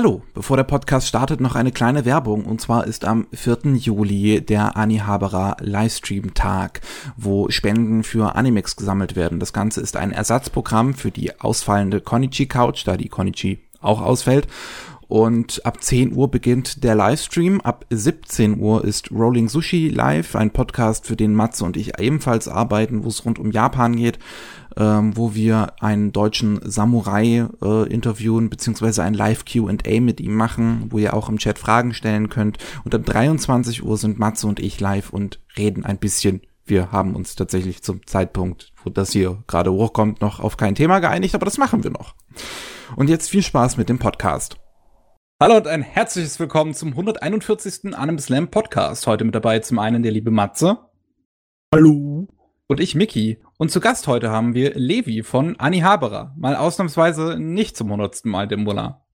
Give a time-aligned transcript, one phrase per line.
[0.00, 2.44] Hallo, bevor der Podcast startet, noch eine kleine Werbung.
[2.44, 3.74] Und zwar ist am 4.
[3.74, 6.82] Juli der Ani Haberer Livestream-Tag,
[7.16, 9.40] wo Spenden für Animex gesammelt werden.
[9.40, 14.46] Das Ganze ist ein Ersatzprogramm für die ausfallende Konichi Couch, da die Konichi auch ausfällt.
[15.08, 17.60] Und ab 10 Uhr beginnt der Livestream.
[17.62, 22.46] Ab 17 Uhr ist Rolling Sushi live, ein Podcast, für den Matze und ich ebenfalls
[22.46, 24.20] arbeiten, wo es rund um Japan geht
[24.78, 30.98] ähm, wo wir einen deutschen Samurai äh, interviewen, beziehungsweise ein Live-QA mit ihm machen, wo
[30.98, 32.58] ihr auch im Chat Fragen stellen könnt.
[32.84, 36.42] Und ab 23 Uhr sind Matze und ich live und reden ein bisschen.
[36.64, 41.00] Wir haben uns tatsächlich zum Zeitpunkt, wo das hier gerade hochkommt, noch auf kein Thema
[41.00, 42.14] geeinigt, aber das machen wir noch.
[42.94, 44.58] Und jetzt viel Spaß mit dem Podcast.
[45.40, 47.96] Hallo und ein herzliches Willkommen zum 141.
[47.96, 49.06] Anime Slam Podcast.
[49.06, 50.78] Heute mit dabei zum einen der liebe Matze.
[51.74, 52.28] Hallo.
[52.70, 53.42] Und ich, Mickey.
[53.56, 56.34] Und zu Gast heute haben wir Levi von Anni Haberer.
[56.36, 59.06] Mal ausnahmsweise nicht zum hundertsten Mal Dimbula.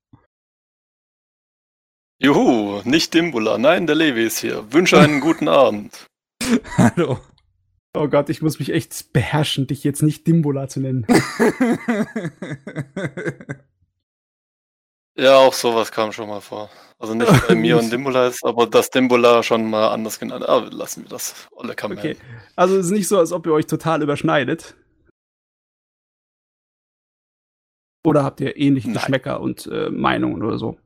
[2.20, 3.58] Juhu, nicht Dimbula.
[3.58, 4.72] Nein, der Levi ist hier.
[4.72, 6.06] Wünsche einen guten Abend.
[6.76, 7.20] Hallo.
[7.96, 11.06] Oh Gott, ich muss mich echt beherrschen, dich jetzt nicht Dimbula zu nennen.
[15.16, 16.68] Ja, auch sowas kam schon mal vor.
[17.04, 20.48] Also nicht bei mir und Dimbula ist, aber das Dimbula schon mal anders genannt.
[20.48, 21.48] Aber lassen wir das.
[21.50, 21.98] Olle Kamel.
[21.98, 22.16] Okay.
[22.56, 24.74] Also es ist nicht so, als ob ihr euch total überschneidet.
[28.06, 28.96] Oder habt ihr ähnliche Nein.
[28.96, 30.78] Geschmäcker und äh, Meinungen oder so?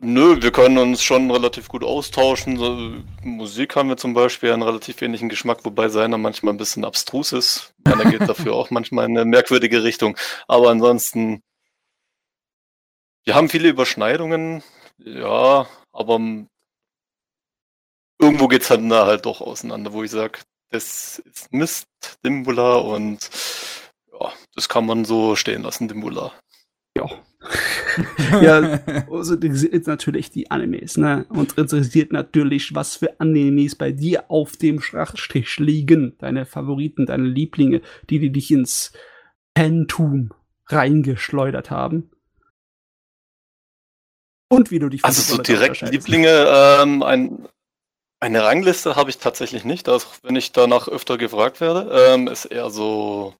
[0.00, 2.56] Nö, wir können uns schon relativ gut austauschen.
[2.56, 6.84] So, Musik haben wir zum Beispiel einen relativ ähnlichen Geschmack, wobei seiner manchmal ein bisschen
[6.84, 7.74] abstrus ist.
[7.84, 10.16] Meiner geht dafür auch manchmal in eine merkwürdige Richtung.
[10.48, 11.42] Aber ansonsten
[13.24, 14.62] wir haben viele Überschneidungen,
[15.04, 16.20] ja, aber
[18.18, 21.88] irgendwo geht es dann da halt doch auseinander, wo ich sage, das ist Mist,
[22.24, 23.28] Dimbula und
[24.12, 26.32] ja, das kann man so stehen lassen, Dimbula.
[26.96, 27.08] Ja.
[28.42, 31.24] ja, also interessiert natürlich die Animes, ne?
[31.30, 36.16] Und interessiert natürlich, was für Animes bei dir auf dem Schachtisch liegen.
[36.18, 38.92] Deine Favoriten, deine Lieblinge, die, die dich ins
[39.54, 40.32] Pentum
[40.66, 42.10] reingeschleudert haben.
[44.50, 47.48] Und wie du dich Also so direkt Lieblinge, ähm, ein,
[48.18, 51.90] eine Rangliste habe ich tatsächlich nicht, auch wenn ich danach öfter gefragt werde.
[52.12, 53.34] Ähm, ist eher so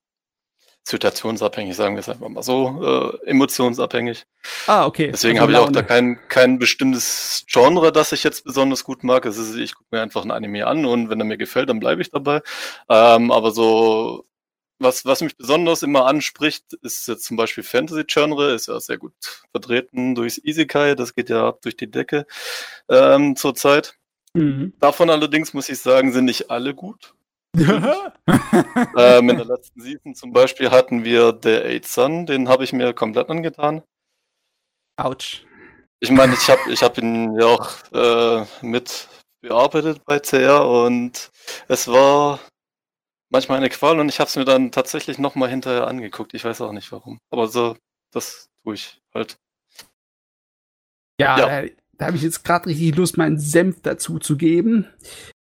[0.85, 4.25] situationsabhängig, sagen wir es einfach mal so, äh, emotionsabhängig.
[4.67, 5.11] Ah, okay.
[5.11, 9.03] Deswegen also habe ich auch da kein, kein bestimmtes Genre, das ich jetzt besonders gut
[9.05, 9.27] mag.
[9.27, 11.81] Es ist, ich gucke mir einfach ein Anime an und wenn er mir gefällt, dann
[11.81, 12.41] bleibe ich dabei.
[12.89, 14.25] Ähm, aber so
[14.81, 19.13] was, was mich besonders immer anspricht, ist jetzt zum Beispiel Fantasy-Genre, ist ja sehr gut
[19.51, 22.27] vertreten durchs Isekai, das geht ja ab durch die Decke
[22.89, 23.97] ähm, zurzeit.
[24.35, 24.73] Mhm.
[24.81, 27.15] Davon allerdings muss ich sagen, sind nicht alle gut.
[27.57, 32.73] ähm, in der letzten Season zum Beispiel hatten wir The Eight Sun, den habe ich
[32.73, 33.83] mir komplett angetan.
[34.97, 35.45] Autsch.
[35.99, 39.09] Ich meine, ich habe ich hab ihn ja auch äh, mit
[39.43, 41.31] bearbeitet bei CR und
[41.69, 42.39] es war
[43.31, 46.35] manchmal eine Qual und ich habe es mir dann tatsächlich nochmal hinterher angeguckt.
[46.35, 47.19] Ich weiß auch nicht warum.
[47.31, 47.77] Aber so,
[48.13, 49.39] das tue ich halt.
[51.21, 51.61] Ja, ja.
[51.61, 54.87] Äh, da habe ich jetzt gerade richtig Lust, meinen Senf dazu zu geben.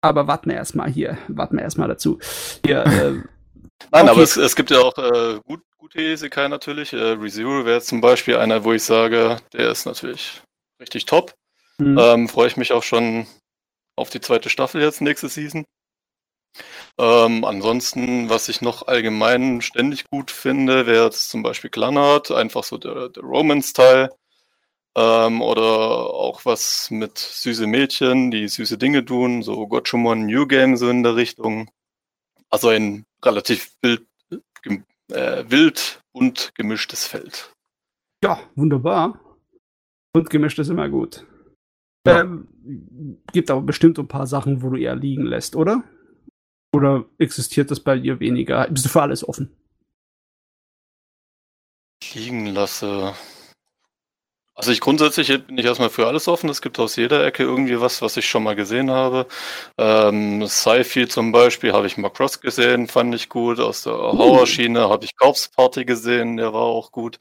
[0.00, 2.18] Aber warten wir erstmal hier, warten wir erstmal dazu.
[2.64, 3.10] Hier, äh,
[3.90, 4.08] Nein, okay.
[4.10, 6.92] aber es, es, gibt ja auch äh, gut, gute Isekai natürlich.
[6.92, 10.42] Äh, ReZero wäre zum Beispiel einer, wo ich sage, der ist natürlich
[10.80, 11.34] richtig top.
[11.78, 11.98] Mhm.
[11.98, 13.26] Ähm, Freue ich mich auch schon
[13.94, 15.64] auf die zweite Staffel jetzt nächste Season.
[16.98, 22.78] Ähm, ansonsten, was ich noch allgemein ständig gut finde, wäre zum Beispiel Glanart, einfach so
[22.78, 24.10] der, der Romance-Teil.
[24.96, 30.76] Ähm, oder auch was mit süße Mädchen, die süße Dinge tun, so Gotchumon New Game
[30.78, 31.70] so in der Richtung.
[32.48, 34.06] Also ein relativ wild,
[35.12, 37.52] äh, wild und gemischtes Feld.
[38.24, 39.20] Ja, wunderbar.
[40.14, 41.26] Und gemischt ist immer gut.
[42.06, 42.20] Ja.
[42.20, 42.48] Ähm,
[43.32, 45.84] gibt aber bestimmt ein paar Sachen, wo du eher liegen lässt, oder?
[46.76, 48.68] Oder existiert das bei dir weniger?
[48.68, 49.50] Bist du für alles offen?
[52.12, 53.14] Liegen lasse.
[54.54, 56.50] Also ich grundsätzlich bin ich erstmal für alles offen.
[56.50, 59.26] Es gibt aus jeder Ecke irgendwie was, was ich schon mal gesehen habe.
[59.78, 63.58] Ähm, Sci-Fi zum Beispiel habe ich Macross gesehen, fand ich gut.
[63.58, 64.18] Aus der uh.
[64.18, 67.18] Horrorschiene habe ich Corpse Party gesehen, der war auch gut.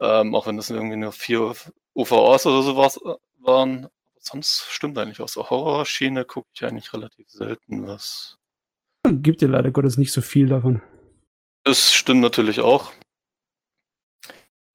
[0.00, 1.54] Ähm, auch wenn das irgendwie nur vier
[1.94, 3.88] UVAs oder sowas äh, waren.
[4.18, 8.38] sonst stimmt eigentlich aus der Horrorschiene gucke ich eigentlich relativ selten was.
[9.08, 10.80] Gibt ja leider Gottes nicht so viel davon.
[11.64, 12.92] Das stimmt natürlich auch.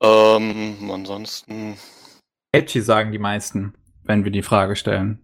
[0.01, 1.77] Ähm, ansonsten.
[2.51, 5.19] Edgy sagen die meisten, wenn wir die Frage stellen.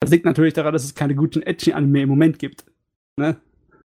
[0.00, 2.64] Das liegt natürlich daran, dass es keine guten Edgy-Anime im Moment gibt.
[3.18, 3.40] Ne?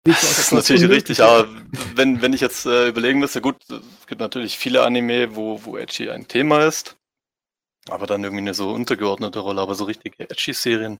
[0.07, 1.47] Das ist natürlich richtig, aber
[1.95, 5.77] wenn, wenn ich jetzt äh, überlegen müsste, gut, es gibt natürlich viele Anime, wo, wo
[5.77, 6.95] Edgy ein Thema ist,
[7.89, 10.99] aber dann irgendwie eine so untergeordnete Rolle, aber so richtige Edgy-Serien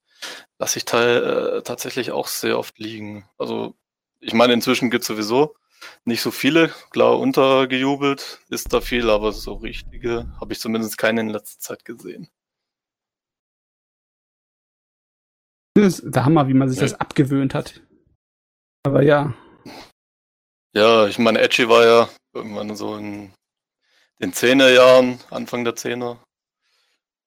[0.60, 3.28] lasse ich äh, tatsächlich auch sehr oft liegen.
[3.38, 3.76] Also
[4.20, 5.56] ich meine, inzwischen gibt es sowieso
[6.04, 11.22] nicht so viele, klar untergejubelt ist da viel, aber so richtige habe ich zumindest keine
[11.22, 12.30] in letzter Zeit gesehen.
[15.76, 16.84] Das ist der Hammer, wie man sich ja.
[16.84, 17.82] das abgewöhnt hat.
[18.84, 19.34] Aber ja.
[20.74, 23.34] Ja, ich meine, Edgy war ja irgendwann so in
[24.22, 26.24] den Zehnerjahren, Anfang der Zehner,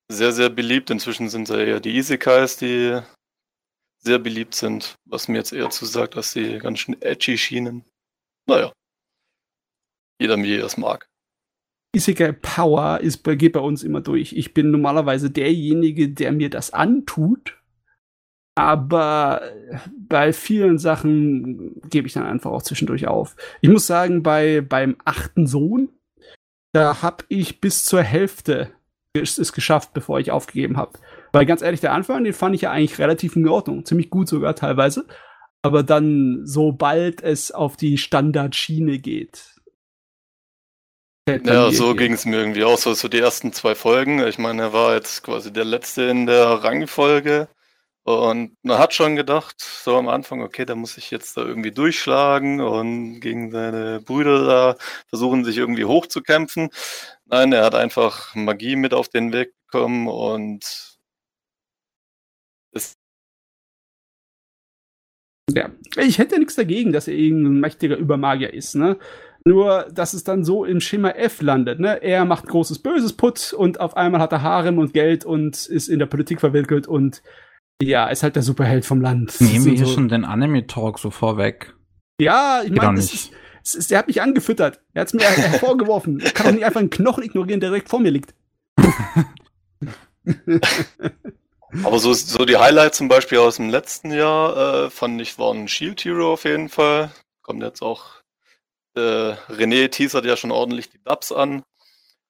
[0.08, 0.90] sehr, sehr beliebt.
[0.90, 3.00] Inzwischen sind es ja eher die Isekais, die
[3.99, 7.84] sehr beliebt sind, was mir jetzt eher zusagt, dass die ganz schön edgy schienen.
[8.46, 8.72] Naja.
[10.20, 11.08] Jeder wie er es mag.
[11.94, 14.32] Isekai Power ist, geht bei uns immer durch.
[14.32, 17.58] Ich bin normalerweise derjenige, der mir das antut
[18.58, 19.52] aber
[19.96, 23.37] bei vielen Sachen gebe ich dann einfach auch zwischendurch auf.
[23.60, 25.90] Ich muss sagen, bei, beim achten Sohn,
[26.72, 28.72] da habe ich bis zur Hälfte
[29.20, 30.99] es geschafft, bevor ich aufgegeben habe.
[31.32, 33.85] Weil ganz ehrlich, der Anfang, den fand ich ja eigentlich relativ in Ordnung.
[33.85, 35.06] Ziemlich gut sogar teilweise.
[35.62, 39.55] Aber dann, sobald es auf die Standardschiene geht.
[41.44, 42.79] Ja, so ging es mir irgendwie auch.
[42.79, 44.26] So, so die ersten zwei Folgen.
[44.26, 47.49] Ich meine, er war jetzt quasi der letzte in der Rangfolge.
[48.05, 51.73] Und man hat schon gedacht, so am Anfang, okay, da muss ich jetzt da irgendwie
[51.73, 54.76] durchschlagen und gegen seine Brüder da
[55.09, 56.70] versuchen, sich irgendwie hochzukämpfen.
[57.30, 60.98] Nein, er hat einfach Magie mit auf den Weg bekommen und
[62.72, 62.94] ist
[65.50, 68.98] ja, ich hätte nichts dagegen, dass er irgendein mächtiger Übermagier ist, ne?
[69.44, 72.02] Nur, dass es dann so im Schema F landet, ne?
[72.02, 75.88] Er macht großes Böses Putz und auf einmal hat er Harem und Geld und ist
[75.88, 77.22] in der Politik verwickelt und
[77.81, 79.40] ja, ist halt der Superheld vom Land.
[79.40, 79.94] Nehmen wir hier so.
[79.94, 81.74] schon den Anime-Talk so vorweg.
[82.20, 83.00] Ja, ich meine,
[83.62, 84.81] der hat mich angefüttert.
[84.94, 86.20] Er hat es mir hervorgeworfen.
[86.20, 88.34] Ich kann doch nicht einfach einen Knochen ignorieren, der direkt vor mir liegt.
[91.84, 95.69] Aber so, so die Highlights zum Beispiel aus dem letzten Jahr äh, fand ich waren
[95.69, 97.10] Shield Hero auf jeden Fall.
[97.43, 98.06] Kommt jetzt auch.
[98.94, 101.62] Äh, René teasert ja schon ordentlich die Dubs an.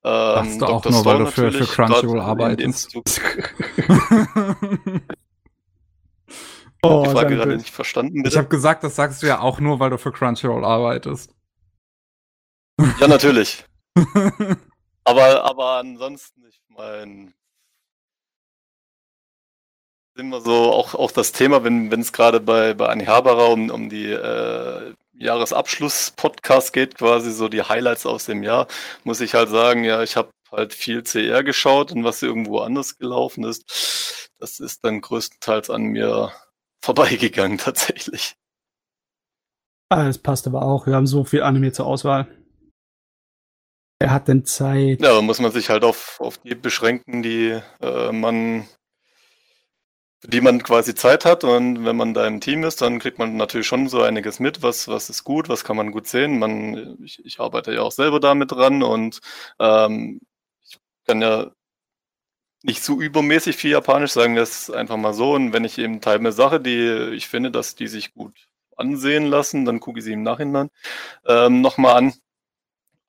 [0.04, 2.94] Ähm, du auch nur, weil du für, für Crunchyroll arbeitest.
[6.88, 8.22] Oh, die Frage gerade nicht verstanden.
[8.22, 8.34] Bitte?
[8.34, 11.34] Ich habe gesagt, das sagst du ja auch nur, weil du für Crunchyroll arbeitest.
[13.00, 13.64] Ja, natürlich.
[15.04, 17.32] aber, aber ansonsten, ich meine,
[20.16, 23.88] wir so auch, auch das Thema, wenn es gerade bei, bei Anni Haberer um, um
[23.88, 28.66] die äh, Jahresabschluss-Podcast geht, quasi so die Highlights aus dem Jahr,
[29.04, 32.98] muss ich halt sagen, ja, ich habe halt viel CR geschaut und was irgendwo anders
[32.98, 36.32] gelaufen ist, das ist dann größtenteils an mir
[36.82, 38.36] vorbeigegangen tatsächlich.
[39.90, 40.86] Ah, das passt aber auch.
[40.86, 42.26] Wir haben so viel Anime zur Auswahl.
[44.00, 45.00] Er hat denn Zeit.
[45.00, 48.68] Ja, da muss man sich halt auf, auf die beschränken, die äh, man
[50.20, 53.18] für die man quasi Zeit hat und wenn man da im Team ist, dann kriegt
[53.18, 56.38] man natürlich schon so einiges mit, was, was ist gut, was kann man gut sehen.
[56.40, 59.20] Man, ich, ich arbeite ja auch selber damit dran und
[59.60, 60.20] ähm,
[60.66, 61.52] ich kann ja
[62.62, 65.34] nicht zu übermäßig viel Japanisch, sagen wir es einfach mal so.
[65.34, 68.34] Und wenn ich eben Teil eine Sache, die ich finde, dass die sich gut
[68.76, 70.70] ansehen lassen, dann gucke ich sie im Nachhinein
[71.26, 72.14] ähm, nochmal an.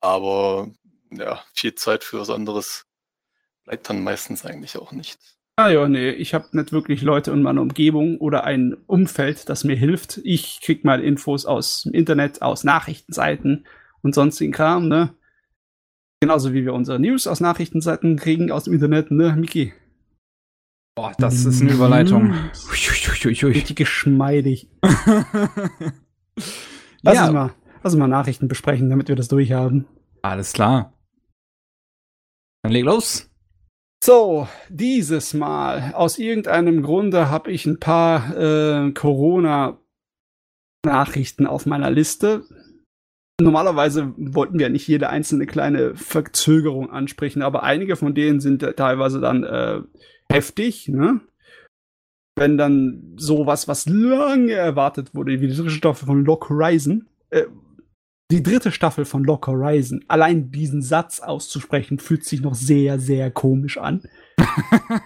[0.00, 0.68] Aber
[1.10, 2.86] ja, viel Zeit für was anderes
[3.64, 5.18] bleibt dann meistens eigentlich auch nicht.
[5.56, 9.64] Ah ja, nee, ich habe nicht wirklich Leute in meiner Umgebung oder ein Umfeld, das
[9.64, 10.18] mir hilft.
[10.24, 13.66] Ich krieg mal Infos aus dem Internet, aus Nachrichtenseiten
[14.00, 15.14] und sonstigen Kram, ne?
[16.20, 19.72] Genauso wie wir unsere News aus Nachrichtenseiten kriegen aus dem Internet, ne, Miki?
[20.94, 22.34] Boah, das ist eine Überleitung.
[22.70, 24.68] Richtig geschmeidig.
[27.02, 27.24] lass, ja.
[27.24, 29.86] uns mal, lass uns mal Nachrichten besprechen, damit wir das durchhaben.
[30.20, 30.92] Alles klar.
[32.62, 33.30] Dann leg los.
[34.04, 42.44] So, dieses Mal, aus irgendeinem Grunde habe ich ein paar äh, Corona-Nachrichten auf meiner Liste
[43.40, 49.20] normalerweise wollten wir nicht jede einzelne kleine Verzögerung ansprechen, aber einige von denen sind teilweise
[49.20, 49.80] dann äh,
[50.30, 51.20] heftig, ne?
[52.36, 57.44] Wenn dann sowas, was lange erwartet wurde, wie die dritte Staffel von Lock Horizon, äh,
[58.30, 63.30] die dritte Staffel von Lock Horizon, allein diesen Satz auszusprechen, fühlt sich noch sehr, sehr
[63.30, 64.02] komisch an.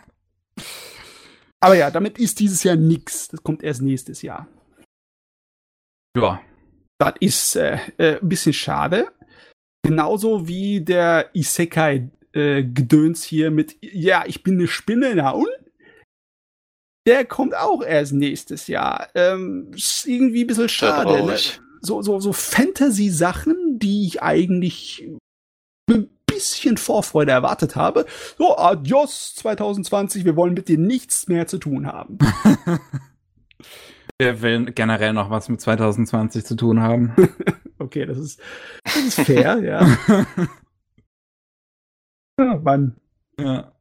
[1.61, 3.29] aber ja, damit ist dieses Jahr nix.
[3.29, 4.47] Das kommt erst nächstes Jahr.
[6.17, 6.41] Ja,
[7.11, 9.09] das ist äh, äh, ein bisschen schade.
[9.83, 15.49] Genauso wie der Isekai-Gedöns äh, hier mit, ja, ich bin eine Spinne, na und?
[17.07, 19.09] Der kommt auch erst nächstes Jahr.
[19.15, 21.23] Ähm, ist irgendwie ein bisschen schade.
[21.23, 21.37] Ne?
[21.83, 25.07] So, so, so Fantasy-Sachen, die ich eigentlich
[25.91, 28.07] ein bisschen Vorfreude erwartet habe.
[28.39, 32.19] So, adios 2020, wir wollen mit dir nichts mehr zu tun haben.
[34.25, 37.13] Wir will generell noch was mit 2020 zu tun haben.
[37.79, 38.41] okay, das ist,
[38.83, 39.87] das ist fair, ja.
[42.39, 42.57] ja.
[42.57, 42.97] Mann.
[43.39, 43.73] Ja.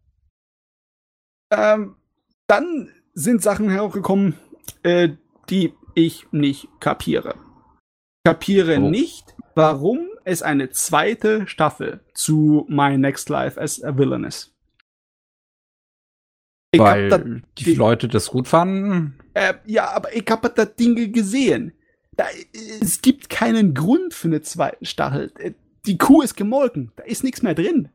[1.50, 1.96] Ähm,
[2.48, 4.36] dann sind Sachen herausgekommen,
[4.84, 5.12] äh,
[5.50, 7.36] die ich nicht kapiere.
[8.26, 8.90] Kapiere oh.
[8.90, 14.53] nicht, warum es eine zweite Staffel zu My Next Life as a Villain ist.
[16.80, 17.24] Weil da,
[17.58, 19.16] die, Leute das gut fanden?
[19.34, 21.74] Äh, ja, aber ich habe da Dinge gesehen.
[22.16, 22.26] Da,
[22.82, 25.32] es gibt keinen Grund für eine zweite Staffel.
[25.40, 25.52] Äh,
[25.86, 26.92] die Kuh ist gemolken.
[26.96, 27.90] Da ist nichts mehr drin.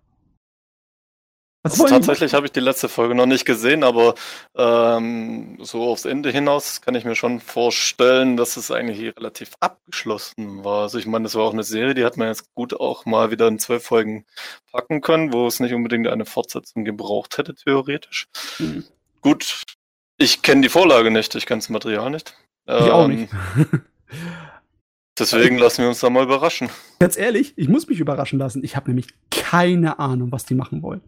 [1.71, 4.15] Also tatsächlich habe ich die letzte Folge noch nicht gesehen, aber
[4.57, 10.65] ähm, so aufs Ende hinaus kann ich mir schon vorstellen, dass es eigentlich relativ abgeschlossen
[10.65, 10.83] war.
[10.83, 13.31] Also ich meine, das war auch eine Serie, die hat man jetzt gut auch mal
[13.31, 14.25] wieder in zwölf Folgen
[14.71, 18.29] packen können, wo es nicht unbedingt eine Fortsetzung gebraucht hätte, theoretisch.
[18.59, 18.85] Mhm.
[19.21, 19.63] Gut,
[20.17, 22.35] ich kenne die Vorlage nicht, ich kenne das Material nicht.
[22.67, 23.31] Ich ähm, auch nicht.
[25.19, 26.69] Deswegen lassen wir uns da mal überraschen.
[27.01, 28.63] Ganz ehrlich, ich muss mich überraschen lassen.
[28.63, 31.01] Ich habe nämlich keine Ahnung, was die machen wollen.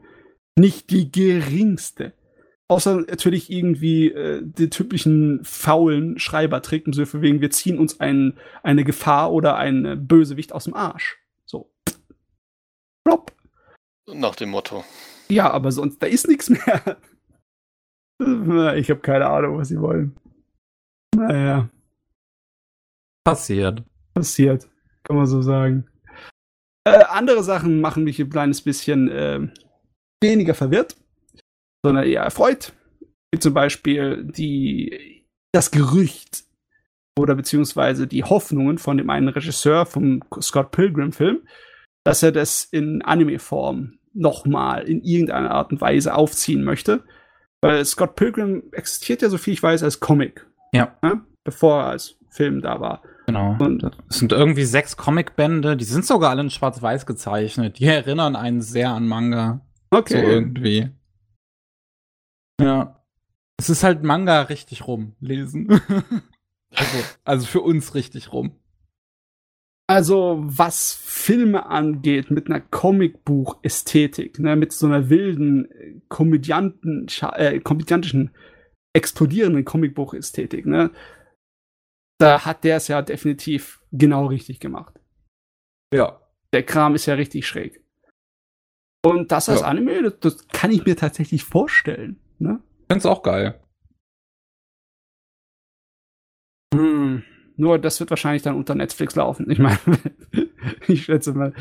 [0.59, 2.13] Nicht die geringste.
[2.69, 8.39] Außer natürlich irgendwie äh, die typischen faulen Schreibertrick im Sinne wegen, wir ziehen uns ein,
[8.63, 11.19] eine Gefahr oder ein Bösewicht aus dem Arsch.
[11.47, 11.73] So.
[13.05, 13.33] Plop.
[14.07, 14.85] Nach dem Motto.
[15.29, 16.97] Ja, aber sonst, da ist nichts mehr.
[18.77, 20.17] ich habe keine Ahnung, was sie wollen.
[21.17, 21.69] Naja.
[23.25, 23.83] Passiert.
[24.15, 24.69] Passiert,
[25.03, 25.89] kann man so sagen.
[26.85, 29.49] Äh, andere Sachen machen mich ein kleines bisschen äh,
[30.23, 30.97] weniger verwirrt,
[31.85, 32.73] sondern eher erfreut.
[33.33, 36.45] Wie zum Beispiel die, das Gerücht
[37.19, 41.43] oder beziehungsweise die Hoffnungen von dem einen Regisseur vom Scott Pilgrim-Film,
[42.05, 47.05] dass er das in Anime-Form nochmal in irgendeiner Art und Weise aufziehen möchte.
[47.63, 50.47] Weil Scott Pilgrim existiert ja, so viel ich weiß, als Comic.
[50.73, 50.97] Ja.
[51.03, 51.21] Ne?
[51.45, 53.03] Bevor er als Film da war.
[53.27, 53.57] Genau.
[53.61, 57.79] Und es sind irgendwie sechs Comicbände, die sind sogar alle in Schwarz-Weiß gezeichnet.
[57.79, 59.61] Die erinnern einen sehr an Manga.
[59.91, 60.21] Okay.
[60.21, 60.91] So irgendwie.
[62.61, 63.05] Ja.
[63.59, 65.69] Es ist halt Manga richtig rum lesen.
[66.75, 68.57] also, also für uns richtig rum.
[69.89, 77.59] Also, was Filme angeht, mit einer Comicbuch-Ästhetik, ne, mit so einer wilden, äh, komödianten, äh,
[77.59, 78.31] komödiantischen,
[78.93, 80.93] explodierenden Comicbuch-Ästhetik, ne,
[82.21, 84.95] da hat der es ja definitiv genau richtig gemacht.
[85.93, 86.21] Ja.
[86.53, 87.83] Der Kram ist ja richtig schräg.
[89.03, 89.67] Und das als ja.
[89.67, 92.21] Anime, das, das, kann ich mir tatsächlich vorstellen.
[92.39, 92.61] Ne?
[92.89, 93.59] Find's auch geil.
[96.75, 97.23] Hm,
[97.57, 99.51] nur das wird wahrscheinlich dann unter Netflix laufen.
[99.51, 99.79] Ich meine,
[100.87, 101.55] ich schätze mal,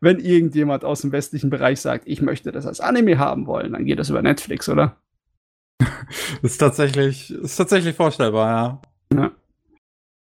[0.00, 3.84] wenn irgendjemand aus dem westlichen Bereich sagt, ich möchte das als Anime haben wollen, dann
[3.84, 4.96] geht das über Netflix, oder?
[6.42, 9.18] ist tatsächlich, ist tatsächlich vorstellbar, ja.
[9.18, 9.30] ja.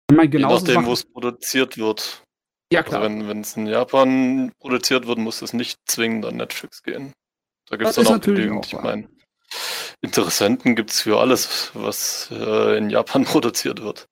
[0.10, 2.24] Ich meine, Je nachdem, wo es produziert wird.
[2.72, 3.02] Ja, klar.
[3.02, 7.14] Also wenn es in Japan produziert wird, muss es nicht zwingend an Netflix gehen.
[7.70, 8.66] Da gibt es dann auch genügend.
[8.66, 9.08] Ich meine,
[10.02, 14.08] Interessenten gibt es für alles, was äh, in Japan produziert wird.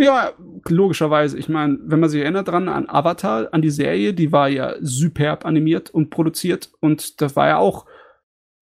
[0.00, 0.32] Ja,
[0.66, 1.36] logischerweise.
[1.38, 4.76] Ich meine, wenn man sich erinnert dran an Avatar, an die Serie, die war ja
[4.80, 7.84] superb animiert und produziert und das war ja auch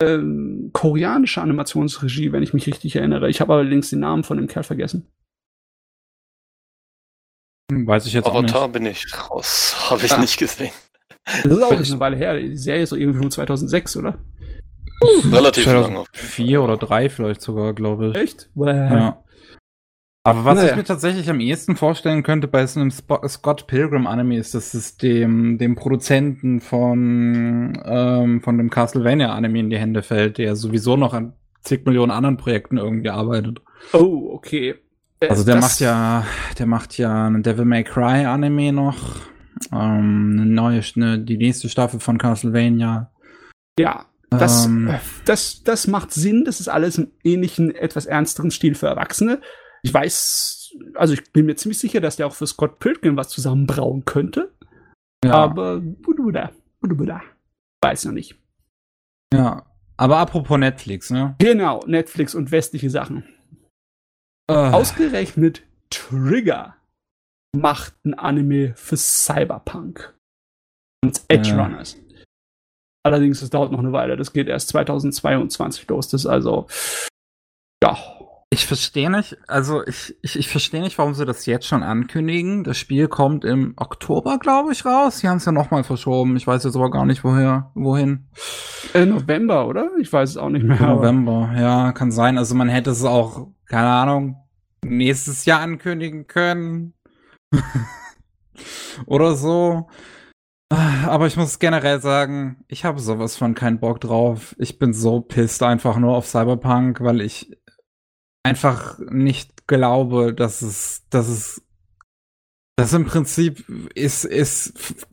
[0.02, 3.30] ähm, koreanische Animationsregie, wenn ich mich richtig erinnere.
[3.30, 5.06] Ich habe allerdings den Namen von dem Kerl vergessen.
[7.70, 8.72] Hm, weiß ich jetzt Avatar auch nicht.
[8.72, 9.76] bin ich raus.
[9.90, 10.20] Habe ich ah.
[10.20, 10.72] nicht gesehen.
[11.24, 12.38] Das ist auch eine Weile her.
[12.38, 14.18] Die Serie ist doch irgendwie von 2006, oder?
[15.30, 16.04] Relativ lange.
[16.12, 18.16] Vier oder drei vielleicht sogar, glaube ich.
[18.16, 18.50] Echt?
[18.56, 19.22] Ja.
[20.24, 20.70] Aber was naja.
[20.70, 24.54] ich mir tatsächlich am ehesten vorstellen könnte bei so einem Sp Scott Pilgrim Anime ist,
[24.54, 30.38] dass es dem, dem Produzenten von, ähm, von dem Castlevania Anime in die Hände fällt,
[30.38, 33.60] der sowieso noch an zig Millionen anderen Projekten irgendwie arbeitet.
[33.92, 34.74] Oh, okay.
[35.20, 36.24] Äh, also der das macht ja,
[36.58, 38.96] der macht ja einen Devil May Cry Anime noch,
[39.72, 43.10] ähm, eine neue, eine, die nächste Staffel von Castlevania.
[43.78, 44.94] Ja, das, ähm,
[45.24, 46.44] das, das macht Sinn.
[46.44, 49.40] Das ist alles im ähnlichen, etwas ernsteren Stil für Erwachsene.
[49.82, 53.28] Ich weiß, also ich bin mir ziemlich sicher, dass der auch für Scott Pilgrim was
[53.28, 54.52] zusammenbrauen könnte.
[55.24, 55.32] Ja.
[55.32, 57.22] Aber budubuda, budubuda.
[57.82, 58.36] weiß noch nicht.
[59.32, 59.64] Ja,
[59.96, 61.34] aber apropos Netflix, ne?
[61.38, 63.24] Genau, Netflix und westliche Sachen.
[64.50, 64.54] Uh.
[64.72, 66.76] Ausgerechnet Trigger
[67.56, 70.14] macht ein Anime für Cyberpunk.
[71.02, 71.62] Und Edge ja.
[71.62, 71.96] Runners.
[73.04, 74.16] Allerdings, es dauert noch eine Weile.
[74.16, 76.08] Das geht erst 2022 los.
[76.08, 76.66] Das ist also,
[77.82, 77.96] ja,
[78.50, 82.64] Ich verstehe nicht, also ich, ich, ich verstehe nicht, warum sie das jetzt schon ankündigen.
[82.64, 85.18] Das Spiel kommt im Oktober, glaube ich, raus.
[85.18, 86.34] Sie haben es ja nochmal verschoben.
[86.36, 88.26] Ich weiß jetzt aber gar nicht, woher, wohin.
[88.94, 89.90] Äh, November, oder?
[90.00, 90.80] Ich weiß es auch nicht mehr.
[90.80, 92.38] November, ja, kann sein.
[92.38, 94.36] Also man hätte es auch, keine Ahnung,
[94.84, 96.94] nächstes Jahr ankündigen können.
[99.06, 99.88] oder so.
[100.70, 104.54] Aber ich muss generell sagen, ich habe sowas von keinen Bock drauf.
[104.58, 107.56] Ich bin so pisst einfach nur auf Cyberpunk, weil ich
[108.42, 111.62] einfach nicht glaube, dass es, dass es,
[112.76, 115.06] das im Prinzip ist, ist,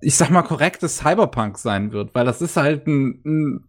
[0.00, 3.66] ich sag mal, korrektes Cyberpunk sein wird, weil das ist halt ein, ein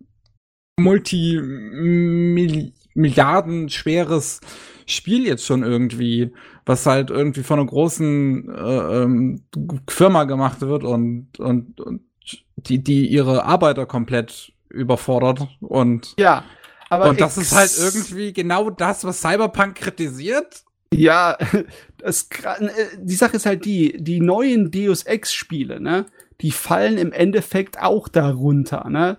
[2.96, 4.42] multimilliarden schweres
[4.88, 6.34] Spiel jetzt schon irgendwie,
[6.66, 9.44] was halt irgendwie von einer großen äh, ähm,
[9.88, 12.02] Firma gemacht wird und, und, und
[12.56, 16.44] die, die ihre Arbeiter komplett überfordert und ja,
[16.90, 20.64] aber und das ist halt irgendwie genau das, was Cyberpunk kritisiert.
[20.94, 21.38] Ja,
[21.98, 26.06] das, äh, die Sache ist halt die, die neuen Deus Ex Spiele, ne,
[26.42, 29.18] die fallen im Endeffekt auch darunter, ne.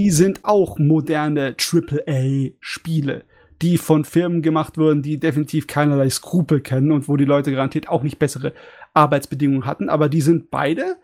[0.00, 3.24] Die sind auch moderne AAA Spiele,
[3.62, 7.88] die von Firmen gemacht wurden, die definitiv keinerlei Skrupel kennen und wo die Leute garantiert
[7.88, 8.52] auch nicht bessere
[8.94, 10.96] Arbeitsbedingungen hatten, aber die sind beide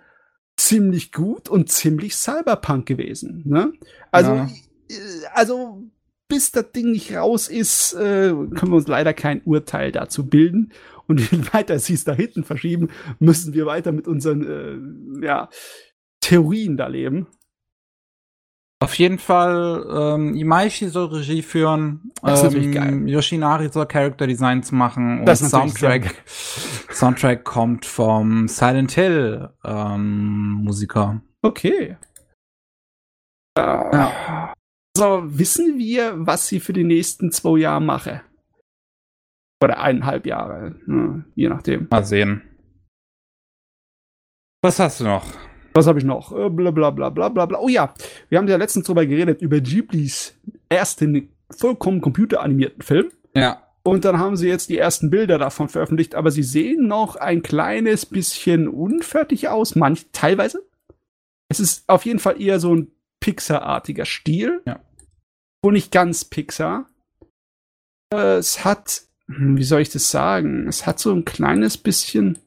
[0.57, 3.73] ziemlich gut und ziemlich Cyberpunk gewesen, ne?
[4.11, 4.49] Also ja
[5.33, 5.85] also
[6.29, 10.73] bis das Ding nicht raus ist, äh, können wir uns leider kein Urteil dazu bilden.
[11.07, 12.89] Und je weiter sie es da hinten verschieben,
[13.19, 15.49] müssen wir weiter mit unseren äh, ja,
[16.21, 17.29] Theorien da leben.
[18.79, 22.13] Auf jeden Fall, ähm, Imaishi soll Regie führen.
[22.23, 23.09] Das ist ähm, geil.
[23.09, 25.21] Yoshinari soll Character Designs machen.
[25.21, 26.15] Und das Soundtrack,
[26.91, 31.23] Soundtrack kommt vom Silent Hill ähm, Musiker.
[31.41, 31.97] Okay.
[33.57, 34.53] Ja.
[34.95, 38.23] So, wissen wir, was sie für die nächsten zwei Jahre mache?
[39.63, 41.25] Oder eineinhalb Jahre, ne?
[41.35, 41.89] je nachdem.
[41.91, 42.43] Mal sehen.
[44.63, 45.25] Was hast du noch?
[45.77, 46.33] Was habe ich noch?
[46.33, 47.59] Äh, bla bla bla bla.
[47.59, 47.93] Oh ja,
[48.31, 50.35] wir haben ja letztens drüber geredet, über Ghiblis
[50.71, 53.13] ersten vollkommen computeranimierten Film.
[53.35, 53.63] Ja.
[53.83, 57.43] Und dann haben sie jetzt die ersten Bilder davon veröffentlicht, aber sie sehen noch ein
[57.43, 60.65] kleines bisschen unfertig aus, manch teilweise.
[61.49, 64.63] Es ist auf jeden Fall eher so ein Pixar-artiger Stil.
[64.65, 64.81] Ja.
[65.63, 66.89] Wo nicht ganz Pixar.
[68.13, 70.67] Äh, es hat, hm, wie soll ich das sagen?
[70.69, 72.39] Es hat so ein kleines bisschen.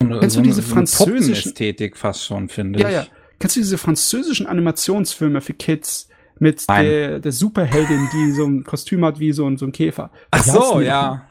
[0.00, 2.94] Kennst so du diese so französischen Ästhetik fast schon, finde ja, ich.
[2.94, 3.08] Ja, ja.
[3.38, 6.08] Kennst du diese französischen Animationsfilme für Kids
[6.38, 10.10] mit der, der Superheldin, die so ein Kostüm hat wie so ein, so ein Käfer?
[10.30, 11.26] Ach so, ja.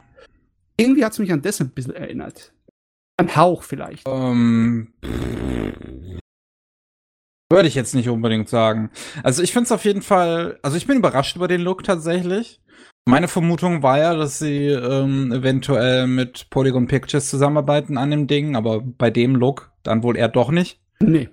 [0.76, 2.52] Irgendwie hat es mich an das ein bisschen erinnert.
[3.16, 4.08] Ein Hauch vielleicht.
[4.08, 5.80] Um, ähm,
[7.50, 8.90] würde ich jetzt nicht unbedingt sagen.
[9.22, 12.60] Also ich finde es auf jeden Fall, also ich bin überrascht über den Look tatsächlich.
[13.06, 18.56] Meine Vermutung war ja, dass sie ähm, eventuell mit Polygon Pictures zusammenarbeiten an dem Ding,
[18.56, 20.80] aber bei dem Look dann wohl eher doch nicht.
[21.00, 21.28] Nee.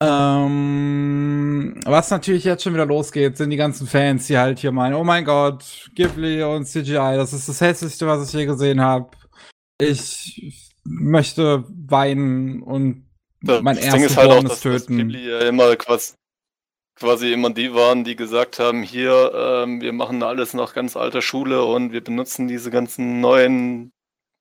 [0.00, 4.94] Ähm, was natürlich jetzt schon wieder losgeht, sind die ganzen Fans, die halt hier meinen,
[4.94, 9.10] oh mein Gott, Ghibli und CGI, das ist das hässlichste, was ich je gesehen habe.
[9.80, 13.08] Ich möchte weinen und
[13.42, 16.14] das mein Ding ist halt auch, dass, dass Ghibli ja immer quasi,
[16.98, 21.22] quasi immer die waren, die gesagt haben, hier, ähm, wir machen alles nach ganz alter
[21.22, 23.92] Schule und wir benutzen diese ganzen neuen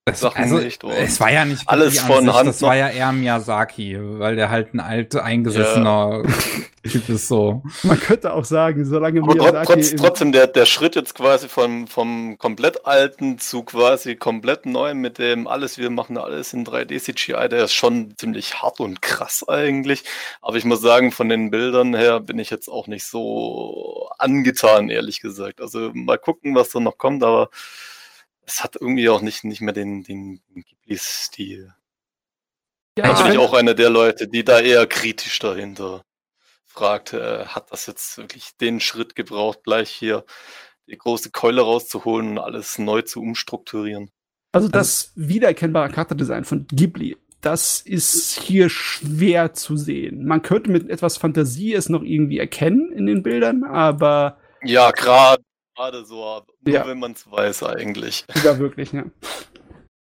[0.08, 0.84] das, Sachen also, nicht.
[0.84, 2.50] Und es war ja nicht alles von sich, Hand.
[2.50, 6.90] Das war ja eher Miyazaki, weil der halt ein alt eingesessener ja.
[6.90, 7.62] Typ ist so.
[7.84, 11.88] Man könnte auch sagen, solange Aber Miyazaki trotz, trotzdem der, der Schritt jetzt quasi vom,
[11.88, 17.00] vom komplett alten zu quasi komplett neu mit dem alles, wir machen alles in 3D
[17.02, 20.04] CGI, der ist schon ziemlich hart und krass eigentlich.
[20.42, 24.90] Aber ich muss sagen, von den Bildern her bin ich jetzt auch nicht so angetan,
[24.90, 25.60] ehrlich gesagt.
[25.60, 27.50] Also mal gucken, was da noch kommt, aber
[28.48, 31.74] es hat irgendwie auch nicht, nicht mehr den, den Ghibli-Stil.
[32.98, 36.04] Ja, ich bin auch einer der Leute, die da eher kritisch dahinter
[36.66, 40.24] fragt, äh, hat das jetzt wirklich den Schritt gebraucht, gleich hier
[40.88, 44.10] die große Keule rauszuholen und alles neu zu umstrukturieren?
[44.54, 50.26] Also das also, wiedererkennbare Charakterdesign von Ghibli, das ist hier schwer zu sehen.
[50.26, 55.44] Man könnte mit etwas Fantasie es noch irgendwie erkennen in den Bildern, aber ja, gerade
[55.78, 56.88] Gerade so, nur ja.
[56.88, 58.26] wenn man es weiß eigentlich.
[58.44, 59.04] Ja, wirklich, ja.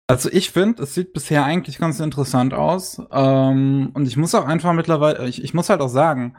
[0.07, 3.01] Also ich finde, es sieht bisher eigentlich ganz interessant aus.
[3.13, 6.35] Ähm, und ich muss auch einfach mittlerweile, ich, ich muss halt auch sagen,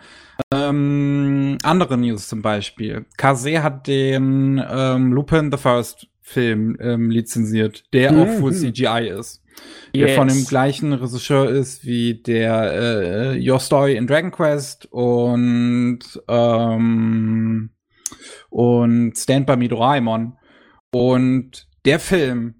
[0.53, 3.05] ähm, andere News zum Beispiel.
[3.17, 8.21] Kase hat den ähm, Lupin the First Film ähm, lizenziert, der mhm.
[8.21, 9.43] auch Full CGI ist.
[9.93, 10.07] Yes.
[10.07, 12.73] Der von dem gleichen Regisseur ist wie der
[13.35, 17.69] äh, Your Story in Dragon Quest und ähm,
[18.51, 20.37] und Stand by Me Doraemon.
[20.91, 22.55] Und der Film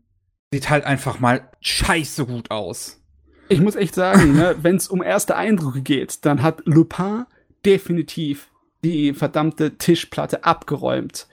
[0.52, 3.04] sieht halt einfach mal scheiße gut aus.
[3.50, 7.26] Ich muss echt sagen, ne, wenn es um erste Eindrücke geht, dann hat Lupin
[7.66, 8.50] definitiv
[8.84, 11.28] die verdammte Tischplatte abgeräumt.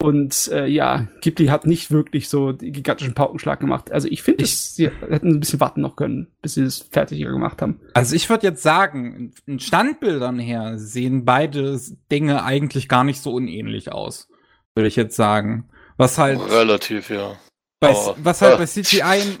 [0.00, 3.90] Und äh, ja, Ghibli hat nicht wirklich so den gigantischen Paukenschlag gemacht.
[3.90, 7.60] Also ich finde, sie hätten ein bisschen warten noch können, bis sie es fertiger gemacht
[7.60, 7.80] haben.
[7.94, 11.80] Also ich würde jetzt sagen, in Standbildern her sehen beide
[12.12, 14.28] Dinge eigentlich gar nicht so unähnlich aus.
[14.76, 15.68] Würde ich jetzt sagen.
[15.96, 16.38] Was halt.
[16.48, 17.36] Relativ, ja.
[17.80, 19.36] Bei, was halt bei CGI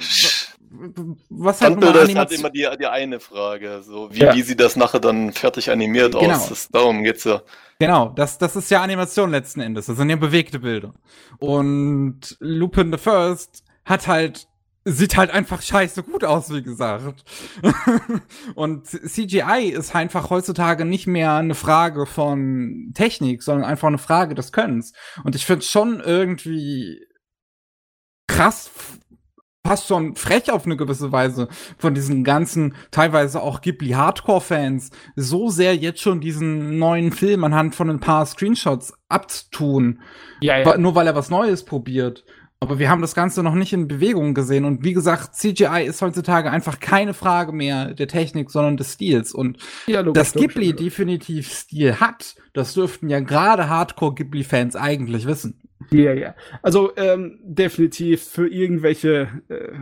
[1.30, 4.34] was halt Standbilder ist halt immer die, die eine Frage, so wie, ja.
[4.34, 6.34] wie sieht das nachher dann fertig animiert genau.
[6.34, 6.48] aus?
[6.48, 7.42] Das, darum geht's ja.
[7.78, 9.86] Genau, das, das ist ja Animation letzten Endes.
[9.86, 10.94] Das sind ja bewegte Bilder.
[11.38, 14.48] Und Lupin the First hat halt
[14.84, 17.24] sieht halt einfach scheiße gut aus, wie gesagt.
[18.54, 24.34] und CGI ist einfach heutzutage nicht mehr eine Frage von Technik, sondern einfach eine Frage
[24.34, 24.92] des Könnens.
[25.24, 27.06] Und ich finde schon irgendwie
[28.26, 28.70] krass
[29.66, 35.76] fast schon frech auf eine gewisse Weise von diesen ganzen, teilweise auch Ghibli-Hardcore-Fans, so sehr
[35.76, 40.00] jetzt schon diesen neuen Film anhand von ein paar Screenshots abzutun.
[40.40, 40.78] Ja, ja.
[40.78, 42.24] Nur weil er was Neues probiert.
[42.60, 44.64] Aber wir haben das Ganze noch nicht in Bewegung gesehen.
[44.64, 49.32] Und wie gesagt, CGI ist heutzutage einfach keine Frage mehr der Technik, sondern des Stils.
[49.32, 50.86] Und ja, logisch, dass Ghibli logisch.
[50.86, 55.60] definitiv Stil hat, das dürften ja gerade Hardcore-Ghibli-Fans eigentlich wissen.
[55.90, 56.34] Ja, ja.
[56.62, 59.72] Also ähm, definitiv für irgendwelche äh,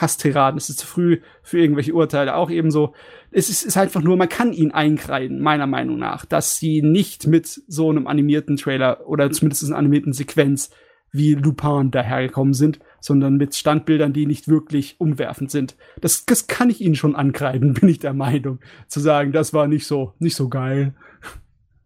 [0.00, 2.94] Hasstiraden ist es zu früh, für irgendwelche Urteile auch ebenso.
[3.30, 7.26] Es ist, ist einfach nur, man kann ihn einkreiden, meiner Meinung nach, dass sie nicht
[7.26, 10.70] mit so einem animierten Trailer oder zumindest einer animierten Sequenz
[11.12, 15.76] wie Lupin dahergekommen sind, sondern mit Standbildern, die nicht wirklich umwerfend sind.
[16.00, 18.60] Das, das kann ich ihnen schon ankreiden, bin ich der Meinung.
[18.88, 20.94] Zu sagen, das war nicht so, nicht so geil.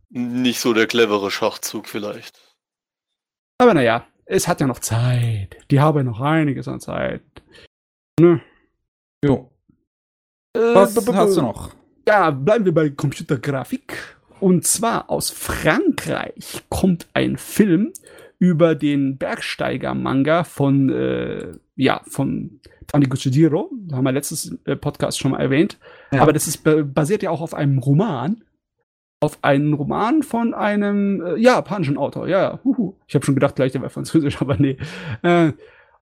[0.09, 2.50] Nicht so der clevere Schachzug vielleicht.
[3.61, 5.59] Aber naja, es hat ja noch Zeit.
[5.71, 7.21] Die haben ja noch einiges an Zeit.
[8.19, 8.41] Ne?
[9.23, 9.51] Jo.
[10.57, 11.75] Äh, Was hast du noch?
[12.09, 14.17] Ja, bleiben wir bei Computergrafik.
[14.41, 17.93] Und zwar aus Frankreich kommt ein Film
[18.39, 23.71] über den Bergsteiger-Manga von, äh, ja, von Taniguchi Jiro.
[23.77, 25.77] Da haben wir letztes äh, Podcast schon mal erwähnt.
[26.13, 26.23] Ja.
[26.23, 28.43] Aber das ist basiert ja auch auf einem Roman
[29.21, 32.27] auf einen Roman von einem äh, japanischen Autor.
[32.27, 32.95] Ja, huhu.
[33.07, 34.79] ich habe schon gedacht, gleich der wäre französisch, aber nee.
[35.23, 35.53] Äh,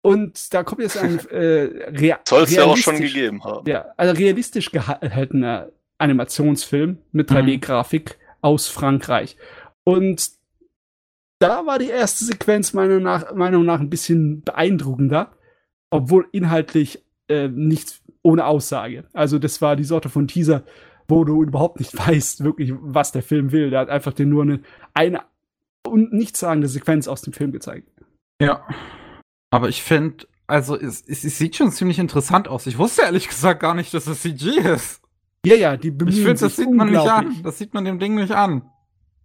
[0.02, 3.68] und da kommt jetzt ein äh, Soll es ja auch schon gegeben haben.
[3.68, 5.68] Ja, also realistisch gehaltener
[5.98, 8.34] Animationsfilm mit 3D-Grafik mhm.
[8.40, 9.36] aus Frankreich.
[9.84, 10.30] Und
[11.38, 15.32] da war die erste Sequenz meiner nach, Meinung nach ein bisschen beeindruckender,
[15.90, 19.04] obwohl inhaltlich äh, nicht ohne Aussage.
[19.12, 20.62] Also das war die Sorte von Teaser,
[21.10, 23.70] wo du überhaupt nicht weißt, wirklich, was der Film will.
[23.70, 24.60] Der hat einfach dir nur eine,
[24.94, 25.22] eine
[25.86, 27.88] und nichtssagende Sequenz aus dem Film gezeigt.
[28.40, 28.66] Ja.
[29.50, 32.66] Aber ich finde, also es, es, es, sieht schon ziemlich interessant aus.
[32.66, 35.02] Ich wusste ehrlich gesagt gar nicht, dass es CG ist.
[35.44, 37.36] Ja, ja, die bemühen Ich finde, das sieht man nicht an.
[37.42, 38.62] Das sieht man dem Ding nicht an.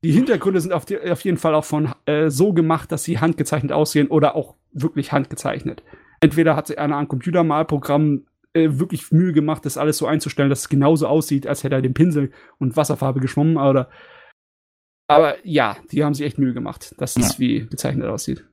[0.04, 3.20] Die Hintergründe sind auf, die, auf jeden Fall auch von äh, so gemacht, dass sie
[3.20, 5.84] handgezeichnet aussehen oder auch wirklich handgezeichnet.
[6.20, 10.62] Entweder hat sie einer ein Computermalprogramm äh, wirklich Mühe gemacht, das alles so einzustellen, dass
[10.62, 13.58] es genauso aussieht, als hätte er den Pinsel und Wasserfarbe geschwommen.
[13.58, 13.90] Oder
[15.08, 18.44] aber ja, die haben sich echt Mühe gemacht, dass es wie gezeichnet aussieht.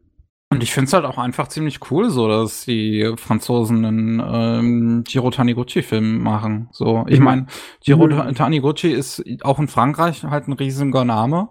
[0.51, 5.05] Und ich finde es halt auch einfach ziemlich cool, so dass die Franzosen einen ähm,
[5.05, 6.69] Giro Taniguchi-Film machen.
[6.73, 7.47] So, ich meine,
[7.83, 8.35] Giro mhm.
[8.35, 11.49] Taniguchi ist auch in Frankreich halt ein riesiger Name.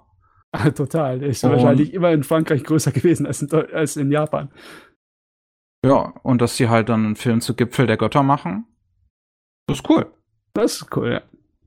[0.75, 1.17] Total.
[1.17, 4.49] Der ist wahrscheinlich immer in Frankreich größer gewesen als in, als in Japan.
[5.85, 8.65] Ja, und dass sie halt dann einen Film zu Gipfel der Götter machen.
[9.67, 10.11] Das ist cool.
[10.53, 11.21] Das ist cool, ja.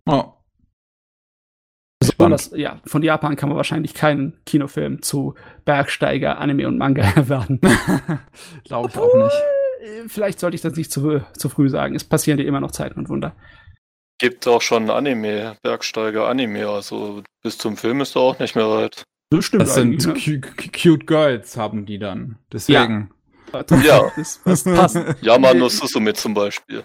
[0.07, 0.35] Ja.
[1.99, 7.61] Besonders, ja, von Japan kann man wahrscheinlich keinen Kinofilm zu Bergsteiger, Anime und Manga erwarten.
[8.65, 9.43] Glaube ich auch nicht.
[9.81, 11.95] Äh, vielleicht sollte ich das nicht zu, zu früh sagen.
[11.95, 13.35] Es passieren ja immer noch Zeiten und Wunder.
[14.19, 18.69] Gibt auch schon Anime, Bergsteiger Anime, also bis zum Film ist er auch nicht mehr
[18.69, 19.03] weit.
[19.31, 19.63] Das stimmt.
[19.63, 20.41] Das sind ne?
[20.71, 22.39] cute Girls, haben die dann.
[22.53, 23.11] Deswegen.
[23.11, 23.15] Ja.
[23.85, 24.99] Ja, das, das passt.
[25.21, 26.83] Yamano Susume zum Beispiel.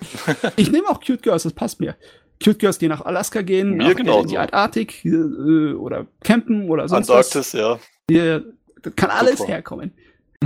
[0.55, 1.95] ich nehme auch Cute Girls, das passt mir.
[2.43, 6.87] Cute Girls, die nach Alaska gehen, mir genau in die Antarktik äh, oder campen oder
[6.87, 7.53] sonst Antarktis, was.
[7.53, 7.79] ja.
[8.09, 8.45] Hier,
[8.81, 9.51] das kann alles Super.
[9.51, 9.93] herkommen.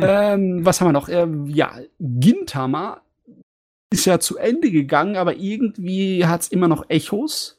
[0.00, 1.08] ähm, was haben wir noch?
[1.08, 3.02] Ähm, ja, Gintama
[3.90, 7.58] ist ja zu Ende gegangen, aber irgendwie hat es immer noch Echos.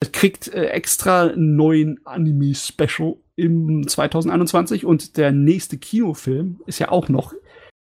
[0.00, 6.90] Es kriegt äh, extra einen neuen Anime-Special im 2021 und der nächste Kinofilm ist ja
[6.90, 7.34] auch noch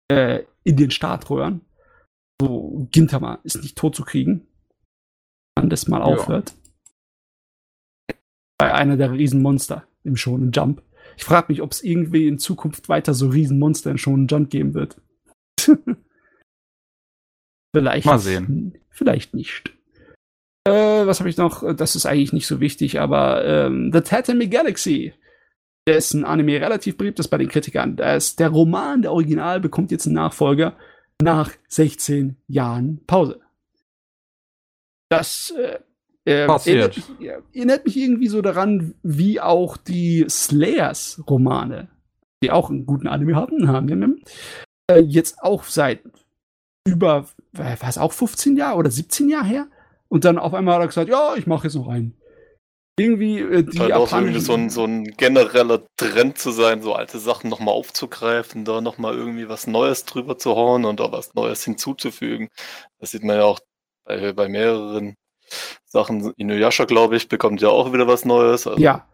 [0.09, 1.63] äh, in den Startröhren.
[2.41, 4.47] So, Gintama ist nicht tot zu kriegen.
[5.57, 6.05] Wann das mal ja.
[6.05, 6.55] aufhört.
[8.59, 10.83] Bei einer der Riesenmonster im Shonen Jump.
[11.17, 14.75] Ich frage mich, ob es irgendwie in Zukunft weiter so Riesenmonster in Shonen Jump geben
[14.75, 15.01] wird.
[17.75, 18.07] vielleicht.
[18.07, 18.79] Mal sehen.
[18.91, 19.73] Vielleicht nicht.
[20.65, 21.65] Äh, was habe ich noch?
[21.75, 25.15] Das ist eigentlich nicht so wichtig, aber ähm, The Tatami Galaxy
[25.89, 27.97] dessen Anime relativ beliebt ist bei den Kritikern.
[27.97, 30.77] Das, der Roman, der Original, bekommt jetzt einen Nachfolger
[31.21, 33.41] nach 16 Jahren Pause.
[35.09, 35.79] Das äh,
[36.31, 41.89] äh, erinnert, mich, erinnert, mich, irgendwie so daran, wie auch die Slayers-Romane,
[42.43, 44.23] die auch einen guten Anime hatten, haben
[44.91, 46.03] äh, jetzt auch seit
[46.87, 49.67] über, war es auch 15 Jahre oder 17 Jahre her?
[50.09, 52.18] Und dann auf einmal hat er gesagt, ja, ich mache jetzt noch einen
[52.99, 56.95] irgendwie äh, die halt auch irgendwie so ein, so ein genereller Trend zu sein, so
[56.95, 61.35] alte Sachen nochmal aufzugreifen, da nochmal irgendwie was Neues drüber zu hauen und da was
[61.35, 62.49] Neues hinzuzufügen.
[62.99, 63.61] Das sieht man ja auch
[64.05, 65.15] bei, bei mehreren
[65.87, 66.33] Sachen.
[66.37, 68.67] Inuyasha, glaube ich, bekommt ja auch wieder was Neues.
[68.67, 69.09] Also ja.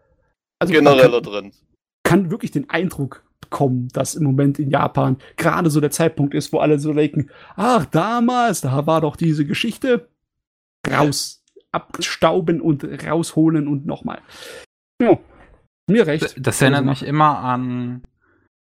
[0.59, 1.55] Also genereller kann, Trend.
[2.03, 6.51] Kann wirklich den Eindruck bekommen, dass im Moment in Japan gerade so der Zeitpunkt ist,
[6.53, 10.09] wo alle so denken, ach, damals, da war doch diese Geschichte
[10.89, 11.44] raus
[11.75, 14.21] abstauben und rausholen und nochmal.
[15.01, 15.17] Ja,
[15.89, 16.23] mir recht.
[16.23, 18.03] Das, das erinnert mich immer an,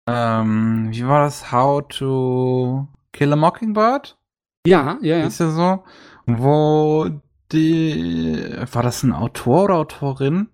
[0.08, 1.52] ähm, wie war das?
[1.52, 4.18] How to Kill a Mockingbird?
[4.66, 5.26] Ja, ja, ja.
[5.26, 5.84] Ist ja so,
[6.26, 7.10] wo
[7.52, 10.48] die, war das ein Autor oder Autorin?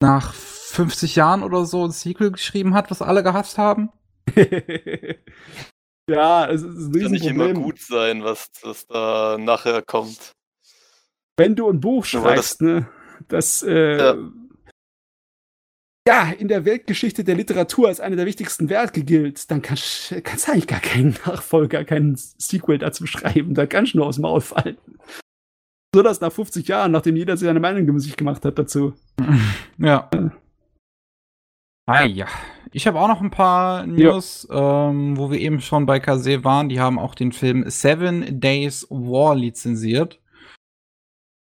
[0.00, 3.90] Nach 50 Jahren oder so ein Sequel geschrieben hat, was alle gehasst haben?
[6.08, 10.32] ja, es ist ein Kann nicht immer gut sein, was, was da nachher kommt
[11.42, 12.86] wenn du ein Buch schreibst, das, ne,
[13.28, 14.16] das äh, ja.
[16.06, 16.32] ja.
[16.38, 20.52] in der Weltgeschichte der Literatur als eine der wichtigsten Werke gilt, dann kannst, kannst du
[20.52, 23.54] eigentlich gar keinen Nachfolger, keinen Sequel dazu schreiben.
[23.54, 24.78] Da kannst du nur aus dem Maul fallen.
[25.94, 28.94] So dass nach 50 Jahren, nachdem jeder seine Meinung sich gemacht hat dazu.
[29.78, 30.08] Ja.
[31.86, 32.26] Ah ja.
[32.74, 34.88] Ich habe auch noch ein paar News, ja.
[34.88, 36.68] ähm, wo wir eben schon bei Kase waren.
[36.68, 40.21] Die haben auch den Film Seven Days War lizenziert.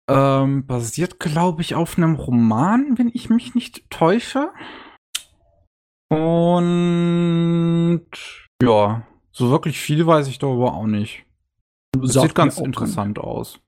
[0.08, 4.50] Ähm, basiert, glaube ich, auf einem Roman, wenn ich mich nicht täusche.
[6.10, 8.06] Und
[8.62, 11.24] ja, so wirklich viel weiß ich darüber auch nicht.
[11.96, 13.24] Das sieht ganz interessant kann.
[13.24, 13.60] aus.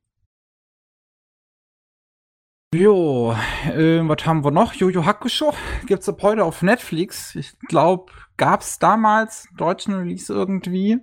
[2.74, 3.32] Jo,
[3.64, 4.74] äh, was haben wir noch?
[4.74, 5.54] Jojo Hakusho
[5.86, 7.34] gibt's ab heute auf Netflix.
[7.34, 10.98] Ich glaube, gab's damals deutschen Release irgendwie.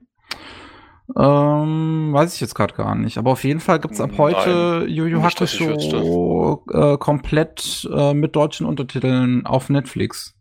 [1.15, 3.17] Ähm, weiß ich jetzt gerade gar nicht.
[3.17, 8.65] Aber auf jeden Fall gibt's ab heute Yu Yu Hakusho äh, komplett äh, mit deutschen
[8.65, 10.35] Untertiteln auf Netflix.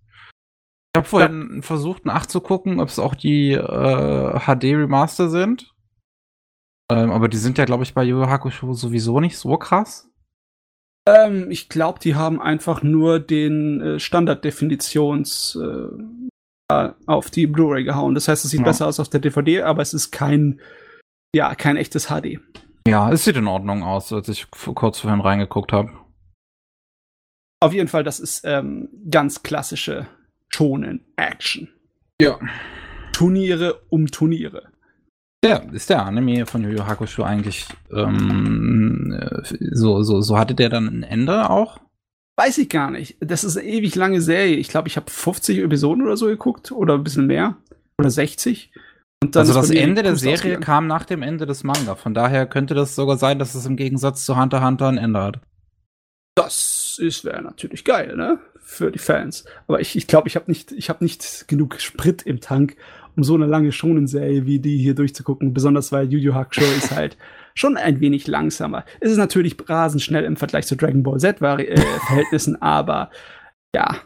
[0.94, 1.62] Ich habe vorhin ja.
[1.62, 5.74] versucht nachzugucken, ob es auch die äh, HD Remaster sind.
[6.90, 10.10] Ähm, aber die sind ja, glaube ich, bei Yu Yu Hakusho sowieso nicht so krass.
[11.06, 16.31] Ähm, ich glaube, die haben einfach nur den äh, Standarddefinitions äh,
[17.06, 18.14] auf die Blu-ray gehauen.
[18.14, 18.66] Das heißt, es sieht ja.
[18.66, 20.60] besser aus auf der DVD, aber es ist kein,
[21.34, 22.40] ja, kein echtes HD.
[22.86, 25.92] Ja, es sieht in Ordnung aus, als ich kurz vorhin reingeguckt habe.
[27.60, 30.08] Auf jeden Fall, das ist ähm, ganz klassische
[30.48, 31.68] Shonen Action.
[32.20, 32.38] Ja.
[33.12, 34.72] Turniere um Turniere.
[35.44, 40.54] Ja, ist der Anime von Yu Yu Hakusho eigentlich ähm, äh, so, so, so hatte
[40.54, 41.80] der dann ein Ende auch?
[42.36, 43.16] Weiß ich gar nicht.
[43.20, 44.56] Das ist eine ewig lange Serie.
[44.56, 47.56] Ich glaube, ich habe 50 Episoden oder so geguckt oder ein bisschen mehr.
[47.98, 48.72] Oder 60.
[49.34, 51.94] also das Ende der Serie kam nach dem Ende des Manga.
[51.94, 54.98] Von daher könnte das sogar sein, dass es im Gegensatz zu Hunter x Hunter ein
[54.98, 55.40] Ende hat.
[56.34, 58.38] Das wäre natürlich geil, ne?
[58.58, 59.44] Für die Fans.
[59.66, 62.76] Aber ich glaube, ich, glaub, ich habe nicht, hab nicht genug Sprit im Tank,
[63.16, 65.52] um so eine lange Shonen-Serie wie die hier durchzugucken.
[65.52, 67.18] Besonders weil Yu Yu Hakusho ist halt
[67.54, 68.84] schon ein wenig langsamer.
[69.00, 73.10] Es ist natürlich rasend schnell im Vergleich zu Dragon Ball Z äh, Verhältnissen, aber
[73.74, 74.00] ja.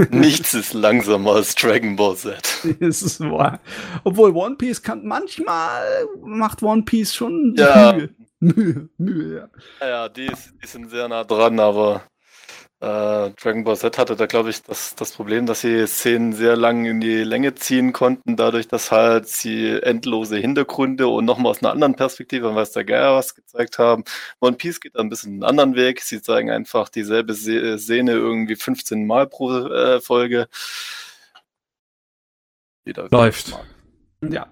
[0.10, 2.64] Nichts ist langsamer als Dragon Ball Z.
[2.80, 3.60] ist wahr.
[4.04, 7.92] Obwohl One Piece kann manchmal macht One Piece schon ja.
[7.92, 8.10] Mühe.
[8.42, 9.48] Mühe, Mühe, ja.
[9.80, 12.02] Ja, ja die, ist, die sind sehr nah dran, aber
[12.80, 16.56] äh, Dragon Ball Z hatte da, glaube ich, das, das Problem, dass sie Szenen sehr
[16.56, 21.62] lang in die Länge ziehen konnten, dadurch, dass halt sie endlose Hintergründe und nochmal aus
[21.62, 24.04] einer anderen Perspektive, weiß der Geier was gezeigt haben.
[24.40, 26.00] One Piece geht da ein bisschen einen anderen Weg.
[26.00, 30.48] Sie zeigen einfach dieselbe Szene irgendwie 15 Mal pro äh, Folge.
[32.86, 33.58] Jeder Läuft.
[34.22, 34.46] Ja.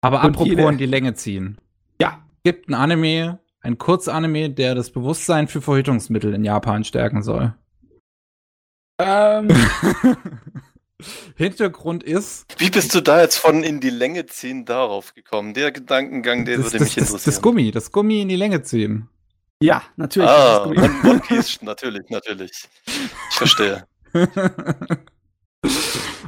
[0.00, 0.68] Aber und apropos jede...
[0.68, 1.58] in die Länge ziehen.
[2.00, 2.24] Ja.
[2.44, 7.54] Gibt ein Anime, ein Kurzanime, der das Bewusstsein für Verhütungsmittel in Japan stärken soll.
[8.98, 9.48] Ähm.
[11.36, 12.46] Hintergrund ist.
[12.58, 15.52] Wie bist du da jetzt von in die Länge ziehen darauf gekommen?
[15.52, 17.22] Der Gedankengang, der das, würde das, mich interessieren.
[17.24, 19.08] Das, Gummi, das Gummi in die Länge ziehen.
[19.60, 20.30] Ja, natürlich.
[20.30, 22.52] Ah, One Piece, natürlich, natürlich.
[22.86, 23.86] Ich verstehe.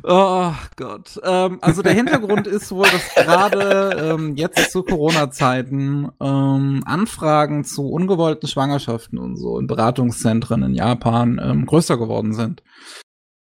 [0.02, 1.18] Oh Gott.
[1.24, 7.88] Ähm, also der Hintergrund ist wohl, dass gerade ähm, jetzt zu Corona-Zeiten ähm, Anfragen zu
[7.88, 12.62] ungewollten Schwangerschaften und so in Beratungszentren in Japan ähm, größer geworden sind.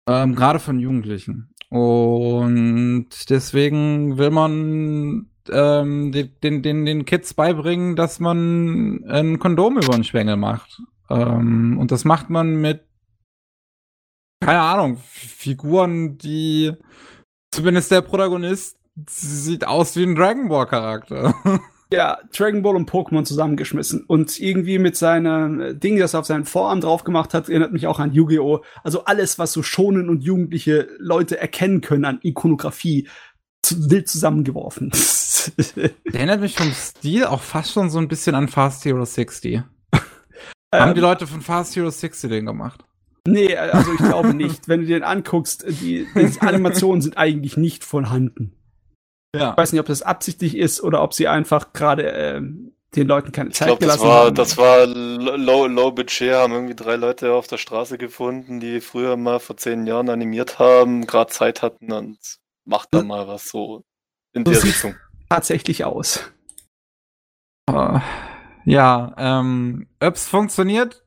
[0.07, 1.49] Ähm, gerade von Jugendlichen.
[1.69, 9.93] Und deswegen will man ähm, den, den, den Kids beibringen, dass man ein Kondom über
[9.93, 10.81] den Schwengel macht.
[11.09, 12.85] Ähm, und das macht man mit
[14.41, 16.73] keine Ahnung, Figuren, die
[17.51, 21.33] zumindest der Protagonist sieht aus wie ein Dragon Ball Charakter.
[21.93, 24.05] Ja, Dragon Ball und Pokémon zusammengeschmissen.
[24.05, 27.85] Und irgendwie mit seinem Ding, das er auf seinen Vorarm drauf gemacht hat, erinnert mich
[27.85, 28.63] auch an Yu-Gi-Oh!
[28.83, 33.07] Also alles, was so schonen und jugendliche Leute erkennen können an Ikonografie,
[33.69, 34.91] wild zusammengeworfen.
[35.75, 39.61] Der erinnert mich vom Stil auch fast schon so ein bisschen an Fast Hero 60.
[40.73, 41.05] Haben die ähm.
[41.05, 42.83] Leute von Fast Hero 60 den gemacht?
[43.27, 44.67] Nee, also ich glaube nicht.
[44.67, 48.55] Wenn du dir den anguckst, die, die Animationen sind eigentlich nicht vorhanden.
[49.35, 49.51] Ja.
[49.51, 52.41] Ich weiß nicht, ob das absichtlich ist oder ob sie einfach gerade äh,
[52.95, 54.35] den Leuten keine Zeit ich glaub, gelassen das war, haben.
[54.35, 54.85] Das war
[55.37, 59.57] low, low budget, haben irgendwie drei Leute auf der Straße gefunden, die früher mal vor
[59.57, 62.17] zehn Jahren animiert haben, gerade Zeit hatten und
[62.63, 63.83] macht da mal was so
[64.33, 64.95] in so der Richtung.
[65.29, 66.21] Tatsächlich aus.
[67.69, 67.99] Uh,
[68.63, 71.03] ja, ähm, ob's funktioniert?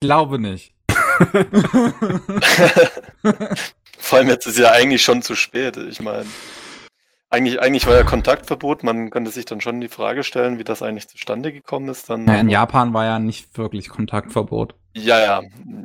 [0.00, 0.74] Glaube nicht.
[3.98, 5.76] Vor allem jetzt ist ja eigentlich schon zu spät.
[5.76, 6.26] Ich meine,
[7.28, 8.82] eigentlich, eigentlich war ja Kontaktverbot.
[8.82, 12.10] Man könnte sich dann schon die Frage stellen, wie das eigentlich zustande gekommen ist.
[12.10, 14.74] Dann ja, in Japan war ja nicht wirklich Kontaktverbot.
[14.94, 15.42] Ja, ja,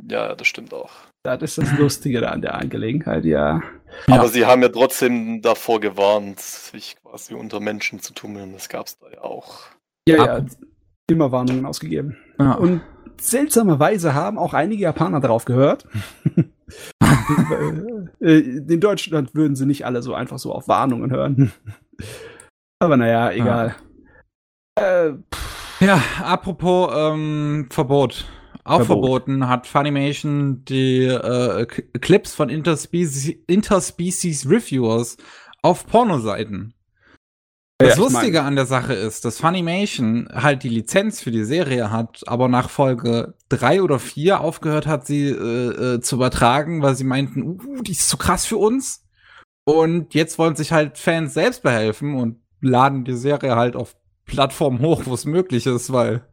[0.08, 0.90] ja, das stimmt auch.
[1.22, 3.62] Das ist das Lustige an der Angelegenheit, ja.
[4.06, 4.28] Aber ja.
[4.28, 8.52] sie haben ja trotzdem davor gewarnt, sich quasi unter Menschen zu tummeln.
[8.52, 9.60] Das gab es da ja auch.
[10.08, 10.56] Ja, Ab ja,
[11.08, 12.16] immer Warnungen ausgegeben.
[12.38, 12.52] Ja.
[12.52, 12.80] Und
[13.20, 15.86] seltsamerweise haben auch einige Japaner darauf gehört.
[18.20, 21.52] Äh, in Deutschland würden sie nicht alle so einfach so auf Warnungen hören.
[22.78, 23.76] Aber naja, egal.
[24.78, 25.14] Ja, äh,
[25.80, 28.26] ja apropos ähm, Verbot.
[28.64, 28.86] Auch Verbot.
[28.86, 35.16] verboten hat Funimation die äh, Clips von Interspecies, Interspecies Reviewers
[35.62, 36.74] auf Pornoseiten.
[37.78, 41.90] Das ja, Lustige an der Sache ist, dass Funimation halt die Lizenz für die Serie
[41.90, 46.94] hat, aber nach Folge drei oder vier aufgehört hat, sie äh, äh, zu übertragen, weil
[46.94, 49.04] sie meinten, uh, die ist zu krass für uns.
[49.66, 54.80] Und jetzt wollen sich halt Fans selbst behelfen und laden die Serie halt auf Plattformen
[54.80, 56.26] hoch, wo es möglich ist, weil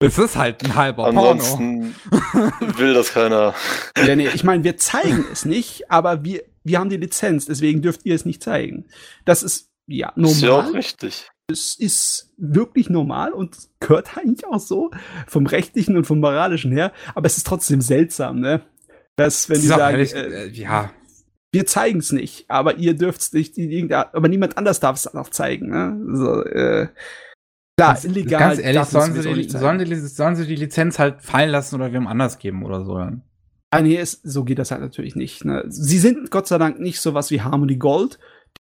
[0.00, 2.78] es ist halt ein halber Ansonsten Porno.
[2.78, 3.54] will das keiner.
[3.96, 7.82] Ja, nee, ich meine, wir zeigen es nicht, aber wir, wir haben die Lizenz, deswegen
[7.82, 8.86] dürft ihr es nicht zeigen.
[9.24, 10.32] Das ist ja, normal.
[10.32, 11.30] Ist ja auch richtig.
[11.50, 14.90] Es ist wirklich normal und gehört eigentlich auch so
[15.26, 16.92] vom rechtlichen und vom moralischen her.
[17.14, 18.62] Aber es ist trotzdem seltsam, ne?
[19.16, 20.92] Dass, wenn die sagen, ehrlich, äh, äh, ja,
[21.50, 23.58] wir zeigen es nicht, aber ihr dürft es nicht,
[23.92, 25.98] aber niemand anders darf es auch zeigen, ne?
[26.14, 26.88] So, äh,
[27.78, 28.40] Klar, ganz, illegal.
[28.40, 31.92] Ganz ehrlich, sollen sie, die, sollen, die, sollen sie die Lizenz halt fallen lassen oder
[31.92, 32.94] wem anders geben oder so?
[33.70, 35.44] Ah, nee, es, so geht das halt natürlich nicht.
[35.44, 35.64] Ne?
[35.68, 38.18] Sie sind Gott sei Dank nicht sowas wie Harmony Gold,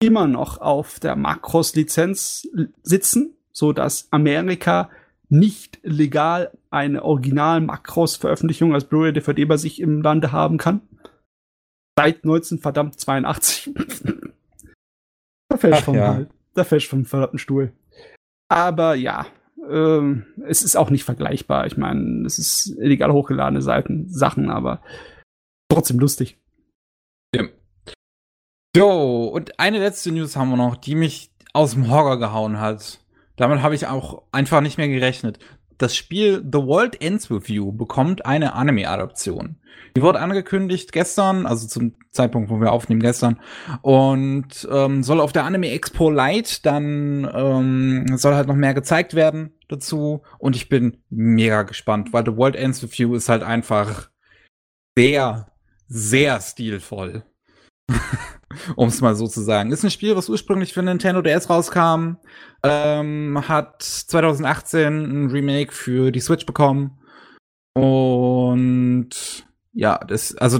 [0.02, 2.50] immer noch auf der Macros-Lizenz
[2.84, 4.90] sitzen, so dass Amerika
[5.30, 10.82] nicht legal eine original Macros-Veröffentlichung als Blu-ray DVD bei sich im Lande haben kann.
[11.98, 13.74] Seit 1982.
[15.50, 16.26] da fällt vom ja.
[16.54, 17.72] Da fällt vom verdammten Stuhl.
[18.50, 19.26] Aber ja,
[19.70, 21.66] ähm, es ist auch nicht vergleichbar.
[21.68, 24.82] Ich meine, es ist illegal hochgeladene Seiten, Sachen, aber
[25.70, 26.41] trotzdem lustig.
[28.76, 33.00] Jo, und eine letzte News haben wir noch, die mich aus dem Horror gehauen hat.
[33.36, 35.40] Damit habe ich auch einfach nicht mehr gerechnet.
[35.78, 39.58] Das Spiel The World Ends With You bekommt eine Anime-Adaption.
[39.98, 43.42] Die wurde angekündigt gestern, also zum Zeitpunkt, wo wir aufnehmen, gestern.
[43.82, 49.16] Und ähm, soll auf der Anime Expo Light dann ähm, soll halt noch mehr gezeigt
[49.16, 50.22] werden dazu.
[50.38, 54.10] Und ich bin mega gespannt, weil The World Ends With You ist halt einfach
[54.98, 55.52] sehr,
[55.88, 57.26] sehr stilvoll.
[58.76, 59.72] um es mal so zu sagen.
[59.72, 62.18] Ist ein Spiel, was ursprünglich für Nintendo DS rauskam,
[62.64, 66.98] ähm, hat 2018 ein Remake für die Switch bekommen
[67.74, 69.10] und
[69.74, 70.60] ja, das, also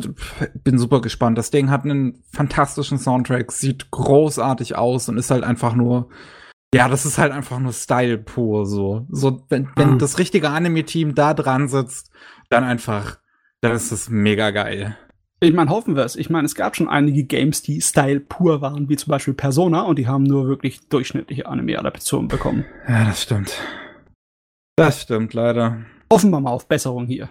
[0.64, 1.38] bin super gespannt.
[1.38, 6.10] Das Ding hat einen fantastischen Soundtrack, sieht großartig aus und ist halt einfach nur,
[6.74, 9.06] ja, das ist halt einfach nur Style pur so.
[9.10, 10.00] So, wenn, wenn mhm.
[10.00, 12.12] das richtige Anime-Team da dran sitzt,
[12.50, 13.20] dann einfach,
[13.60, 14.98] dann ist das mega geil.
[15.44, 16.16] Ich meine, hoffen wir es.
[16.16, 19.82] Ich meine, es gab schon einige Games, die Style pur waren, wie zum Beispiel Persona,
[19.82, 22.64] und die haben nur wirklich durchschnittliche Anime-Adaptionen bekommen.
[22.88, 23.52] Ja, das stimmt.
[24.76, 25.84] Das stimmt, leider.
[26.14, 27.30] Hoffen wir mal auf Besserung hier.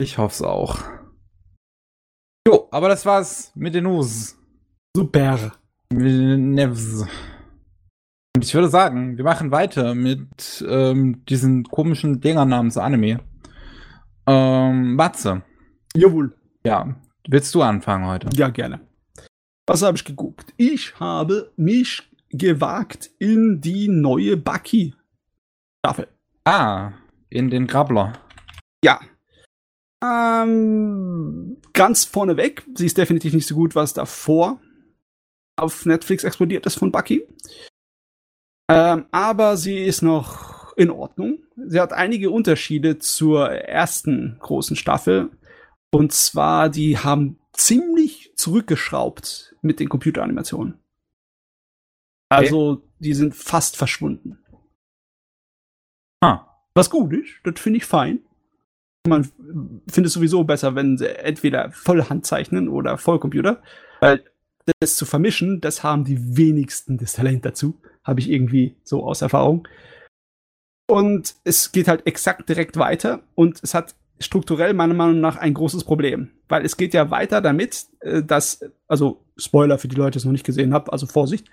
[0.00, 0.80] Ich hoffe es auch.
[2.72, 4.36] aber das war's mit den News.
[4.96, 5.52] Super.
[5.92, 7.08] Und
[8.40, 13.20] ich würde sagen, wir machen weiter mit ähm, diesen komischen Dingern namens Anime.
[14.26, 15.42] Ähm, Matze.
[15.94, 16.34] Jawohl.
[16.64, 16.96] Ja,
[17.28, 18.28] willst du anfangen heute?
[18.34, 18.80] Ja, gerne.
[19.66, 20.52] Was habe ich geguckt?
[20.56, 26.08] Ich habe mich gewagt in die neue Bucky-Staffel.
[26.44, 26.92] Ah,
[27.28, 28.14] in den Grabbler.
[28.84, 29.00] Ja.
[30.02, 34.60] Ähm, ganz vorneweg, sie ist definitiv nicht so gut, was davor
[35.56, 37.26] auf Netflix explodiert ist von Bucky.
[38.68, 41.38] Ähm, aber sie ist noch in Ordnung.
[41.56, 45.30] Sie hat einige Unterschiede zur ersten großen Staffel.
[45.94, 50.78] Und zwar, die haben ziemlich zurückgeschraubt mit den Computeranimationen.
[52.30, 52.82] Also, okay.
[52.98, 54.38] die sind fast verschwunden.
[56.22, 56.46] Ah.
[56.74, 58.20] Was gut ist, das finde ich fein.
[59.06, 63.62] Man findet es sowieso besser, wenn sie entweder voll Handzeichnen oder Vollcomputer.
[64.00, 64.24] Weil
[64.80, 67.78] das zu vermischen, das haben die wenigsten das Talent dazu.
[68.04, 69.68] Habe ich irgendwie so aus Erfahrung.
[70.88, 75.54] Und es geht halt exakt direkt weiter und es hat strukturell meiner Meinung nach ein
[75.54, 76.30] großes Problem.
[76.48, 80.24] Weil es geht ja weiter damit, äh, dass, also Spoiler für die Leute, die es
[80.24, 81.48] noch nicht gesehen haben, also Vorsicht.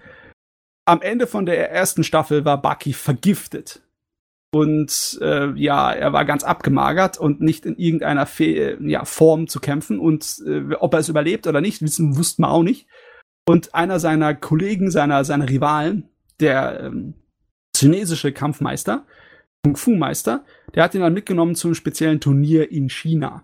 [0.85, 3.81] Am Ende von der ersten Staffel war Bucky vergiftet.
[4.51, 9.59] Und äh, ja, er war ganz abgemagert und nicht in irgendeiner Fe ja, Form zu
[9.59, 9.99] kämpfen.
[9.99, 12.87] Und äh, ob er es überlebt oder nicht, wissen wussten wir auch nicht.
[13.47, 17.13] Und einer seiner Kollegen, seiner, seiner Rivalen, der ähm,
[17.75, 19.05] chinesische Kampfmeister,
[19.63, 23.43] Kung-Fu-Meister, der hat ihn dann mitgenommen zu einem speziellen Turnier in China.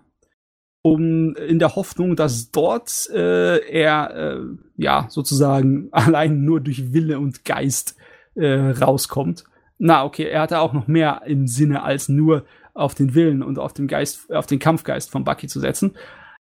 [0.82, 4.40] Um in der Hoffnung, dass dort äh, er äh,
[4.76, 7.96] ja sozusagen allein nur durch Wille und Geist
[8.34, 9.44] äh, rauskommt.
[9.78, 13.58] Na, okay, er hatte auch noch mehr im Sinne, als nur auf den Willen und
[13.58, 15.96] auf den Geist, auf den Kampfgeist von Bucky zu setzen.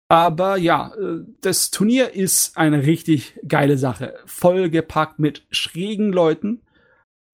[0.07, 4.13] Aber ja, äh, das Turnier ist eine richtig geile Sache.
[4.26, 6.61] Vollgepackt mit schrägen Leuten,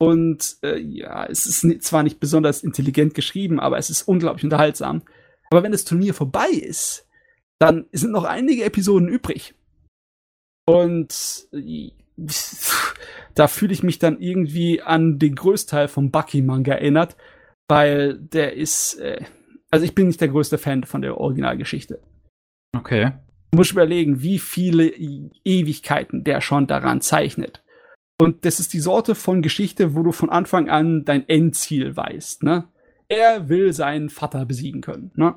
[0.01, 5.03] und äh, ja, es ist zwar nicht besonders intelligent geschrieben, aber es ist unglaublich unterhaltsam.
[5.51, 7.07] Aber wenn das Turnier vorbei ist,
[7.59, 9.53] dann sind noch einige Episoden übrig.
[10.65, 11.91] Und äh,
[13.35, 17.15] da fühle ich mich dann irgendwie an den Größteil vom Bucky-Manga erinnert,
[17.67, 19.23] weil der ist, äh,
[19.69, 22.01] also ich bin nicht der größte Fan von der Originalgeschichte.
[22.75, 23.11] Okay.
[23.51, 27.60] Du musst überlegen, wie viele Ewigkeiten der schon daran zeichnet.
[28.21, 32.43] Und das ist die Sorte von Geschichte, wo du von Anfang an dein Endziel weißt.
[32.43, 32.67] Ne?
[33.07, 35.09] Er will seinen Vater besiegen können.
[35.15, 35.33] Ne?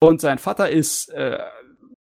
[0.00, 1.38] Und sein Vater ist, äh,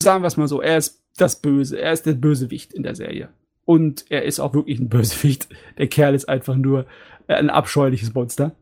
[0.02, 1.80] sagen wir es mal so, er ist das Böse.
[1.80, 3.30] Er ist der Bösewicht in der Serie.
[3.64, 5.48] Und er ist auch wirklich ein Bösewicht.
[5.78, 6.88] Der Kerl ist einfach nur
[7.28, 8.56] ein abscheuliches Monster.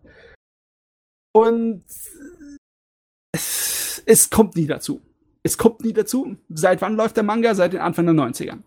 [1.31, 1.85] Und
[3.31, 4.99] es, es kommt nie dazu.
[5.41, 6.35] Es kommt nie dazu.
[6.49, 7.55] Seit wann läuft der Manga?
[7.55, 8.59] Seit den Anfang der 90ern.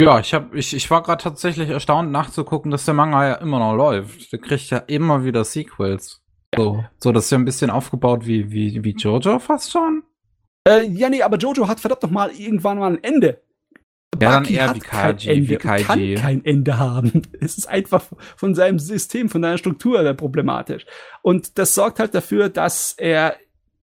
[0.00, 3.58] Ja, ich hab, ich, ich war gerade tatsächlich erstaunt nachzugucken, dass der Manga ja immer
[3.58, 4.30] noch läuft.
[4.30, 6.22] Der kriegt ja immer wieder Sequels.
[6.54, 10.02] So, so das ist ja ein bisschen aufgebaut wie, wie, wie Jojo fast schon.
[10.68, 13.40] Äh, ja, nee, aber Jojo hat verdammt noch mal irgendwann mal ein Ende.
[14.20, 15.84] Ja, dann eher wie Kaiji, Ende wie Kaiji.
[15.84, 17.22] kann kein Ende haben.
[17.40, 18.04] Es ist einfach
[18.36, 20.86] von seinem System, von seiner Struktur problematisch.
[21.22, 23.36] Und das sorgt halt dafür, dass er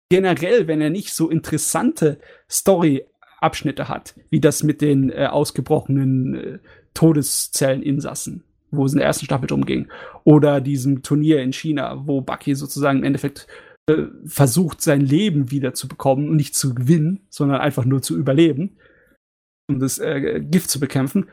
[0.09, 3.05] generell, wenn er nicht so interessante Story
[3.39, 6.59] Abschnitte hat, wie das mit den äh, ausgebrochenen äh,
[6.93, 9.87] Todeszelleninsassen, wo es in der ersten Staffel drum ging,
[10.23, 13.47] oder diesem Turnier in China, wo Bucky sozusagen im Endeffekt
[13.87, 18.17] äh, versucht, sein Leben wieder zu bekommen und nicht zu gewinnen, sondern einfach nur zu
[18.17, 18.77] überleben,
[19.69, 21.27] um das äh, Gift zu bekämpfen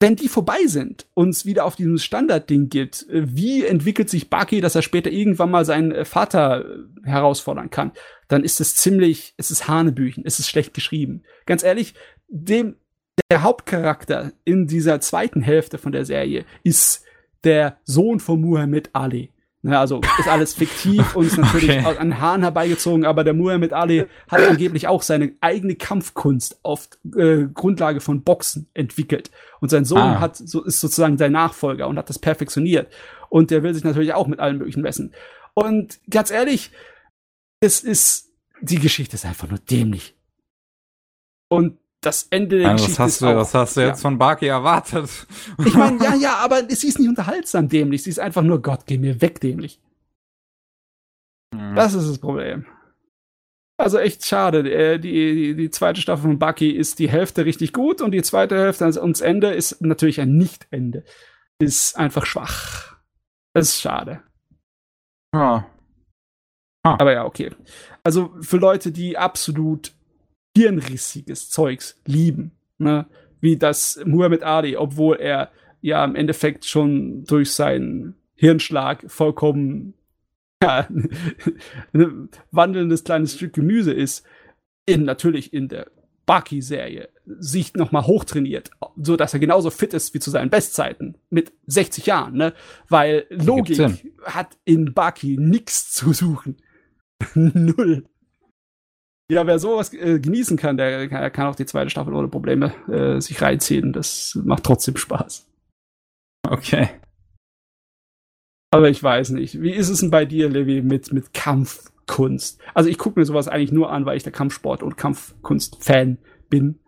[0.00, 4.30] wenn die vorbei sind und es wieder auf diesem Standardding geht, äh, wie entwickelt sich
[4.30, 7.92] Bucky, dass er später irgendwann mal seinen äh, Vater äh, herausfordern kann,
[8.28, 11.22] dann ist es ziemlich, es ist Hanebüchen, es ist schlecht geschrieben.
[11.46, 11.94] Ganz ehrlich,
[12.28, 12.76] dem,
[13.30, 17.04] der Hauptcharakter in dieser zweiten Hälfte von der Serie ist
[17.44, 19.32] der Sohn von Muhammad Ali.
[19.62, 21.98] Ja, ne, also ist alles fiktiv und ist natürlich okay.
[21.98, 27.46] an Haaren herbeigezogen, aber der Muhammad Ali hat angeblich auch seine eigene Kampfkunst auf äh,
[27.52, 29.32] Grundlage von Boxen entwickelt.
[29.60, 30.20] Und sein Sohn ah.
[30.20, 32.92] hat, so, ist sozusagen sein Nachfolger und hat das perfektioniert.
[33.30, 35.12] Und der will sich natürlich auch mit allen möglichen messen.
[35.54, 36.70] Und ganz ehrlich,
[37.60, 38.30] es ist,
[38.60, 40.14] die Geschichte ist einfach nur dämlich.
[41.48, 43.98] Und das Ende der ja, Geschichte was hast ist du, auch, Was hast du jetzt
[43.98, 44.02] ja.
[44.02, 45.10] von Baki erwartet?
[45.64, 48.04] Ich meine, ja, ja, aber sie ist nicht unterhaltsam dämlich.
[48.04, 49.80] Sie ist einfach nur, Gott, geh mir weg dämlich.
[51.52, 51.74] Mhm.
[51.74, 52.66] Das ist das Problem.
[53.78, 54.70] Also echt schade.
[54.70, 58.22] Äh, die, die, die zweite Staffel von Bucky ist die Hälfte richtig gut und die
[58.22, 61.04] zweite Hälfte also ums Ende ist natürlich ein Nicht-Ende.
[61.60, 62.96] Ist einfach schwach.
[63.54, 64.22] Das ist schade.
[65.34, 65.66] Ja.
[66.84, 66.96] Ah.
[66.98, 67.50] Aber ja, okay.
[68.04, 69.92] Also für Leute, die absolut
[70.58, 72.50] hirnrissiges Zeugs lieben.
[72.78, 73.06] Ne?
[73.40, 79.94] Wie das Muhammad Ali, obwohl er ja im Endeffekt schon durch seinen Hirnschlag vollkommen
[80.62, 80.88] ja,
[81.92, 84.26] ein wandelndes kleines Stück Gemüse ist,
[84.86, 85.86] in, natürlich in der
[86.26, 91.52] Bucky-Serie sich nochmal hochtrainiert, so dass er genauso fit ist wie zu seinen Bestzeiten mit
[91.66, 92.54] 60 Jahren, ne?
[92.88, 96.56] Weil Logik hat in Bucky nichts zu suchen.
[97.34, 98.04] Null.
[99.30, 102.72] Ja, wer sowas äh, genießen kann, der kann, kann, auch die zweite Staffel ohne Probleme
[102.88, 103.92] äh, sich reinziehen.
[103.92, 105.46] Das macht trotzdem Spaß.
[106.48, 106.88] Okay.
[108.70, 109.60] Aber ich weiß nicht.
[109.60, 112.60] Wie ist es denn bei dir, Levi, mit, mit Kampfkunst?
[112.74, 116.18] Also ich gucke mir sowas eigentlich nur an, weil ich der Kampfsport- und Kampfkunst-Fan
[116.48, 116.80] bin.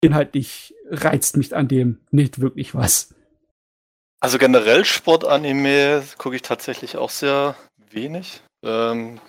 [0.00, 3.14] Inhaltlich reizt mich an dem nicht wirklich was.
[4.20, 7.56] Also generell Sportanime gucke ich tatsächlich auch sehr
[7.90, 8.42] wenig.
[8.62, 9.20] Ähm,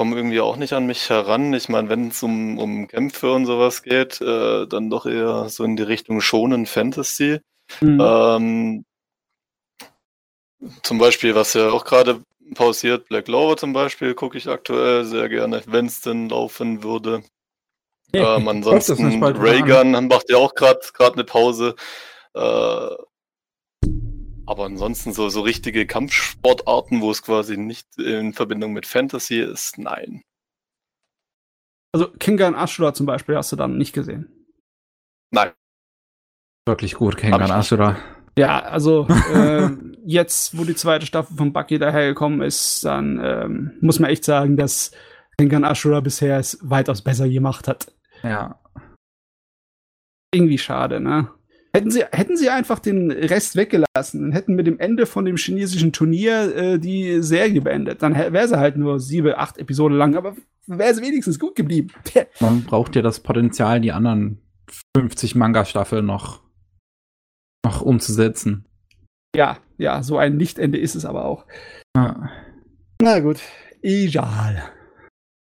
[0.00, 1.52] komme irgendwie auch nicht an mich heran.
[1.52, 5.62] Ich meine, wenn es um, um Kämpfe und sowas geht, äh, dann doch eher so
[5.62, 7.40] in die Richtung schonen Fantasy.
[7.82, 8.00] Mhm.
[8.00, 8.84] Ähm,
[10.82, 12.22] zum Beispiel, was ja auch gerade
[12.54, 17.22] pausiert, Black Clover zum Beispiel, gucke ich aktuell sehr gerne, wenn es denn laufen würde.
[18.14, 20.80] ähm, ansonsten Reagan macht ja auch gerade
[21.12, 21.74] eine Pause.
[22.32, 22.88] Äh,
[24.50, 29.78] aber ansonsten so, so richtige Kampfsportarten, wo es quasi nicht in Verbindung mit Fantasy ist,
[29.78, 30.22] nein.
[31.92, 34.48] Also Kengan Ashura zum Beispiel hast du dann nicht gesehen?
[35.30, 35.52] Nein.
[36.66, 37.96] Wirklich gut, Kengan Ashura.
[38.36, 39.70] Ja, also äh,
[40.04, 44.56] jetzt, wo die zweite Staffel von Bucky dahergekommen ist, dann ähm, muss man echt sagen,
[44.56, 44.90] dass
[45.38, 47.94] Kengan Ashura bisher es weitaus besser gemacht hat.
[48.24, 48.60] Ja.
[50.34, 51.30] Irgendwie schade, ne?
[51.72, 55.36] Hätten sie, hätten sie einfach den Rest weggelassen und hätten mit dem Ende von dem
[55.36, 60.16] chinesischen Turnier äh, die Serie beendet, dann wäre sie halt nur sieben, acht Episoden lang,
[60.16, 60.34] aber
[60.66, 61.92] wäre sie wenigstens gut geblieben.
[62.40, 64.38] Man braucht ja das Potenzial, die anderen
[64.96, 66.40] 50 Manga-Staffeln noch
[67.64, 68.66] noch umzusetzen.
[69.36, 71.46] Ja, ja, so ein Lichtende ist es aber auch.
[71.96, 72.30] Ja.
[73.00, 73.40] Na gut,
[73.82, 74.62] egal.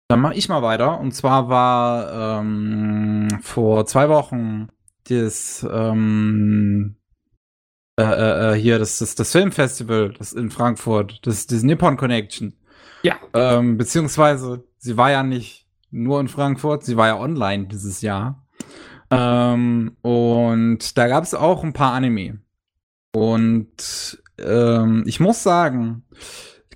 [0.08, 1.00] Dann mache ich mal weiter.
[1.00, 4.68] Und zwar war ähm, vor zwei Wochen
[5.08, 6.96] das ähm,
[7.98, 12.54] äh, äh, äh, hier das, das, das Filmfestival das in Frankfurt, das, das Nippon Connection.
[13.02, 13.16] Ja.
[13.34, 18.46] Ähm, beziehungsweise sie war ja nicht nur in Frankfurt, sie war ja online dieses Jahr.
[19.10, 22.40] Ähm, und da gab es auch ein paar Anime.
[23.14, 26.04] Und ähm, ich muss sagen,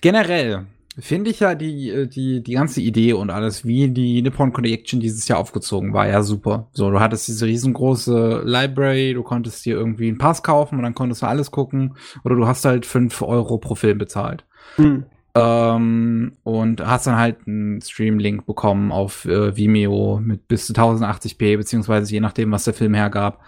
[0.03, 0.67] generell
[0.99, 5.29] finde ich ja die, die, die ganze Idee und alles, wie die Nippon Connection dieses
[5.29, 6.69] Jahr aufgezogen war, ja super.
[6.73, 10.95] So, du hattest diese riesengroße Library, du konntest dir irgendwie einen Pass kaufen und dann
[10.95, 11.97] konntest du alles gucken.
[12.25, 14.45] Oder du hast halt fünf Euro pro Film bezahlt.
[14.77, 15.05] Hm.
[15.35, 21.59] Ähm, und hast dann halt einen Stream-Link bekommen auf äh, Vimeo mit bis zu 1080p,
[21.59, 23.43] beziehungsweise je nachdem, was der Film hergab.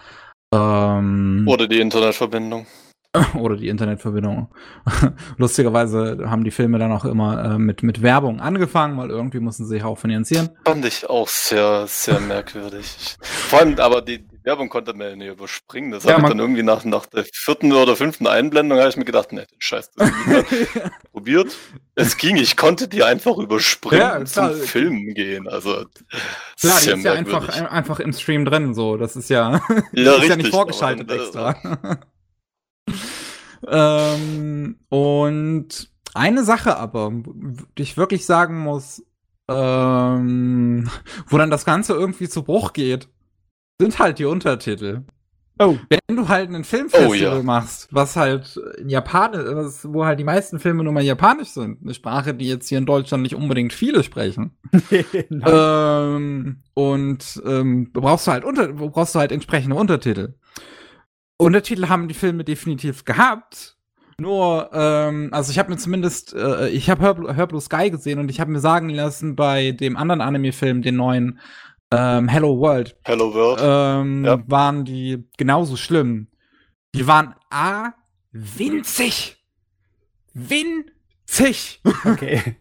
[0.53, 2.67] Ähm, Oder die Internetverbindung.
[3.33, 4.49] Oder die Internetverbindung.
[5.37, 9.65] Lustigerweise haben die Filme dann auch immer äh, mit, mit Werbung angefangen, weil irgendwie mussten
[9.65, 10.49] sie sich auch finanzieren.
[10.63, 13.17] Fand ich auch sehr, sehr merkwürdig.
[13.19, 15.89] Vor allem, aber die, die Werbung konnte man ja nicht überspringen.
[15.89, 18.97] Das ja, habe ich dann irgendwie nach, nach der vierten oder fünften Einblendung habe ich
[18.97, 20.11] mir gedacht, ne, den Scheiß das
[21.11, 21.57] probiert.
[21.95, 25.47] Es ging, ich konnte die einfach überspringen ja, und zum Film gehen.
[25.47, 25.71] Also
[26.61, 28.97] klar, die ist ja einfach, einfach im Stream drin, so.
[28.97, 29.61] Das ist ja,
[29.93, 31.55] ja, ist ja nicht vorgeschaltet extra.
[33.67, 37.11] Ähm, und eine Sache aber,
[37.77, 39.03] die ich wirklich sagen muss,
[39.49, 40.89] ähm,
[41.27, 43.09] wo dann das Ganze irgendwie zu Bruch geht,
[43.79, 45.03] sind halt die Untertitel.
[45.61, 45.77] Oh.
[45.89, 47.43] Wenn du halt einen Filmfestival oh, ja.
[47.43, 51.93] machst, was halt in Japanisch, wo halt die meisten Filme nur mal Japanisch sind, eine
[51.93, 54.57] Sprache, die jetzt hier in Deutschland nicht unbedingt viele sprechen.
[55.45, 60.35] ähm, und ähm, brauchst du halt unter, brauchst du halt entsprechende Untertitel.
[61.39, 63.77] Untertitel haben die Filme definitiv gehabt.
[64.19, 68.29] Nur, ähm, also ich habe mir zumindest, äh, ich habe Hör, Hör Sky gesehen und
[68.29, 71.39] ich habe mir sagen lassen, bei dem anderen Anime-Film, den neuen
[71.91, 74.43] ähm, Hello World, Hello World, ähm, ja.
[74.47, 76.27] waren die genauso schlimm.
[76.93, 77.93] Die waren A,
[78.31, 79.37] winzig.
[80.33, 81.81] Winzig.
[82.03, 82.57] Okay.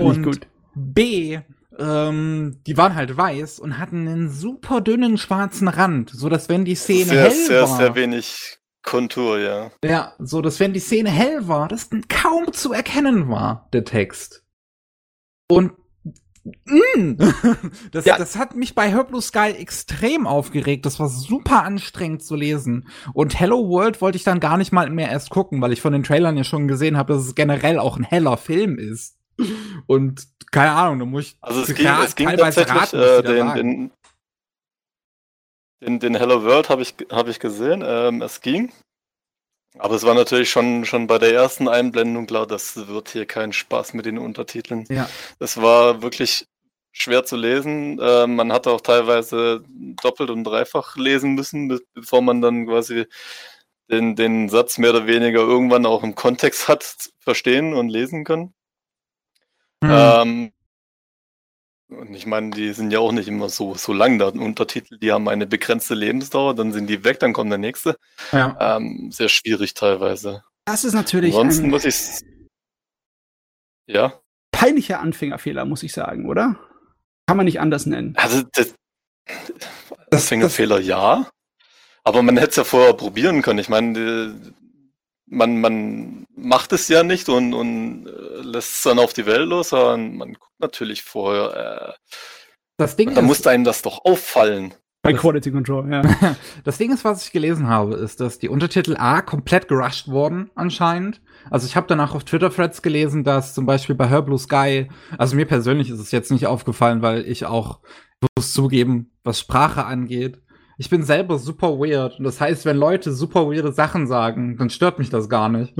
[0.00, 0.48] und gut.
[0.74, 1.38] B,
[1.82, 6.64] ähm, die waren halt weiß und hatten einen super dünnen schwarzen Rand, so dass wenn
[6.64, 9.70] die Szene sehr, hell sehr, war, sehr, sehr wenig Kontur, ja.
[9.84, 14.44] Ja, so dass wenn die Szene hell war, das kaum zu erkennen war, der Text.
[15.48, 15.72] Und
[16.44, 17.14] mm,
[17.92, 18.18] das, ja.
[18.18, 20.84] das hat mich bei Her Blue Sky extrem aufgeregt.
[20.84, 22.88] Das war super anstrengend zu lesen.
[23.14, 25.92] Und Hello World wollte ich dann gar nicht mal mehr erst gucken, weil ich von
[25.92, 29.16] den Trailern ja schon gesehen habe, dass es generell auch ein heller Film ist.
[29.86, 33.54] Und keine Ahnung, da muss ich also es ging, es ging tatsächlich raten, äh, den,
[33.54, 33.90] den,
[35.80, 38.72] den, den Hello World habe ich, hab ich gesehen, ähm, es ging.
[39.78, 43.54] Aber es war natürlich schon, schon bei der ersten Einblendung klar, das wird hier kein
[43.54, 44.84] Spaß mit den Untertiteln.
[44.90, 45.08] Ja.
[45.38, 46.46] Es war wirklich
[46.92, 47.98] schwer zu lesen.
[47.98, 49.64] Äh, man hatte auch teilweise
[50.02, 53.06] doppelt und dreifach lesen müssen, bevor man dann quasi
[53.90, 58.54] den, den Satz mehr oder weniger irgendwann auch im Kontext hat verstehen und lesen können.
[59.82, 59.90] Hm.
[59.90, 60.52] Ähm,
[61.88, 64.28] und ich meine, die sind ja auch nicht immer so, so lang da.
[64.28, 67.96] Untertitel, die haben eine begrenzte Lebensdauer, dann sind die weg, dann kommt der nächste.
[68.30, 68.76] Ja.
[68.76, 70.42] Ähm, sehr schwierig teilweise.
[70.64, 71.34] Das ist natürlich.
[71.34, 71.96] Ansonsten muss ich.
[73.86, 74.20] Ja.
[74.52, 76.56] Peinlicher Anfängerfehler, muss ich sagen, oder?
[77.26, 78.14] Kann man nicht anders nennen.
[78.16, 78.74] Also, das,
[80.10, 81.28] Anfängerfehler ja.
[82.04, 83.58] Aber man hätte es ja vorher probieren können.
[83.58, 84.54] Ich meine,
[85.32, 89.48] man, man macht es ja nicht und, und äh, lässt es dann auf die Welt
[89.48, 91.96] los, sondern man guckt natürlich vorher.
[91.96, 92.14] Äh,
[92.76, 94.74] das Ding da muss einem das doch auffallen.
[95.02, 96.02] Bei Quality Control, ja.
[96.64, 100.50] Das Ding ist, was ich gelesen habe, ist, dass die Untertitel A komplett gerusht wurden,
[100.54, 101.20] anscheinend.
[101.50, 105.34] Also ich habe danach auf Twitter-Threads gelesen, dass zum Beispiel bei Her Blue Sky, also
[105.34, 107.80] mir persönlich ist es jetzt nicht aufgefallen, weil ich auch,
[108.20, 110.40] ich muss zugeben, was Sprache angeht,
[110.78, 112.18] ich bin selber super weird.
[112.18, 115.74] Und das heißt, wenn Leute super weirde Sachen sagen, dann stört mich das gar nicht.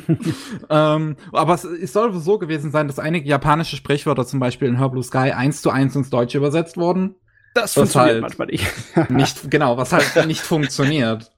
[0.70, 4.78] ähm, aber es, es, soll so gewesen sein, dass einige japanische Sprichwörter zum Beispiel in
[4.78, 7.16] Her Blue Sky eins zu eins ins Deutsche übersetzt wurden.
[7.54, 8.66] Das funktioniert halt manchmal nicht.
[9.10, 9.50] nicht.
[9.50, 11.30] Genau, was halt nicht funktioniert.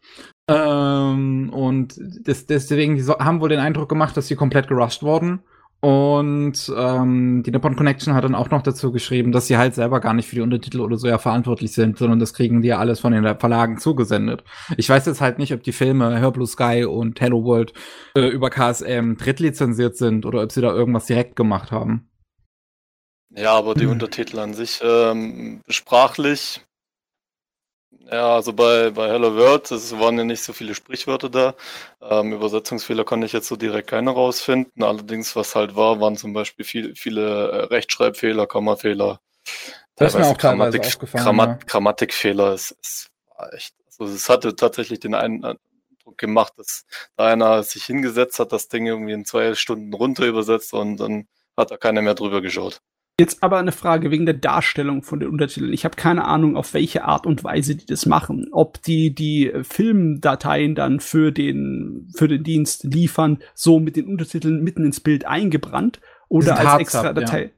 [0.47, 5.41] Ähm, und das, deswegen haben wohl den Eindruck gemacht, dass sie komplett gerusht wurden.
[5.85, 10.01] Und ähm, die Nippon Connection hat dann auch noch dazu geschrieben, dass sie halt selber
[10.01, 12.79] gar nicht für die Untertitel oder so ja verantwortlich sind, sondern das kriegen die ja
[12.79, 14.45] alles von den Verlagen zugesendet.
[14.79, 17.75] Ich weiß jetzt halt nicht, ob die Filme Her Blue Sky und Hello World
[18.17, 22.09] äh, über KSM drittlizenziert sind oder ob sie da irgendwas direkt gemacht haben.
[23.37, 23.85] Ja, aber die.
[23.85, 26.63] Untertitel an sich ähm, sprachlich
[28.11, 31.55] ja, also bei, bei Hello World, es waren ja nicht so viele Sprichwörter da.
[32.03, 34.83] Ähm, Übersetzungsfehler konnte ich jetzt so direkt keine rausfinden.
[34.83, 39.21] Allerdings, was halt war, waren zum Beispiel viel, viele äh, Rechtschreibfehler, Kommafehler.
[39.97, 41.25] Das ist mir auch Grammatik, teilweise aufgefallen.
[41.25, 41.67] Grammat, ja.
[41.67, 42.53] Grammatikfehler.
[42.53, 45.59] Es, es war echt, also es hatte tatsächlich den Eindruck
[46.17, 46.85] gemacht, dass
[47.17, 51.29] da einer sich hingesetzt hat, das Ding irgendwie in zwei Stunden runter übersetzt und dann
[51.57, 52.81] hat da keiner mehr drüber geschaut.
[53.21, 55.73] Jetzt aber eine Frage wegen der Darstellung von den Untertiteln.
[55.73, 58.49] Ich habe keine Ahnung, auf welche Art und Weise die das machen.
[58.51, 64.65] Ob die die Filmdateien dann für den, für den Dienst liefern, so mit den Untertiteln
[64.65, 67.43] mitten ins Bild eingebrannt oder als extra Datei.
[67.45, 67.51] Ja.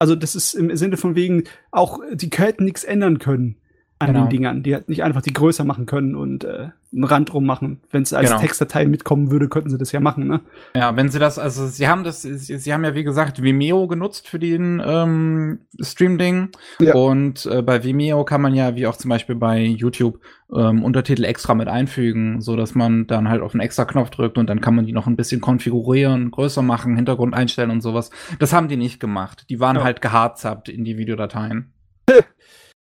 [0.00, 3.60] Also das ist im Sinne von wegen, auch die hätten nichts ändern können
[3.98, 4.24] an genau.
[4.24, 4.62] den Dingern.
[4.62, 7.80] Die halt nicht einfach die größer machen können und äh, einen Rand drum machen.
[7.90, 8.40] Wenn es als genau.
[8.40, 10.40] Textdatei mitkommen würde, könnten sie das ja machen, ne?
[10.74, 14.28] Ja, wenn sie das, also sie haben das, sie, haben ja wie gesagt Vimeo genutzt
[14.28, 16.50] für den ähm, Stream-Ding.
[16.80, 16.94] Ja.
[16.94, 20.20] Und äh, bei Vimeo kann man ja, wie auch zum Beispiel bei YouTube,
[20.54, 24.38] ähm, Untertitel extra mit einfügen, so dass man dann halt auf einen extra Knopf drückt
[24.38, 28.10] und dann kann man die noch ein bisschen konfigurieren, größer machen, Hintergrund einstellen und sowas.
[28.38, 29.44] Das haben die nicht gemacht.
[29.50, 29.84] Die waren ja.
[29.84, 31.72] halt gehardzapt in die Videodateien.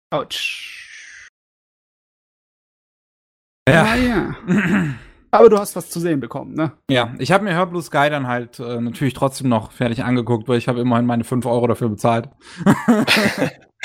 [0.10, 0.83] Autsch.
[3.68, 3.96] Ja.
[3.96, 4.36] ja.
[5.32, 6.74] Aber du hast was zu sehen bekommen, ne?
[6.92, 10.48] Ja, ich habe mir Her Blue Sky dann halt äh, natürlich trotzdem noch fertig angeguckt,
[10.48, 12.30] weil ich habe immerhin meine 5 Euro dafür bezahlt.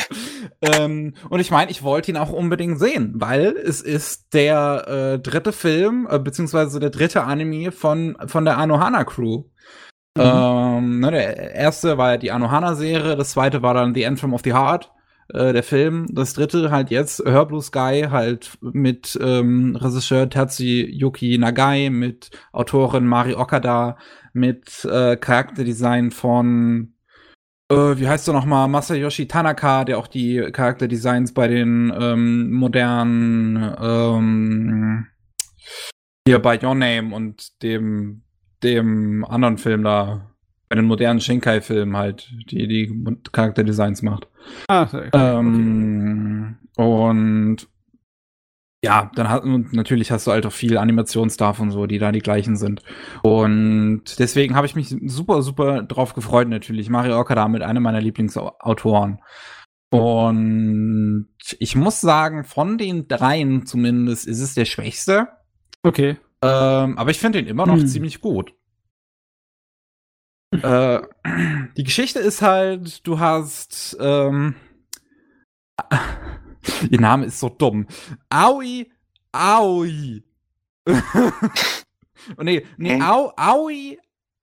[0.60, 5.18] ähm, und ich meine, ich wollte ihn auch unbedingt sehen, weil es ist der äh,
[5.18, 9.44] dritte Film, äh, beziehungsweise der dritte Anime von, von der Anohana Crew.
[10.16, 10.22] Mhm.
[10.22, 14.42] Ähm, ne, der erste war ja die Anohana-Serie, das zweite war dann The Anthem of
[14.44, 14.92] the Heart
[15.28, 16.06] äh, der Film.
[16.10, 23.06] Das dritte halt jetzt, Her Blue Sky, halt mit ähm, Regisseur Yuki Nagai, mit Autorin
[23.06, 23.98] Mari Okada,
[24.32, 26.94] mit äh, Charakterdesign von
[27.70, 33.76] äh, wie heißt er nochmal, Masayoshi Tanaka, der auch die Charakterdesigns bei den ähm, modernen
[33.80, 35.06] ähm,
[36.26, 38.22] hier bei Your Name und dem
[38.62, 40.34] dem anderen Film da
[40.68, 44.28] bei den modernen Shinkai-Filmen halt, die die Charakterdesigns macht.
[44.68, 45.10] Ah, okay.
[45.12, 47.68] ähm, Und
[48.84, 52.12] ja, dann hat und natürlich hast du halt auch viel Animationsstuff und so, die da
[52.12, 52.82] die gleichen sind.
[53.22, 56.88] Und deswegen habe ich mich super, super drauf gefreut, natürlich.
[56.88, 59.20] Mario Okada mit einem meiner Lieblingsautoren.
[59.90, 65.28] Und ich muss sagen, von den dreien zumindest ist es der schwächste.
[65.82, 66.18] Okay.
[66.40, 67.86] Ähm, aber ich finde ihn immer noch hm.
[67.86, 68.52] ziemlich gut
[70.50, 71.00] äh,
[71.76, 74.54] die Geschichte ist halt, du hast, ähm,
[76.90, 77.86] ihr Name ist so dumm.
[78.30, 78.86] Aoi,
[79.32, 80.22] Aoi.
[80.86, 80.92] oh,
[82.42, 83.98] nee, nee, Au, Aoi,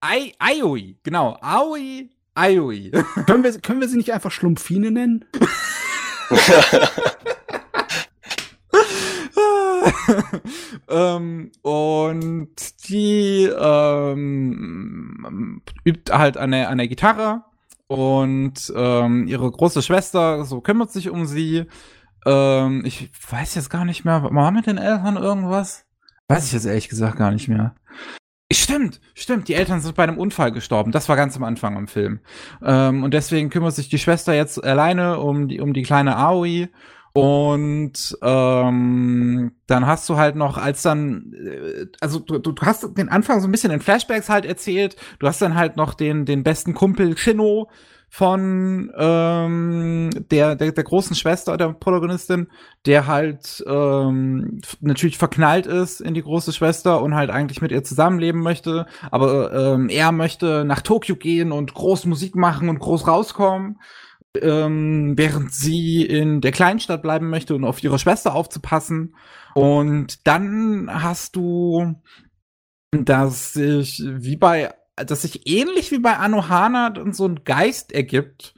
[0.07, 1.37] Ai, Aioi, genau.
[1.41, 2.91] Aoi, Ioi.
[3.25, 5.25] können, wir, können wir sie nicht einfach Schlumpfine nennen?
[10.89, 17.43] ähm, und die ähm, übt halt an der, an der Gitarre
[17.87, 21.65] und ähm, ihre große Schwester so kümmert sich um sie.
[22.25, 25.85] Ähm, ich weiß jetzt gar nicht mehr, war mit den Eltern irgendwas?
[26.27, 27.75] Weiß ich jetzt ehrlich gesagt gar nicht mehr.
[28.51, 30.91] Stimmt, stimmt, die Eltern sind bei einem Unfall gestorben.
[30.91, 32.19] Das war ganz am Anfang im Film.
[32.63, 36.67] Ähm, und deswegen kümmert sich die Schwester jetzt alleine um die, um die kleine Aoi.
[37.15, 43.07] Und ähm, dann hast du halt noch, als dann, äh, also du, du hast den
[43.07, 44.97] Anfang so ein bisschen in Flashbacks halt erzählt.
[45.19, 47.69] Du hast dann halt noch den, den besten Kumpel Shino,
[48.15, 52.47] von ähm, der, der, der großen Schwester der Protagonistin,
[52.85, 57.83] der halt ähm, natürlich verknallt ist in die große Schwester und halt eigentlich mit ihr
[57.83, 58.85] zusammenleben möchte.
[59.11, 63.79] Aber ähm, er möchte nach Tokio gehen und groß Musik machen und groß rauskommen.
[64.41, 69.15] Ähm, während sie in der Kleinstadt bleiben möchte und auf ihre Schwester aufzupassen.
[69.53, 71.95] Und dann hast du,
[72.91, 78.55] dass sich wie bei dass sich ähnlich wie bei Anohana so ein Geist ergibt,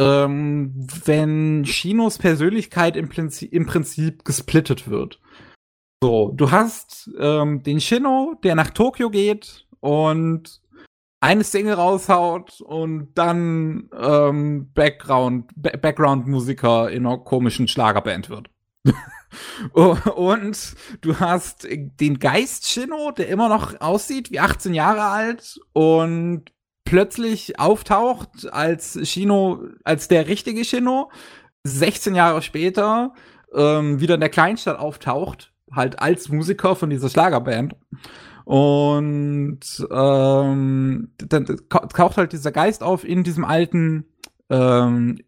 [0.00, 5.20] ähm, wenn Shinos Persönlichkeit im Prinzip, im Prinzip gesplittet wird.
[6.02, 10.60] So, du hast ähm, den Shino, der nach Tokio geht und
[11.20, 18.50] eine Single raushaut und dann ähm, Background, Background-Musiker in einer komischen Schlagerband wird.
[20.14, 26.44] Und du hast den Geist Shino, der immer noch aussieht wie 18 Jahre alt und
[26.84, 31.10] plötzlich auftaucht als Shino, als der richtige Shino,
[31.64, 33.12] 16 Jahre später
[33.54, 37.74] ähm, wieder in der Kleinstadt auftaucht, halt als Musiker von dieser Schlagerband.
[38.46, 39.58] Und
[39.90, 44.04] ähm, dann taucht halt dieser Geist auf in diesem alten,
[44.50, 45.18] ähm,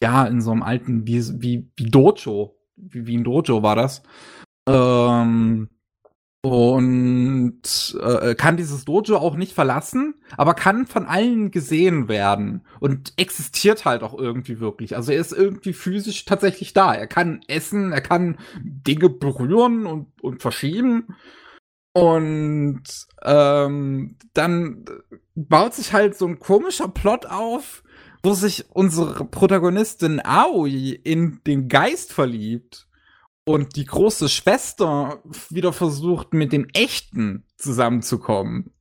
[0.00, 4.02] ja, in so einem alten, wie, wie, wie Dojo, wie, wie ein Dojo war das.
[4.66, 5.68] Ähm,
[6.40, 13.12] und äh, kann dieses Dojo auch nicht verlassen, aber kann von allen gesehen werden und
[13.18, 14.96] existiert halt auch irgendwie wirklich.
[14.96, 16.94] Also er ist irgendwie physisch tatsächlich da.
[16.94, 21.14] Er kann essen, er kann Dinge berühren und, und verschieben.
[21.92, 22.82] Und
[23.24, 24.84] ähm, dann
[25.34, 27.82] baut sich halt so ein komischer Plot auf,
[28.22, 32.86] wo sich unsere Protagonistin Aoi in den Geist verliebt
[33.44, 38.72] und die große Schwester wieder versucht, mit dem Echten zusammenzukommen.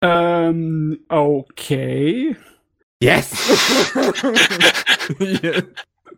[0.00, 2.36] Ähm, okay.
[3.00, 3.32] Yes!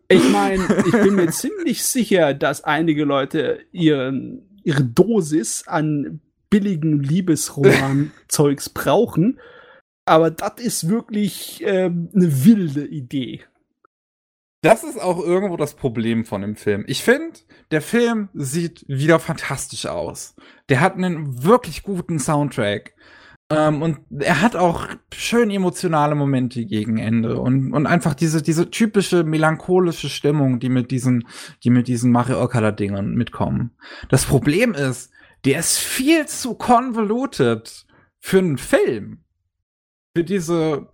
[0.08, 7.02] ich meine, ich bin mir ziemlich sicher, dass einige Leute ihren, ihre Dosis an billigen
[7.02, 9.38] Liebesroman-Zeugs brauchen.
[10.04, 13.42] Aber das ist wirklich ähm, eine wilde Idee.
[14.62, 16.84] Das ist auch irgendwo das Problem von dem Film.
[16.86, 17.38] Ich finde,
[17.70, 20.34] der Film sieht wieder fantastisch aus.
[20.68, 22.94] Der hat einen wirklich guten Soundtrack.
[23.50, 28.70] Ähm, und er hat auch schön emotionale Momente gegen Ende und, und einfach diese, diese
[28.70, 31.26] typische melancholische Stimmung, die mit diesen,
[31.64, 33.72] die mit diesen Mario Okada-Dingern mitkommen.
[34.08, 35.10] Das Problem ist,
[35.44, 37.86] der ist viel zu convoluted
[38.20, 39.24] für einen Film
[40.16, 40.92] für diese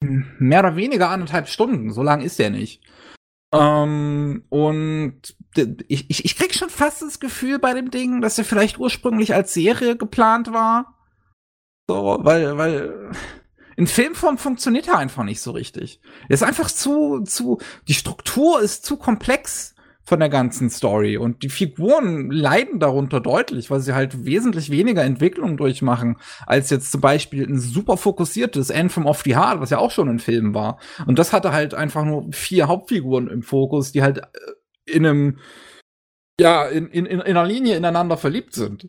[0.00, 1.92] mehr oder weniger anderthalb Stunden.
[1.92, 2.82] So lang ist der nicht.
[3.52, 5.36] Ähm, und
[5.86, 9.34] ich, ich, ich krieg schon fast das Gefühl bei dem Ding, dass er vielleicht ursprünglich
[9.34, 10.98] als Serie geplant war.
[11.88, 13.12] So, weil, weil
[13.76, 16.00] in Filmform funktioniert er einfach nicht so richtig.
[16.28, 17.58] Er ist einfach zu, zu,
[17.88, 19.74] die Struktur ist zu komplex
[20.04, 21.16] von der ganzen Story.
[21.16, 26.16] Und die Figuren leiden darunter deutlich, weil sie halt wesentlich weniger Entwicklung durchmachen,
[26.46, 30.08] als jetzt zum Beispiel ein super fokussiertes Anthem of the Heart, was ja auch schon
[30.08, 30.78] ein Film war.
[31.06, 34.22] Und das hatte halt einfach nur vier Hauptfiguren im Fokus, die halt äh,
[34.86, 35.38] in einem,
[36.40, 38.88] ja, in, in, in einer Linie ineinander verliebt sind.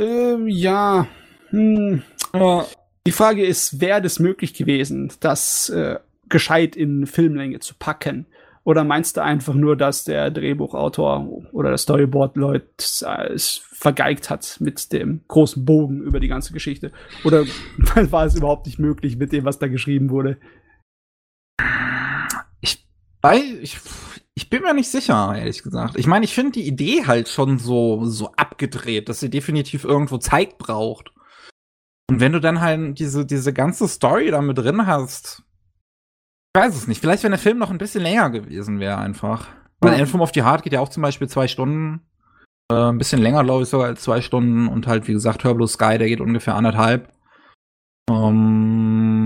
[0.00, 1.06] Ähm, ja.
[1.50, 2.02] Hm.
[3.06, 8.26] Die Frage ist, wäre das möglich gewesen, dass äh, gescheit in Filmlänge zu packen?
[8.64, 14.90] Oder meinst du einfach nur, dass der Drehbuchautor oder der Storyboard-Leute es vergeigt hat mit
[14.90, 16.90] dem großen Bogen über die ganze Geschichte?
[17.24, 17.44] Oder
[18.10, 20.38] war es überhaupt nicht möglich mit dem, was da geschrieben wurde?
[22.62, 22.86] Ich,
[23.60, 23.78] ich,
[24.36, 25.96] ich bin mir nicht sicher, ehrlich gesagt.
[25.96, 30.18] Ich meine, ich finde die Idee halt schon so, so abgedreht, dass sie definitiv irgendwo
[30.18, 31.12] Zeit braucht.
[32.10, 35.42] Und wenn du dann halt diese, diese ganze Story da mit drin hast,
[36.54, 37.00] ich weiß es nicht.
[37.00, 39.48] Vielleicht, wenn der Film noch ein bisschen länger gewesen wäre, einfach.
[39.80, 40.00] Weil.
[40.00, 42.06] Anthem of the Heart geht ja auch zum Beispiel zwei Stunden.
[42.70, 44.68] Äh, ein bisschen länger, glaube ich, sogar als zwei Stunden.
[44.68, 47.12] Und halt, wie gesagt, Hörblue Sky, der geht ungefähr anderthalb.
[48.10, 49.23] Ähm,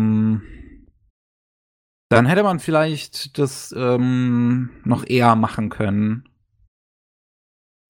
[2.09, 6.29] dann hätte man vielleicht das ähm, noch eher machen können.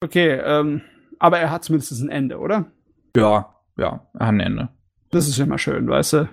[0.03, 0.81] Okay, ähm,
[1.19, 2.71] aber er hat zumindest ein Ende, oder?
[3.15, 4.69] Ja, ja, er hat ein Ende.
[5.11, 6.29] Das ist immer schön, weißt du?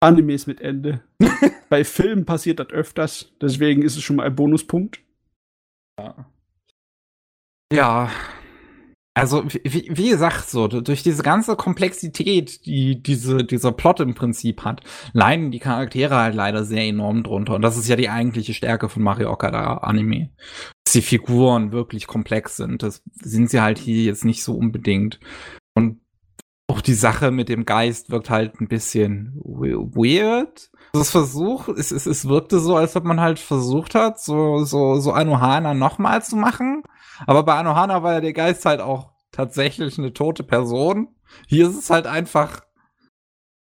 [0.00, 1.02] Animes mit Ende.
[1.68, 5.00] Bei Filmen passiert das öfters, deswegen ist es schon mal ein Bonuspunkt.
[5.98, 6.26] Ja.
[7.72, 8.10] Ja.
[9.16, 14.62] Also, wie, wie gesagt, so, durch diese ganze Komplexität, die diese, dieser Plot im Prinzip
[14.62, 14.82] hat,
[15.14, 17.54] leiden die Charaktere halt leider sehr enorm drunter.
[17.54, 20.32] Und das ist ja die eigentliche Stärke von Mario Okada Anime.
[20.84, 22.82] Dass die Figuren wirklich komplex sind.
[22.82, 25.18] Das sind sie halt hier jetzt nicht so unbedingt.
[25.74, 26.02] Und
[26.68, 30.70] auch die Sache mit dem Geist wirkt halt ein bisschen weird.
[30.92, 35.00] Das Versuch, es, es, es wirkte so, als ob man halt versucht hat, so, so,
[35.00, 36.82] so Anohana nochmal zu machen.
[37.26, 41.08] Aber bei Anohana war ja der Geist halt auch tatsächlich eine tote Person.
[41.46, 42.62] Hier ist es halt einfach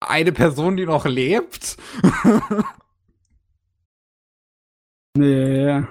[0.00, 1.76] eine Person, die noch lebt.
[5.16, 5.78] nee.
[5.78, 5.84] Ich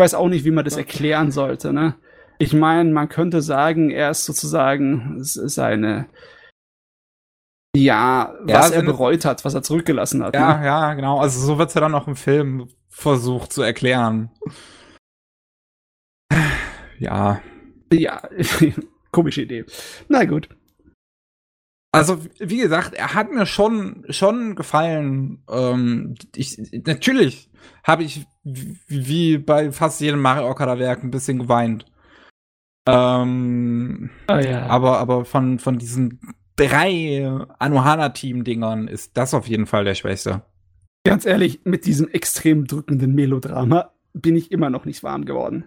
[0.00, 1.96] weiß auch nicht, wie man das erklären sollte, ne?
[2.38, 6.08] Ich meine, man könnte sagen, er ist sozusagen seine,
[7.74, 10.34] ja, was ja, er bereut hat, was er zurückgelassen hat.
[10.34, 10.66] Ja, ne?
[10.66, 11.18] ja, genau.
[11.18, 14.30] Also so wird's ja dann auch im Film versucht zu erklären.
[16.98, 17.40] Ja.
[17.92, 18.22] Ja,
[19.10, 19.64] komische Idee.
[20.08, 20.48] Na gut.
[21.90, 25.42] Also, wie gesagt, er hat mir schon, schon gefallen.
[25.50, 27.50] Ähm, ich, natürlich
[27.82, 31.86] habe ich, wie bei fast jedem Mario Okada-Werk, ein bisschen geweint.
[32.86, 34.66] Ähm, oh, ja.
[34.66, 36.20] aber, aber von, von diesen
[36.56, 37.26] drei
[37.58, 40.42] Anohana-Team-Dingern ist das auf jeden Fall der schwächste.
[41.04, 45.64] Ganz ehrlich, mit diesem extrem drückenden Melodrama bin ich immer noch nicht warm geworden.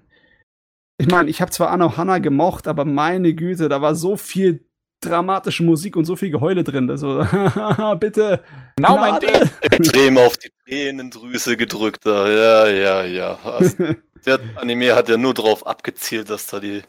[1.01, 4.67] Ich meine, ich habe zwar Anohana gemocht, aber meine Güte, da war so viel
[4.99, 6.87] dramatische Musik und so viel Geheule drin.
[6.91, 7.25] Also,
[7.99, 8.43] bitte.
[8.75, 9.49] Genau mein Ding.
[9.61, 12.29] Extrem auf die Tränendrüse gedrückt da.
[12.29, 13.39] Ja, ja, ja.
[13.43, 13.77] Also,
[14.27, 16.83] der Anime hat ja nur darauf abgezielt, dass da die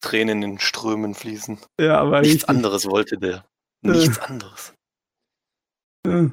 [0.00, 1.58] Tränen in Strömen fließen.
[1.78, 3.44] Ja, aber nichts anderes wollte der.
[3.82, 4.22] Nichts äh.
[4.22, 4.72] anderes.
[6.06, 6.28] Äh.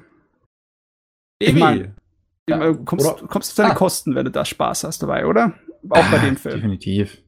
[1.39, 1.93] Ich meine,
[2.49, 2.73] ja.
[2.73, 3.78] kommst, kommst du deine ah.
[3.78, 5.53] Kosten, wenn du da Spaß hast dabei, oder?
[5.89, 6.55] Auch bei dem Film.
[6.55, 7.23] Definitiv.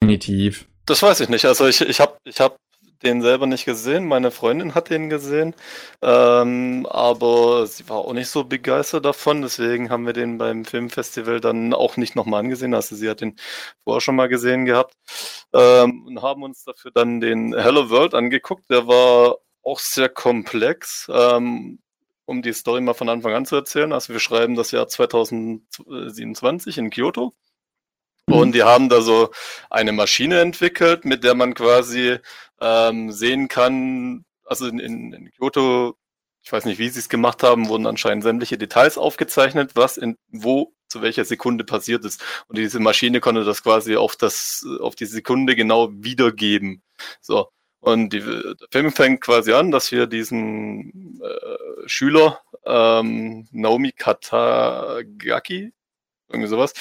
[0.00, 0.68] Definitiv.
[0.86, 1.44] Das weiß ich nicht.
[1.46, 2.58] Also ich, ich habe ich hab
[3.02, 4.06] den selber nicht gesehen.
[4.06, 5.54] Meine Freundin hat den gesehen.
[6.02, 9.42] Ähm, aber sie war auch nicht so begeistert davon.
[9.42, 12.74] Deswegen haben wir den beim Filmfestival dann auch nicht nochmal angesehen.
[12.74, 13.36] Also sie hat den
[13.84, 14.94] vorher schon mal gesehen gehabt.
[15.52, 18.70] Ähm, und haben uns dafür dann den Hello World angeguckt.
[18.70, 21.08] Der war auch sehr komplex.
[21.12, 21.80] Ähm,
[22.26, 23.92] um die Story mal von Anfang an zu erzählen.
[23.92, 27.34] Also wir schreiben das Jahr 2027 in Kyoto.
[28.28, 29.30] Und die haben da so
[29.70, 32.18] eine Maschine entwickelt, mit der man quasi
[32.60, 35.96] ähm, sehen kann, also in, in, in Kyoto,
[36.42, 40.16] ich weiß nicht, wie sie es gemacht haben, wurden anscheinend sämtliche Details aufgezeichnet, was in
[40.28, 42.22] wo zu welcher Sekunde passiert ist.
[42.48, 46.82] Und diese Maschine konnte das quasi auf das, auf die Sekunde genau wiedergeben.
[47.20, 47.48] So.
[47.80, 55.72] Und die, der Film fängt quasi an, dass wir diesen äh, Schüler, ähm, Naomi Katagaki,
[56.28, 56.72] irgendwie sowas,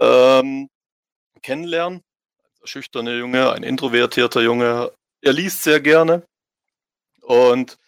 [0.00, 0.70] ähm,
[1.42, 2.02] kennenlernen.
[2.60, 6.26] Ein schüchterner Junge, ein introvertierter Junge, er liest sehr gerne
[7.22, 7.78] und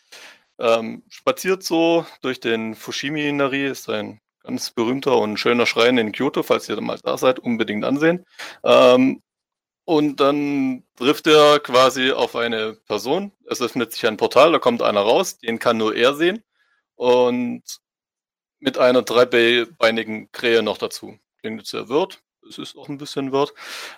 [0.59, 6.43] ähm, spaziert so durch den Fushimi-Inari, ist ein ganz berühmter und schöner Schrein in Kyoto,
[6.43, 8.25] falls ihr mal da seid, unbedingt ansehen.
[8.65, 9.23] Ähm,
[9.85, 13.33] und dann trifft er quasi auf eine Person.
[13.47, 16.43] Es öffnet sich ein Portal, da kommt einer raus, den kann nur er sehen.
[16.97, 17.63] Und
[18.61, 21.19] mit einer dreibeinigen Krähe noch dazu.
[21.41, 23.55] Klingt sehr wirt es ist auch ein bisschen Wort.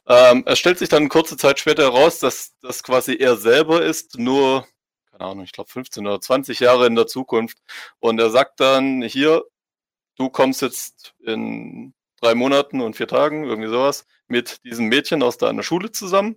[0.07, 4.19] Ähm, es stellt sich dann kurze Zeit später heraus, dass das quasi er selber ist,
[4.19, 4.67] nur,
[5.11, 7.59] keine Ahnung, ich glaube 15 oder 20 Jahre in der Zukunft.
[7.99, 9.45] Und er sagt dann, hier,
[10.17, 15.39] du kommst jetzt in drei Monaten und vier Tagen, irgendwie sowas, mit diesem Mädchen aus
[15.39, 16.37] deiner Schule zusammen.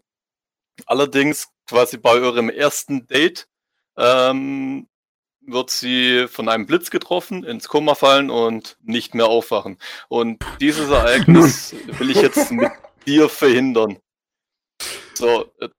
[0.85, 3.47] Allerdings quasi bei eurem ersten Date
[3.97, 4.87] ähm,
[5.47, 9.77] wird sie von einem Blitz getroffen, ins Koma fallen und nicht mehr aufwachen.
[10.09, 12.71] Und dieses Ereignis will ich jetzt mit
[13.05, 13.99] dir verhindern.
[15.13, 15.69] So, äh,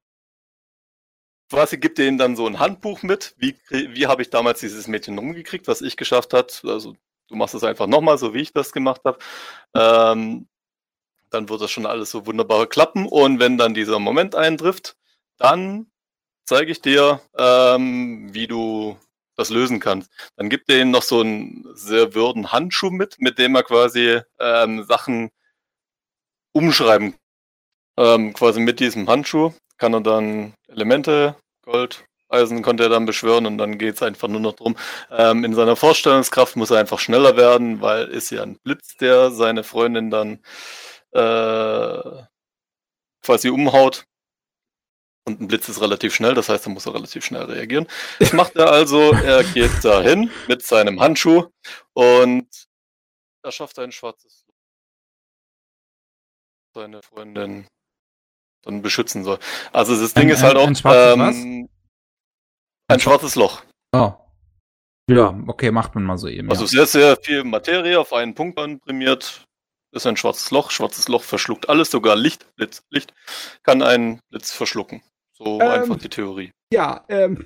[1.50, 3.34] quasi gibt ihr ihnen dann so ein Handbuch mit.
[3.38, 6.62] Wie, wie habe ich damals dieses Mädchen rumgekriegt, was ich geschafft hat?
[6.64, 6.96] Also,
[7.28, 9.18] du machst es einfach nochmal, so wie ich das gemacht habe.
[9.74, 10.48] Ähm,
[11.30, 13.06] dann wird das schon alles so wunderbar klappen.
[13.06, 14.96] Und wenn dann dieser Moment eintrifft,
[15.38, 15.90] dann
[16.44, 18.96] zeige ich dir, ähm, wie du
[19.36, 20.10] das lösen kannst.
[20.36, 24.20] Dann gibt er ihm noch so einen sehr würden Handschuh mit, mit dem er quasi
[24.40, 25.30] ähm, Sachen
[26.52, 27.14] umschreiben
[27.96, 33.46] ähm, quasi mit diesem Handschuh kann er dann Elemente, Gold, Eisen konnte er dann beschwören
[33.46, 34.76] und dann geht es einfach nur noch darum,
[35.10, 39.30] ähm, in seiner Vorstellungskraft muss er einfach schneller werden, weil ist ja ein Blitz, der
[39.30, 40.40] seine Freundin dann
[41.12, 42.22] äh,
[43.22, 44.06] quasi umhaut.
[45.26, 47.86] Und ein Blitz ist relativ schnell, das heißt, er muss er relativ schnell reagieren.
[48.20, 51.50] Das macht er also, er geht dahin mit seinem Handschuh
[51.94, 52.48] und
[53.42, 54.46] er schafft ein schwarzes
[56.76, 57.66] seine Freundin
[58.62, 59.38] dann beschützen soll.
[59.72, 61.68] Also das Ding ein, ist halt auch ein, schwarzes, ähm,
[62.88, 63.62] ein schwarzes Loch.
[63.92, 64.12] Oh.
[65.08, 66.50] Ja, okay, macht man mal so eben.
[66.50, 66.68] Also ja.
[66.68, 69.44] sehr, sehr viel Materie auf einen Punkt anprimiert.
[69.92, 70.70] Ist ein schwarzes Loch.
[70.70, 73.14] Schwarzes Loch verschluckt alles, sogar Licht, Blitz, Licht
[73.62, 75.02] kann einen Blitz verschlucken.
[75.38, 76.50] So ähm, einfach die Theorie.
[76.72, 77.44] Ja, ähm,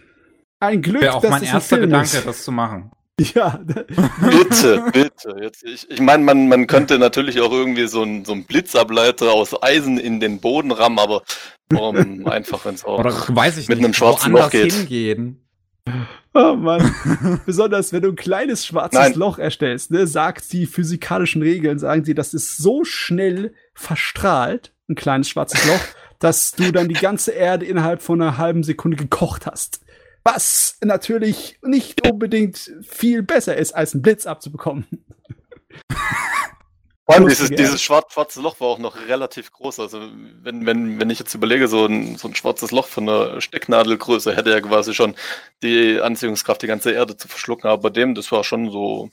[0.60, 2.26] ein Glück, Wäre auch mein erster Gedanke, ist.
[2.26, 2.90] das zu machen.
[3.34, 3.60] Ja.
[3.66, 5.36] bitte, bitte.
[5.42, 9.62] Jetzt, ich ich meine, man, man könnte natürlich auch irgendwie so einen so Blitzableiter aus
[9.62, 11.22] Eisen in den Boden rammen, aber
[11.68, 14.72] warum einfach, wenn es auch Oder, weiß ich mit nicht, einem schwarzen Loch geht.
[14.72, 15.46] Hingehen.
[16.32, 16.94] Oh Mann.
[17.46, 19.14] Besonders wenn du ein kleines schwarzes Nein.
[19.14, 24.94] Loch erstellst, ne, sagt die physikalischen Regeln, sagen sie, das ist so schnell verstrahlt, ein
[24.94, 25.80] kleines schwarzes Loch,
[26.20, 29.80] dass du dann die ganze Erde innerhalb von einer halben Sekunde gekocht hast.
[30.22, 34.86] Was natürlich nicht unbedingt viel besser ist, als einen Blitz abzubekommen.
[37.10, 39.80] Vor allem dieses, dieses schwarze Loch war auch noch relativ groß.
[39.80, 40.00] Also
[40.42, 44.36] wenn, wenn, wenn ich jetzt überlege, so ein, so ein schwarzes Loch von einer Stecknadelgröße
[44.36, 45.16] hätte ja quasi schon
[45.64, 47.68] die Anziehungskraft, die ganze Erde zu verschlucken.
[47.68, 49.10] Aber bei dem, das war schon so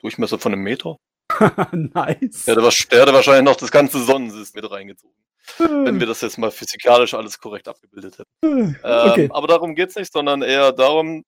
[0.00, 0.96] Durchmesser von einem Meter.
[1.72, 2.44] nice.
[2.46, 5.14] Der hätte, der hätte wahrscheinlich noch das ganze Sonnensystem mit reingezogen.
[5.58, 8.76] Wenn wir das jetzt mal physikalisch alles korrekt abgebildet hätten.
[8.82, 9.24] Okay.
[9.24, 11.24] Ähm, aber darum geht es nicht, sondern eher darum,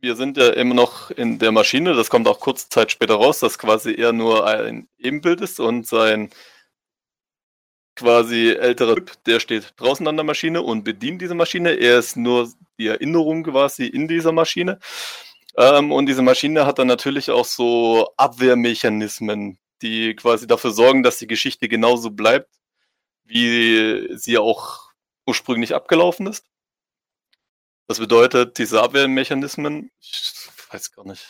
[0.00, 3.38] wir sind ja immer noch in der Maschine, das kommt auch kurze Zeit später raus,
[3.38, 6.30] dass quasi er nur ein Ebenbild ist und sein
[7.94, 11.74] quasi älterer Typ, der steht draußen an der Maschine und bedient diese Maschine.
[11.74, 14.78] Er ist nur die Erinnerung quasi in dieser Maschine.
[15.56, 21.18] Ähm, und diese Maschine hat dann natürlich auch so Abwehrmechanismen, die quasi dafür sorgen, dass
[21.18, 22.48] die Geschichte genauso bleibt,
[23.24, 24.92] wie sie auch
[25.26, 26.44] ursprünglich abgelaufen ist.
[27.88, 31.26] Das bedeutet, diese Abwehrmechanismen, ich weiß gar nicht,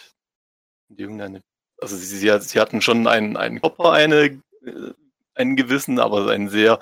[0.88, 1.42] irgendeine,
[1.80, 4.92] also sie, sie, sie hatten schon einen, einen Körper, eine, äh,
[5.34, 6.78] einen gewissen, aber einen sehr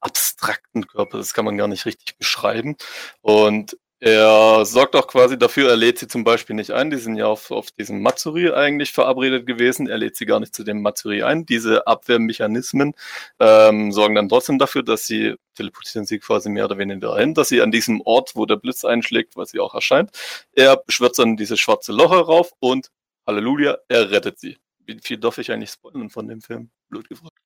[0.00, 2.76] abstrakten Körper, das kann man gar nicht richtig beschreiben.
[3.20, 6.90] Und er sorgt auch quasi dafür, er lädt sie zum Beispiel nicht ein.
[6.90, 9.86] Die sind ja auf, auf diesem Matsuri eigentlich verabredet gewesen.
[9.86, 11.46] Er lädt sie gar nicht zu dem Matsuri ein.
[11.46, 12.94] Diese Abwehrmechanismen
[13.38, 17.48] ähm, sorgen dann trotzdem dafür, dass sie teleportieren sie quasi mehr oder weniger dahin, dass
[17.48, 20.10] sie an diesem Ort, wo der Blitz einschlägt, was sie auch erscheint,
[20.52, 22.90] er beschwört dann dieses schwarze Loch herauf und
[23.24, 24.58] Halleluja, er rettet sie.
[24.84, 26.70] Wie viel darf ich eigentlich spoilern von dem Film?
[26.88, 27.38] Blöd gefragt.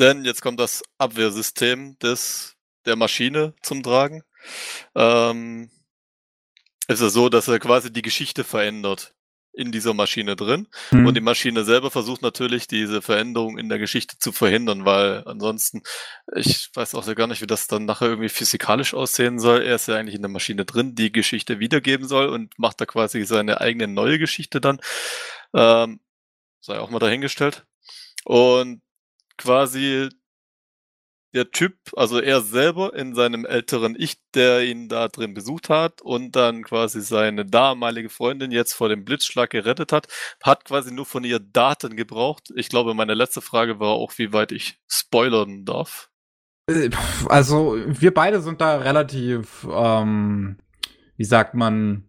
[0.00, 4.24] Denn jetzt kommt das Abwehrsystem des, der Maschine zum Tragen.
[4.96, 5.70] Ähm,
[6.88, 9.14] ist es so, dass er quasi die Geschichte verändert
[9.54, 10.66] in dieser Maschine drin.
[10.90, 11.06] Mhm.
[11.06, 15.82] Und die Maschine selber versucht natürlich, diese Veränderung in der Geschichte zu verhindern, weil ansonsten,
[16.34, 19.62] ich weiß auch gar nicht, wie das dann nachher irgendwie physikalisch aussehen soll.
[19.62, 22.86] Er ist ja eigentlich in der Maschine drin, die Geschichte wiedergeben soll und macht da
[22.86, 24.80] quasi seine eigene neue Geschichte dann.
[25.54, 26.00] Ähm,
[26.60, 27.64] sei auch mal dahingestellt.
[28.24, 28.82] Und
[29.36, 30.08] quasi
[31.34, 36.00] der Typ, also er selber in seinem älteren Ich, der ihn da drin besucht hat
[36.00, 40.06] und dann quasi seine damalige Freundin jetzt vor dem Blitzschlag gerettet hat,
[40.42, 42.52] hat quasi nur von ihr Daten gebraucht.
[42.54, 46.08] Ich glaube, meine letzte Frage war auch, wie weit ich spoilern darf.
[46.70, 46.90] Äh,
[47.26, 50.58] also, wir beide sind da relativ, ähm,
[51.16, 52.08] wie sagt man,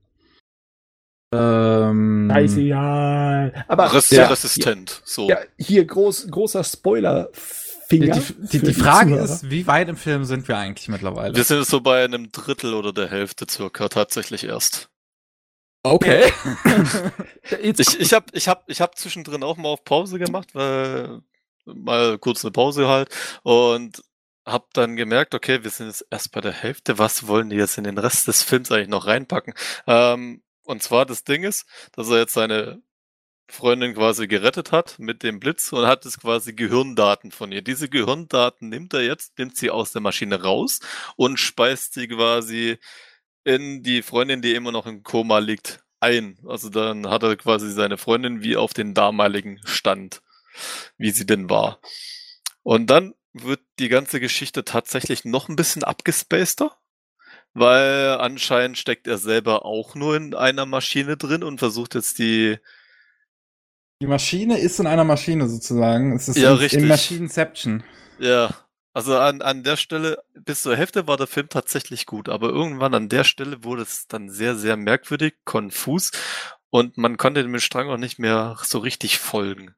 [1.34, 3.52] ähm, ja.
[3.68, 5.02] Aber ja, resistent.
[5.04, 5.28] So.
[5.28, 7.30] Ja, hier groß, großer Spoiler
[7.88, 8.20] Finger.
[8.20, 11.36] Die, die, die Frage ist, wie weit im Film sind wir eigentlich mittlerweile?
[11.36, 14.90] Wir sind so bei einem Drittel oder der Hälfte circa tatsächlich erst.
[15.84, 16.32] Okay.
[17.62, 21.22] ich ich habe ich hab, ich hab zwischendrin auch mal auf Pause gemacht, weil
[21.66, 23.10] mal kurz eine Pause halt
[23.44, 24.02] und
[24.48, 26.98] habe dann gemerkt, okay, wir sind jetzt erst bei der Hälfte.
[26.98, 29.54] Was wollen die jetzt in den Rest des Films eigentlich noch reinpacken?
[29.88, 32.82] Ähm, und zwar das Ding ist, dass er jetzt seine
[33.48, 37.62] Freundin quasi gerettet hat mit dem Blitz und hat es quasi Gehirndaten von ihr.
[37.62, 40.80] Diese Gehirndaten nimmt er jetzt, nimmt sie aus der Maschine raus
[41.16, 42.78] und speist sie quasi
[43.44, 46.38] in die Freundin, die immer noch im Koma liegt, ein.
[46.48, 50.22] Also dann hat er quasi seine Freundin wie auf den damaligen Stand,
[50.98, 51.80] wie sie denn war.
[52.64, 56.78] Und dann wird die ganze Geschichte tatsächlich noch ein bisschen abgespaceter,
[57.54, 62.58] weil anscheinend steckt er selber auch nur in einer Maschine drin und versucht jetzt die
[64.02, 66.16] die Maschine ist in einer Maschine sozusagen.
[66.16, 66.82] Es ist ja, in, richtig.
[66.82, 67.84] in Maschinenception.
[68.20, 68.56] Ja,
[68.96, 72.94] Also an, an der Stelle, bis zur Hälfte war der Film tatsächlich gut, aber irgendwann
[72.94, 76.12] an der Stelle wurde es dann sehr, sehr merkwürdig, konfus
[76.70, 79.76] und man konnte dem Strang auch nicht mehr so richtig folgen.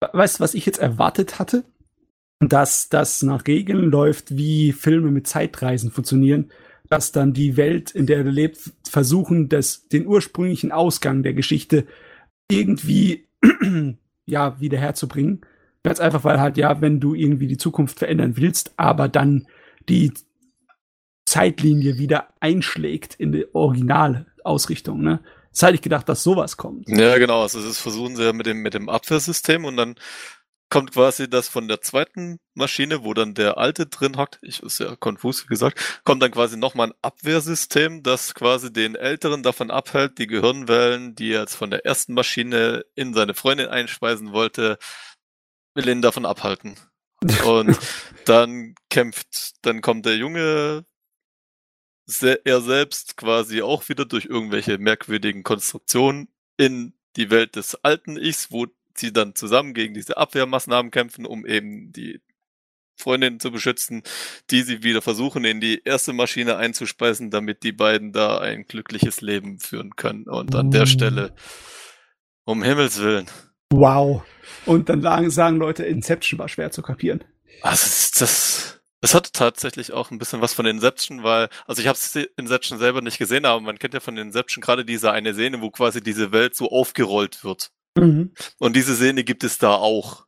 [0.00, 1.66] Weißt du, was ich jetzt erwartet hatte?
[2.40, 6.50] Dass das nach Regeln läuft, wie Filme mit Zeitreisen funktionieren,
[6.88, 11.86] dass dann die Welt, in der er lebt, versuchen, das, den ursprünglichen Ausgang der Geschichte
[12.50, 13.27] irgendwie
[14.26, 15.42] ja wiederherzubringen
[15.82, 19.46] Ganz einfach, weil halt, ja, wenn du irgendwie die Zukunft verändern willst, aber dann
[19.88, 20.12] die
[21.24, 25.20] Zeitlinie wieder einschlägt in die Originalausrichtung, ne?
[25.46, 26.88] Jetzt hätte ich gedacht, dass sowas kommt.
[26.88, 27.42] Ja, genau.
[27.42, 29.94] Also das versuchen sie ja mit dem, mit dem Abwehrsystem und dann
[30.70, 34.80] kommt quasi das von der zweiten Maschine, wo dann der alte drin hockt, ich ist
[34.80, 40.18] ja konfus gesagt, kommt dann quasi nochmal ein Abwehrsystem, das quasi den Älteren davon abhält,
[40.18, 44.78] die Gehirnwellen, die er jetzt von der ersten Maschine in seine Freundin einspeisen wollte,
[45.74, 46.76] will ihn davon abhalten.
[47.44, 47.78] Und
[48.26, 50.84] dann kämpft, dann kommt der Junge,
[52.44, 58.50] er selbst quasi auch wieder durch irgendwelche merkwürdigen Konstruktionen in die Welt des alten Ichs,
[58.50, 58.66] wo
[58.98, 62.20] sie dann zusammen gegen diese Abwehrmaßnahmen kämpfen, um eben die
[62.98, 64.02] Freundin zu beschützen,
[64.50, 69.20] die sie wieder versuchen, in die erste Maschine einzuspeisen, damit die beiden da ein glückliches
[69.20, 70.24] Leben führen können.
[70.24, 71.32] Und an der Stelle,
[72.44, 73.26] um Himmels Willen.
[73.70, 74.22] Wow.
[74.66, 77.22] Und dann sagen Leute, Inception war schwer zu kapieren.
[77.62, 81.98] Also das, das hatte tatsächlich auch ein bisschen was von Inception, weil, also ich habe
[82.36, 85.70] Inception selber nicht gesehen, aber man kennt ja von Inception gerade diese eine Szene, wo
[85.70, 87.70] quasi diese Welt so aufgerollt wird.
[88.00, 88.32] Mhm.
[88.58, 90.26] Und diese Szene gibt es da auch.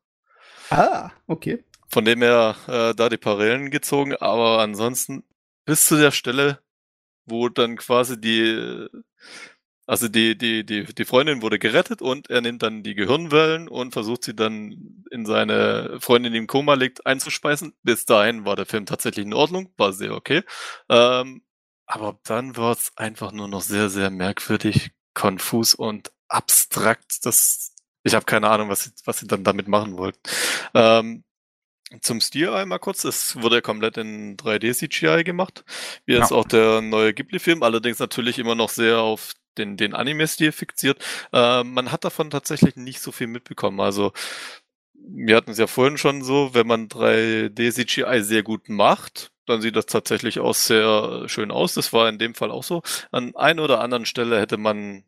[0.71, 1.65] Ah, okay.
[1.89, 5.25] Von dem her äh, da die Parallelen gezogen, aber ansonsten
[5.65, 6.61] bis zu der Stelle,
[7.27, 8.89] wo dann quasi die
[9.91, 13.93] also die, die, die, die Freundin wurde gerettet und er nimmt dann die Gehirnwellen und
[13.93, 17.73] versucht sie dann in seine Freundin, die im Koma liegt, einzuspeisen.
[17.83, 20.45] Bis dahin war der Film tatsächlich in Ordnung, war sehr okay.
[20.89, 21.43] Ähm,
[21.87, 27.25] aber dann war es einfach nur noch sehr, sehr merkwürdig, konfus und abstrakt.
[27.27, 30.21] Das, ich habe keine Ahnung, was sie, was sie dann damit machen wollten.
[30.75, 31.25] Ähm,
[32.03, 35.65] zum Stil einmal kurz, es wurde ja komplett in 3D CGI gemacht,
[36.07, 36.37] wie jetzt ja.
[36.37, 41.05] auch der neue Ghibli-Film, allerdings natürlich immer noch sehr auf den, den Anime-Stil fixiert.
[41.33, 43.81] Äh, man hat davon tatsächlich nicht so viel mitbekommen.
[43.81, 44.13] Also
[44.95, 49.75] wir hatten es ja vorhin schon so, wenn man 3D-CGI sehr gut macht, dann sieht
[49.75, 51.75] das tatsächlich auch sehr schön aus.
[51.75, 52.83] Das war in dem Fall auch so.
[53.11, 55.05] An einer oder anderen Stelle hätte man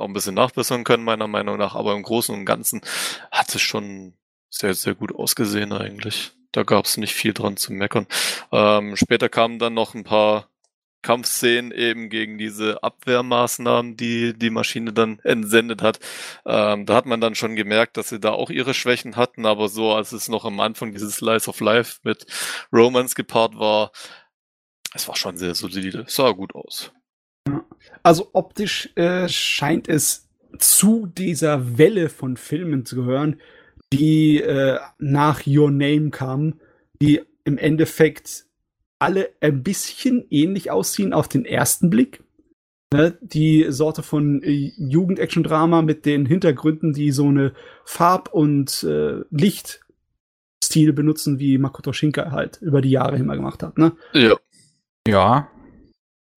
[0.00, 2.80] auch ein bisschen nachbessern können, meiner Meinung nach, aber im Großen und Ganzen
[3.30, 4.14] hat es schon
[4.48, 6.32] sehr, sehr gut ausgesehen eigentlich.
[6.52, 8.06] Da gab es nicht viel dran zu meckern.
[8.50, 10.48] Ähm, später kamen dann noch ein paar
[11.02, 16.00] Kampfszenen eben gegen diese Abwehrmaßnahmen, die die Maschine dann entsendet hat.
[16.44, 19.68] Ähm, da hat man dann schon gemerkt, dass sie da auch ihre Schwächen hatten, aber
[19.68, 22.26] so als es noch am Anfang dieses Slice of Life mit
[22.72, 23.92] Romance gepaart war,
[24.92, 26.92] es war schon sehr solide, sah gut aus.
[28.02, 30.28] Also optisch äh, scheint es
[30.58, 33.40] zu dieser Welle von Filmen zu gehören,
[33.92, 36.54] die äh, nach Your Name kam,
[37.00, 38.44] die im Endeffekt
[38.98, 42.22] alle ein bisschen ähnlich aussehen auf den ersten Blick.
[42.92, 43.16] Ne?
[43.20, 47.52] Die Sorte von äh, Jugend-Action-Drama mit den Hintergründen, die so eine
[47.84, 53.78] Farb- und äh, Lichtstil benutzen, wie Makoto Shinkai halt über die Jahre immer gemacht hat.
[53.78, 53.92] Ne?
[54.12, 54.36] Ja.
[55.06, 55.50] Ja.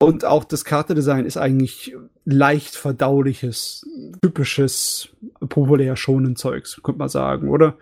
[0.04, 3.86] Und auch das Kartedesign ist eigentlich leicht verdauliches,
[4.22, 5.08] typisches,
[5.48, 7.76] populär schonen Zeugs, könnte man sagen, oder?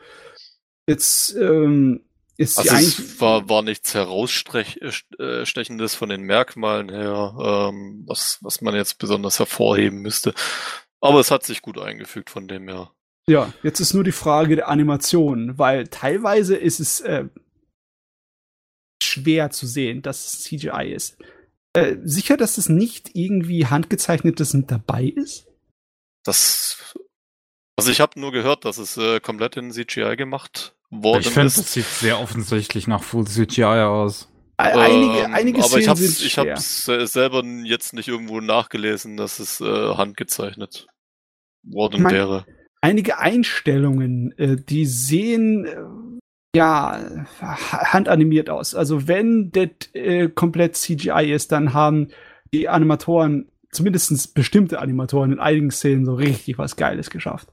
[0.88, 2.00] Jetzt ähm,
[2.36, 8.74] ist also es war, war nichts herausstechendes von den Merkmalen her, ähm, was, was man
[8.74, 10.34] jetzt besonders hervorheben müsste.
[11.00, 12.90] Aber es hat sich gut eingefügt von dem her.
[13.28, 17.26] Ja, jetzt ist nur die Frage der Animation, weil teilweise ist es äh,
[19.02, 21.16] schwer zu sehen, dass es CGI ist.
[21.74, 25.46] Äh, sicher, dass es nicht irgendwie handgezeichnetes mit dabei ist?
[26.24, 26.94] Das.
[27.76, 31.46] Also ich habe nur gehört, dass es äh, komplett in CGI gemacht worden ich finde,
[31.46, 34.28] es sieht sehr offensichtlich nach Full CGI aus.
[34.58, 39.60] Einige, ähm, einige aber ich habe ich hab's selber jetzt nicht irgendwo nachgelesen, dass es
[39.60, 40.86] äh, handgezeichnet
[41.64, 42.46] worden mein, wäre.
[42.80, 45.76] Einige Einstellungen, äh, die sehen äh,
[46.54, 48.74] ja handanimiert aus.
[48.74, 52.08] Also wenn das äh, komplett CGI ist, dann haben
[52.52, 57.48] die Animatoren, zumindest bestimmte Animatoren in einigen Szenen so richtig was Geiles geschafft.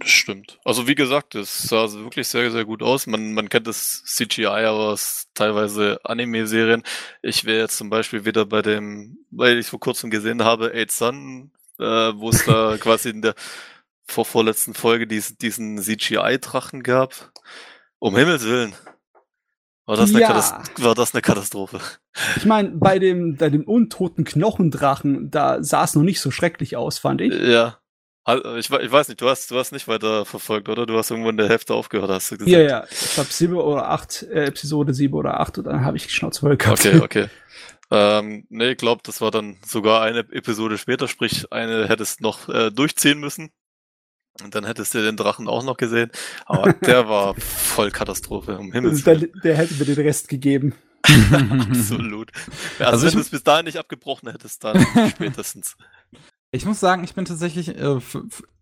[0.00, 0.58] Das stimmt.
[0.64, 3.06] Also wie gesagt, es sah wirklich sehr, sehr gut aus.
[3.06, 6.82] Man, man kennt das CGI aus teilweise Anime-Serien.
[7.22, 10.90] Ich wäre jetzt zum Beispiel wieder bei dem, weil ich vor kurzem gesehen habe, Eight
[10.90, 13.34] Sun, äh, wo es da quasi in der
[14.06, 17.30] vor vorletzten Folge diesen, diesen CGI-Drachen gab.
[18.00, 18.74] Um Himmels Willen.
[19.86, 20.62] War das, eine, ja.
[20.78, 21.80] war das eine Katastrophe?
[22.36, 26.76] Ich meine, bei dem, bei dem untoten Knochendrachen, da sah es noch nicht so schrecklich
[26.76, 27.34] aus, fand ich.
[27.34, 27.78] Ja.
[28.56, 30.86] Ich, ich weiß nicht, du hast, du hast nicht weiter verfolgt, oder?
[30.86, 32.52] Du hast irgendwo in der Hälfte aufgehört, hast du gesagt.
[32.52, 32.84] Ja, ja.
[32.90, 36.12] Ich glaube sieben oder acht, äh, Episode sieben oder acht und dann habe ich die
[36.12, 36.86] Schnauze voll gehabt.
[36.86, 37.28] Okay, okay.
[37.90, 42.48] Ähm, nee, ich glaube, das war dann sogar eine Episode später, sprich, eine hättest noch
[42.48, 43.50] äh, durchziehen müssen.
[44.42, 46.10] Und dann hättest du den Drachen auch noch gesehen.
[46.46, 49.20] Aber der war voll Katastrophe, um Himmels Willen.
[49.20, 50.74] Der, der hätte mir den Rest gegeben.
[51.68, 52.30] Absolut.
[52.78, 55.76] Also, also wenn du es bis dahin nicht abgebrochen hättest, dann spätestens.
[56.52, 58.00] Ich muss sagen, ich bin tatsächlich, äh,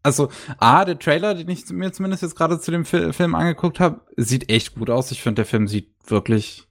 [0.03, 0.29] also
[0.59, 4.03] A, der Trailer, den ich mir zumindest jetzt gerade zu dem Fi Film angeguckt habe,
[4.17, 5.11] sieht echt gut aus.
[5.11, 6.69] Ich finde, der Film sieht wirklich,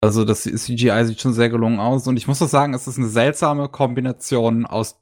[0.00, 2.06] also das CGI sieht schon sehr gelungen aus.
[2.06, 5.00] Und ich muss auch sagen, es ist eine seltsame Kombination aus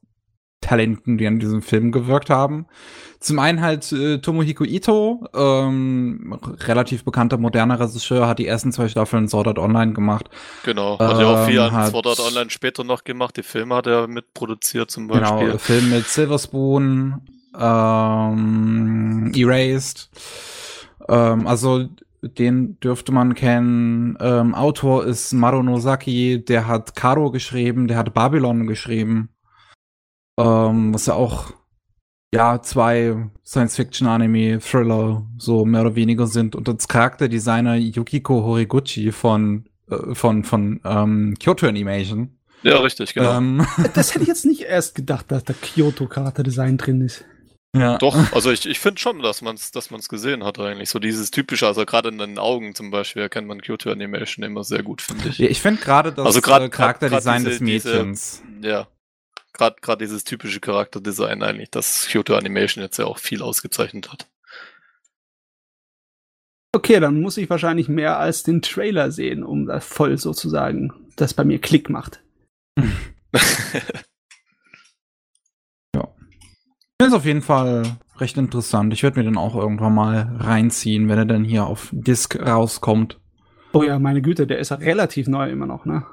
[0.67, 2.67] Talenten, die an diesem Film gewirkt haben.
[3.21, 8.89] Zum einen halt äh, Tomohiko Ito, ähm, relativ bekannter moderner Regisseur, hat die ersten zwei
[8.89, 10.29] Staffeln Sword Art Online gemacht.
[10.65, 13.37] Genau, hat ja auch viel ähm, an Sword Art Online später noch gemacht.
[13.37, 15.47] Die Filme hat er mitproduziert zum genau, Beispiel.
[15.47, 17.21] Genau, Film mit Silver Spoon,
[17.59, 20.11] ähm, Erased.
[21.09, 21.87] Ähm, also
[22.23, 24.19] den dürfte man kennen.
[24.21, 29.31] Ähm, Autor ist Maru Nozaki, der hat Karo geschrieben, der hat Babylon geschrieben.
[30.39, 31.53] Ähm, was ja auch
[32.35, 36.55] ja zwei Science-Fiction-Anime, Thriller so mehr oder weniger sind.
[36.55, 42.39] Und als Charakterdesigner Yukiko Horiguchi von äh, von von ähm, Kyoto Animation.
[42.63, 43.39] Ja, richtig, genau.
[43.39, 47.25] Ähm, das hätte ich jetzt nicht erst gedacht, dass da Kyoto Charakterdesign drin ist.
[47.75, 47.99] Ja.
[47.99, 50.91] Doch, also ich, ich finde schon, dass man es dass man's gesehen hat eigentlich.
[50.91, 54.65] So dieses typische, also gerade in den Augen zum Beispiel erkennt man Kyoto Animation immer
[54.65, 55.39] sehr gut, finde ich.
[55.39, 58.43] Ja, ich finde gerade das also grad, äh, Charakterdesign grad diese, des Mädchens.
[58.59, 58.89] Diese, ja,
[59.57, 64.29] gerade gerade dieses typische Charakterdesign eigentlich, das Kyoto Animation jetzt ja auch viel ausgezeichnet hat.
[66.73, 71.33] Okay, dann muss ich wahrscheinlich mehr als den Trailer sehen, um das voll sozusagen, das
[71.33, 72.23] bei mir Klick macht.
[75.95, 76.09] ja.
[77.01, 78.93] Ist auf jeden Fall recht interessant.
[78.93, 83.19] Ich werde mir den auch irgendwann mal reinziehen, wenn er dann hier auf Disc rauskommt.
[83.73, 86.05] Oh ja, meine Güte, der ist ja relativ neu immer noch, ne?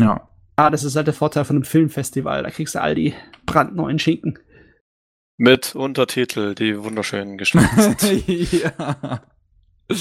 [0.00, 0.28] Ja.
[0.58, 2.42] Ah, das ist halt der Vorteil von einem Filmfestival.
[2.42, 3.14] Da kriegst du all die
[3.46, 4.40] brandneuen Schinken.
[5.36, 8.28] Mit Untertitel, die wunderschön gestaltet sind.
[8.52, 9.22] ja.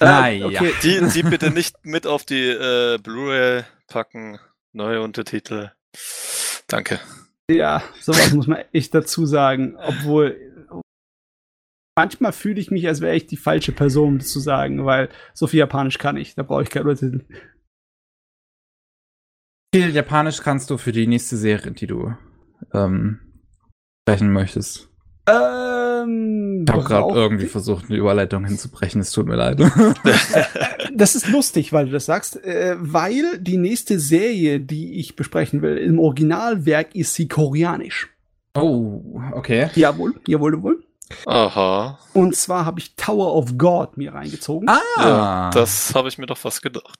[0.00, 0.46] Naja.
[0.46, 0.72] Okay.
[0.84, 4.38] Die, die bitte nicht mit auf die äh, Blu-ray packen.
[4.72, 5.72] Neue Untertitel.
[6.68, 7.00] Danke.
[7.50, 9.76] Ja, sowas muss man echt dazu sagen.
[9.76, 10.36] Obwohl,
[11.96, 15.08] manchmal fühle ich mich, als wäre ich die falsche Person, um das zu sagen, weil
[15.34, 16.36] so viel Japanisch kann ich.
[16.36, 17.24] Da brauche ich keine Untertitel
[19.74, 22.14] viel Japanisch kannst du für die nächste Serie, die du
[22.72, 23.20] ähm,
[24.02, 24.88] sprechen möchtest?
[25.28, 29.00] Ähm, ich habe gerade irgendwie versucht, eine Überleitung hinzubrechen.
[29.02, 29.60] Es tut mir leid.
[30.94, 35.60] das ist lustig, weil du das sagst, äh, weil die nächste Serie, die ich besprechen
[35.60, 38.08] will, im Originalwerk ist sie koreanisch.
[38.54, 39.68] Oh, okay.
[39.74, 40.84] Jawohl, jawohl, jawohl.
[41.26, 41.98] Aha.
[42.12, 44.68] Und zwar habe ich Tower of God mir reingezogen.
[44.68, 46.98] Ah, ja, das habe ich mir doch fast gedacht.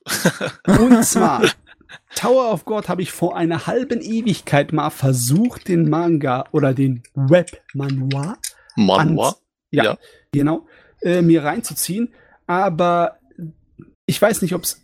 [0.66, 1.42] Und zwar
[2.14, 7.02] Tower of God habe ich vor einer halben Ewigkeit mal versucht, den Manga oder den
[7.14, 8.38] Web-Manhwa.
[8.76, 9.36] Manhwa?
[9.70, 9.98] Ja, ja,
[10.32, 10.66] genau.
[11.02, 12.12] Äh, mir reinzuziehen.
[12.46, 13.18] Aber
[14.06, 14.82] ich weiß nicht, ob es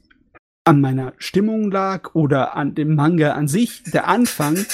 [0.65, 3.83] an meiner Stimmung lag oder an dem Manga an sich.
[3.85, 4.65] Der Anfang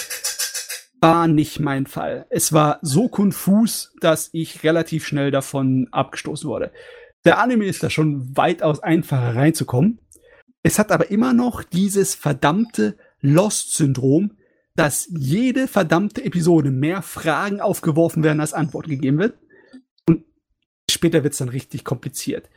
[1.01, 2.27] war nicht mein Fall.
[2.31, 6.73] Es war so konfus, dass ich relativ schnell davon abgestoßen wurde.
[7.25, 9.99] Der Anime ist da schon weitaus einfacher reinzukommen.
[10.63, 14.33] Es hat aber immer noch dieses verdammte Lost-Syndrom,
[14.77, 19.39] dass jede verdammte Episode mehr Fragen aufgeworfen werden, als Antwort gegeben wird.
[20.07, 20.25] Und
[20.91, 22.49] später wird es dann richtig kompliziert.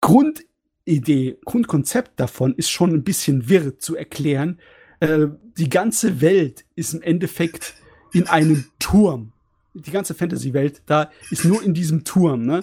[0.00, 4.60] Grundidee, Grundkonzept davon ist schon ein bisschen wirr zu erklären.
[5.00, 7.74] Äh, die ganze Welt ist im Endeffekt
[8.12, 9.32] in einem Turm.
[9.74, 12.60] Die ganze Fantasy-Welt da ist nur in diesem Turm, ne?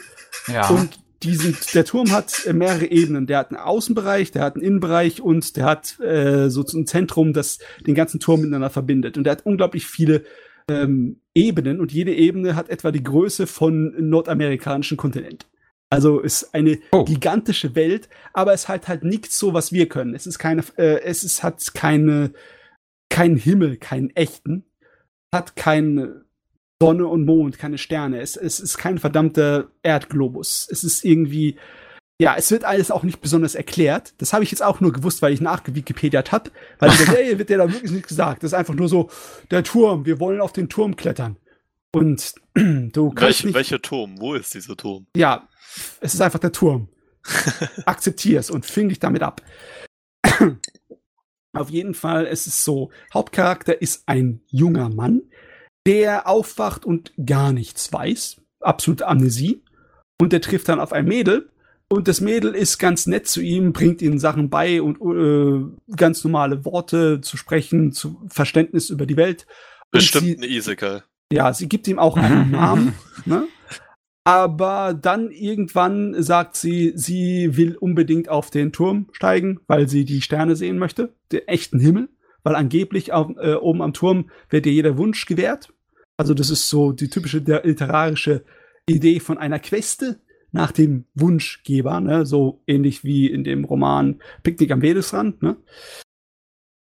[0.48, 0.70] Ja.
[0.70, 3.28] Und diesen, der Turm hat äh, mehrere Ebenen.
[3.28, 7.34] Der hat einen Außenbereich, der hat einen Innenbereich und der hat äh, so ein Zentrum,
[7.34, 9.18] das den ganzen Turm miteinander verbindet.
[9.18, 10.24] Und der hat unglaublich viele
[10.68, 15.48] ähm, Ebenen und jede Ebene hat etwa die Größe von nordamerikanischen Kontinent.
[15.90, 17.04] Also ist eine oh.
[17.04, 20.16] gigantische Welt, aber es hat halt nichts so, was wir können.
[20.16, 22.32] Es ist keine, äh, es ist, hat keine,
[23.10, 24.64] keinen Himmel, keinen echten,
[25.34, 26.24] hat keine
[26.82, 28.22] Sonne und Mond, keine Sterne.
[28.22, 30.68] Es, es ist kein verdammter Erdglobus.
[30.70, 31.58] Es ist irgendwie,
[32.20, 34.16] ja, es wird alles auch nicht besonders erklärt.
[34.18, 36.50] Das habe ich jetzt auch nur gewusst, weil ich nachgewikipediat habe.
[36.80, 38.42] Weil in der Serie wird ja da wirklich nichts gesagt.
[38.42, 39.12] Das ist einfach nur so,
[39.52, 41.38] der Turm, wir wollen auf den Turm klettern.
[41.94, 44.20] Und du kannst Welch, nicht, Welcher Turm?
[44.20, 45.06] Wo ist dieser Turm?
[45.16, 45.48] Ja,
[46.00, 46.90] es ist einfach der Turm.
[47.86, 49.44] akzeptier's und fing dich damit ab.
[51.54, 55.22] Auf jeden Fall, es ist so, Hauptcharakter ist ein junger Mann,
[55.88, 58.42] der aufwacht und gar nichts weiß.
[58.60, 59.64] Absolute Amnesie.
[60.20, 61.50] Und der trifft dann auf ein Mädel.
[61.90, 66.24] Und das Mädel ist ganz nett zu ihm, bringt ihm Sachen bei und äh, ganz
[66.24, 69.46] normale Worte zu sprechen, zu Verständnis über die Welt.
[69.92, 71.04] Bestimmt sie, ein Isekai.
[71.34, 72.94] Ja, sie gibt ihm auch einen Namen.
[73.26, 73.48] Ne?
[74.24, 80.22] Aber dann irgendwann sagt sie, sie will unbedingt auf den Turm steigen, weil sie die
[80.22, 82.10] Sterne sehen möchte, den echten Himmel,
[82.44, 85.74] weil angeblich auf, äh, oben am Turm wird ihr jeder Wunsch gewährt.
[86.18, 88.44] Also das ist so die typische literarische
[88.88, 90.20] Idee von einer Queste
[90.52, 92.26] nach dem Wunschgeber, ne?
[92.26, 95.42] so ähnlich wie in dem Roman Picknick am Wegesrand.
[95.42, 95.58] Ne?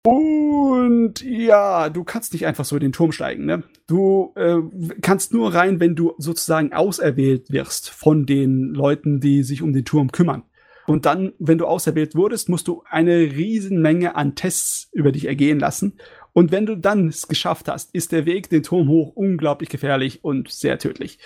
[0.03, 3.45] Und ja, du kannst nicht einfach so in den Turm steigen.
[3.45, 3.63] Ne?
[3.85, 4.57] Du äh,
[5.01, 9.85] kannst nur rein, wenn du sozusagen auserwählt wirst von den Leuten, die sich um den
[9.85, 10.43] Turm kümmern.
[10.90, 15.60] Und dann, wenn du auserwählt wurdest, musst du eine Riesenmenge an Tests über dich ergehen
[15.60, 15.99] lassen.
[16.34, 20.24] Und wenn du dann es geschafft hast, ist der Weg den Turm hoch unglaublich gefährlich
[20.24, 21.20] und sehr tödlich.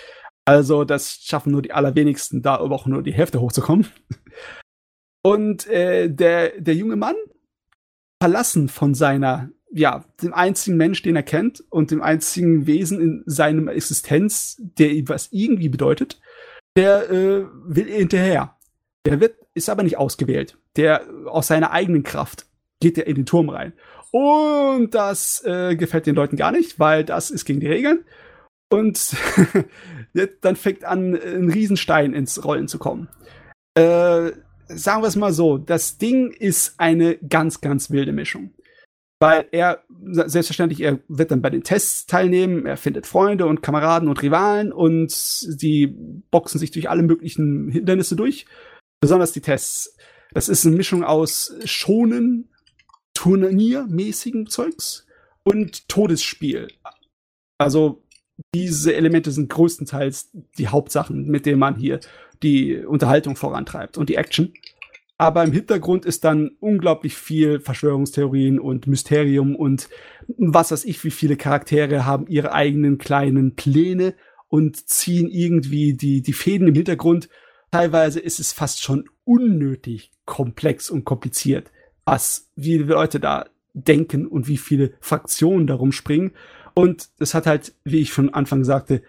[0.44, 3.86] Also das schaffen nur die allerwenigsten, da aber auch nur die Hälfte hochzukommen.
[5.22, 7.16] Und äh, der, der junge Mann
[8.20, 13.22] verlassen von seiner, ja, dem einzigen Mensch, den er kennt und dem einzigen Wesen in
[13.24, 16.20] seinem Existenz, der ihm was irgendwie bedeutet,
[16.76, 18.58] der äh, will er hinterher.
[19.06, 20.58] Der wird, ist aber nicht ausgewählt.
[20.76, 22.46] Der aus seiner eigenen Kraft
[22.80, 23.72] geht er in den Turm rein.
[24.10, 28.04] Und das äh, gefällt den Leuten gar nicht, weil das ist gegen die Regeln.
[28.70, 29.16] Und
[30.40, 33.08] dann fängt an, ein Riesenstein ins Rollen zu kommen.
[33.74, 34.32] Äh,
[34.68, 38.50] sagen wir es mal so, das Ding ist eine ganz, ganz wilde Mischung.
[39.20, 44.08] Weil er, selbstverständlich, er wird dann bei den Tests teilnehmen, er findet Freunde und Kameraden
[44.08, 45.12] und Rivalen und
[45.62, 45.86] die
[46.30, 48.46] boxen sich durch alle möglichen Hindernisse durch.
[49.04, 49.98] Besonders die Tests.
[50.32, 52.48] Das ist eine Mischung aus schonen,
[53.12, 55.06] turniermäßigen Zeugs
[55.42, 56.68] und Todesspiel.
[57.58, 58.02] Also
[58.54, 62.00] diese Elemente sind größtenteils die Hauptsachen, mit denen man hier
[62.42, 64.54] die Unterhaltung vorantreibt und die Action.
[65.18, 69.90] Aber im Hintergrund ist dann unglaublich viel Verschwörungstheorien und Mysterium und
[70.38, 74.14] was weiß ich, wie viele Charaktere haben ihre eigenen kleinen Pläne
[74.48, 77.28] und ziehen irgendwie die, die Fäden im Hintergrund.
[77.74, 81.72] Teilweise ist es fast schon unnötig komplex und kompliziert,
[82.04, 86.30] was, wie Leute da denken und wie viele Fraktionen darum springen.
[86.74, 89.02] Und es hat halt, wie ich von Anfang sagte,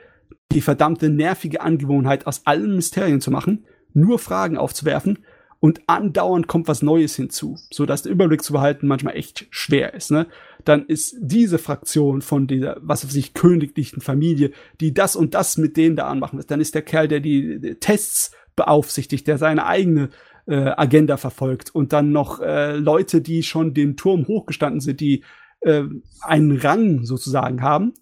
[0.52, 5.20] die verdammte nervige Angewohnheit, aus allen Mysterien zu machen, nur Fragen aufzuwerfen
[5.66, 9.96] und andauernd kommt was Neues hinzu, so dass der Überblick zu behalten manchmal echt schwer
[9.96, 10.12] ist.
[10.12, 10.28] Ne?
[10.64, 15.58] Dann ist diese Fraktion von dieser, was weiß ich, königlichen Familie, die das und das
[15.58, 16.52] mit denen da anmachen wird.
[16.52, 20.10] Dann ist der Kerl, der die, die Tests beaufsichtigt, der seine eigene
[20.46, 25.24] äh, Agenda verfolgt und dann noch äh, Leute, die schon den Turm hochgestanden sind, die
[25.62, 25.84] äh,
[26.22, 27.94] einen Rang sozusagen haben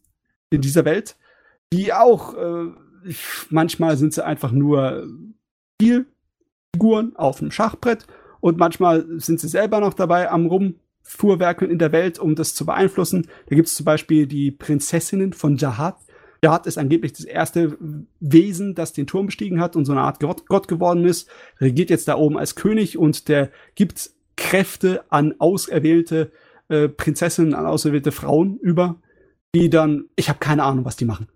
[0.50, 1.16] in dieser Welt
[1.74, 2.72] die auch, äh,
[3.50, 5.08] manchmal sind sie einfach nur
[6.74, 8.08] Spielfiguren auf dem Schachbrett
[8.40, 12.66] und manchmal sind sie selber noch dabei am Rumfuhrwerkeln in der Welt, um das zu
[12.66, 13.28] beeinflussen.
[13.48, 15.98] Da gibt es zum Beispiel die Prinzessinnen von Jahad.
[16.44, 17.78] Jahad ist angeblich das erste
[18.20, 21.30] Wesen, das den Turm bestiegen hat und so eine Art Gott, Gott geworden ist.
[21.62, 26.32] Regiert jetzt da oben als König und der gibt Kräfte an auserwählte
[26.68, 28.96] äh, Prinzessinnen, an auserwählte Frauen über,
[29.56, 31.28] die dann, ich habe keine Ahnung, was die machen.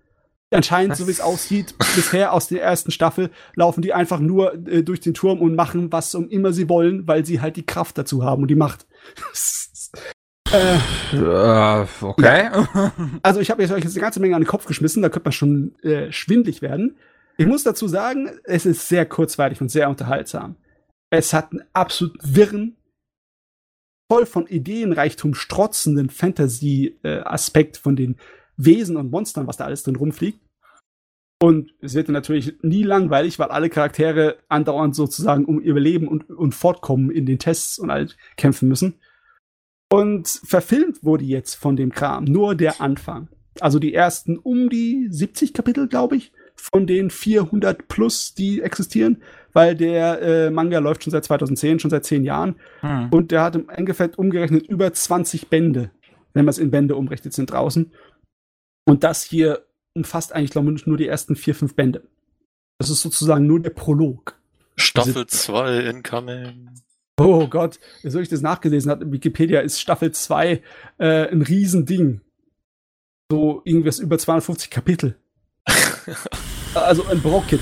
[0.49, 4.81] Anscheinend, so wie es aussieht, bisher aus der ersten Staffel, laufen die einfach nur äh,
[4.81, 7.97] durch den Turm und machen, was um immer sie wollen, weil sie halt die Kraft
[7.97, 8.87] dazu haben und die Macht.
[10.51, 10.77] äh,
[11.15, 12.45] uh, okay.
[12.45, 12.93] Ja.
[13.23, 15.27] Also ich habe jetzt euch jetzt eine ganze Menge an den Kopf geschmissen, da könnte
[15.27, 16.95] man schon äh, schwindlig werden.
[17.37, 20.55] Ich muss dazu sagen, es ist sehr kurzweilig und sehr unterhaltsam.
[21.09, 22.77] Es hat einen absolut wirren,
[24.09, 28.17] voll von Ideenreichtum strotzenden Fantasy-Aspekt äh, von den
[28.57, 30.39] Wesen und Monstern, was da alles drin rumfliegt.
[31.39, 36.29] Und es wird natürlich nie langweilig, weil alle Charaktere andauernd sozusagen um ihr Leben und,
[36.31, 38.95] und Fortkommen in den Tests und all kämpfen müssen.
[39.91, 43.29] Und verfilmt wurde jetzt von dem Kram nur der Anfang.
[43.59, 49.21] Also die ersten um die 70 Kapitel, glaube ich, von den 400 plus, die existieren,
[49.53, 52.55] weil der äh, Manga läuft schon seit 2010, schon seit 10 Jahren.
[52.81, 53.09] Hm.
[53.11, 55.91] Und der hat im Endeffekt umgerechnet über 20 Bände,
[56.33, 57.91] wenn man es in Bände umrechnet, sind draußen.
[58.87, 62.07] Und das hier umfasst eigentlich, glaube ich, nur die ersten vier, fünf Bände.
[62.79, 64.39] Das ist sozusagen nur der Prolog.
[64.77, 66.69] Staffel 2 incoming.
[67.19, 70.61] Oh Gott, so ich das nachgelesen habe, Wikipedia ist Staffel 2
[70.99, 72.21] äh, ein Riesending.
[73.29, 75.17] So irgendwas über 250 Kapitel.
[76.75, 77.59] also ein Brocken.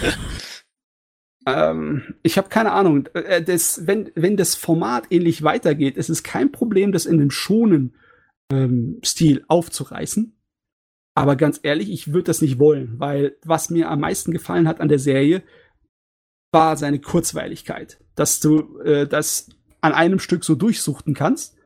[1.47, 3.07] Ähm, ich habe keine Ahnung.
[3.13, 7.31] Äh, das, wenn, wenn das Format ähnlich weitergeht, ist es kein Problem, das in einem
[7.31, 7.95] schonen
[8.51, 10.34] ähm, Stil aufzureißen.
[11.15, 14.81] Aber ganz ehrlich, ich würde das nicht wollen, weil was mir am meisten gefallen hat
[14.81, 15.43] an der Serie,
[16.51, 17.99] war seine Kurzweiligkeit.
[18.15, 19.49] Dass du äh, das
[19.81, 21.57] an einem Stück so durchsuchten kannst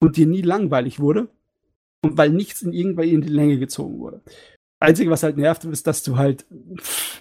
[0.00, 1.28] und dir nie langweilig wurde.
[2.02, 4.22] Und weil nichts in irgendwann in die Länge gezogen wurde.
[4.78, 6.46] Einzige, was halt nervt, ist, dass du halt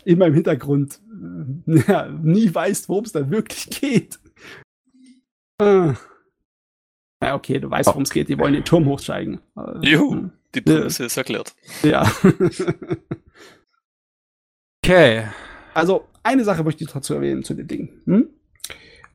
[0.03, 0.99] immer im Hintergrund
[1.67, 4.19] äh, ja, nie weißt, worum es da wirklich geht.
[5.57, 5.95] Ah.
[7.23, 8.29] Ja, okay, du weißt, worum es geht.
[8.29, 9.39] Die wollen den Turm hochsteigen.
[9.57, 10.31] Äh, Juhu, hm.
[10.55, 11.55] Die Prämisse äh, ist erklärt.
[11.83, 12.11] Ja.
[14.83, 15.27] okay.
[15.73, 18.01] Also, eine Sache möchte ich dazu erwähnen zu den Dingen.
[18.05, 18.29] Hm?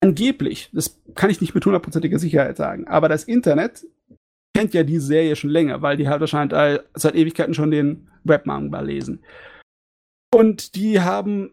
[0.00, 3.84] Angeblich, das kann ich nicht mit hundertprozentiger Sicherheit sagen, aber das Internet
[4.54, 8.80] kennt ja diese Serie schon länger, weil die halt wahrscheinlich seit Ewigkeiten schon den Webmanga
[8.80, 9.22] lesen.
[10.32, 11.52] Und die haben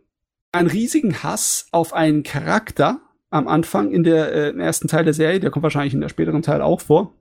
[0.52, 5.40] einen riesigen Hass auf einen Charakter am Anfang in der äh, ersten Teil der Serie,
[5.40, 7.14] der kommt wahrscheinlich in der späteren Teil auch vor.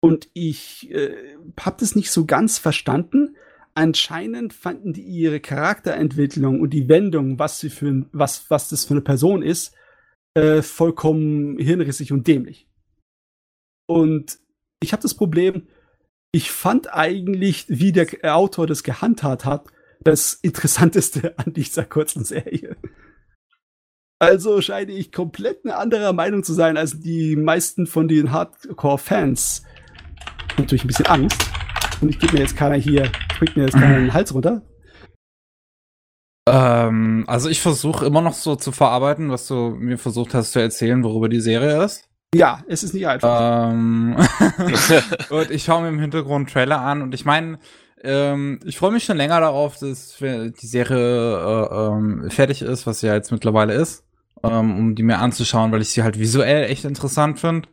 [0.00, 3.36] Und ich äh, habe das nicht so ganz verstanden.
[3.74, 8.94] Anscheinend fanden die ihre Charakterentwicklung und die Wendung, was sie für was was das für
[8.94, 9.74] eine Person ist,
[10.34, 12.68] äh, vollkommen hirnrissig und dämlich.
[13.86, 14.38] Und
[14.80, 15.66] ich habe das Problem,
[16.32, 19.68] ich fand eigentlich, wie der Autor das gehandhabt hat,
[20.00, 22.76] das Interessanteste an dieser kurzen Serie.
[24.20, 29.62] Also scheine ich komplett eine andere Meinung zu sein als die meisten von den Hardcore-Fans.
[30.58, 31.50] Natürlich ein bisschen Angst.
[32.00, 34.62] Und ich gebe mir jetzt keiner hier, kriegt mir jetzt keiner den Hals runter.
[36.48, 40.60] Ähm, also ich versuche immer noch so zu verarbeiten, was du mir versucht hast zu
[40.60, 42.08] erzählen, worüber die Serie ist.
[42.34, 43.70] Ja, es ist nicht einfach.
[43.70, 44.16] Ähm,
[45.30, 47.58] und ich schaue mir im Hintergrund Trailer an und ich meine,
[48.02, 53.00] ähm, ich freue mich schon länger darauf, dass die Serie äh, ähm, fertig ist, was
[53.00, 54.04] sie ja jetzt mittlerweile ist,
[54.42, 57.68] ähm, um die mir anzuschauen, weil ich sie halt visuell echt interessant finde.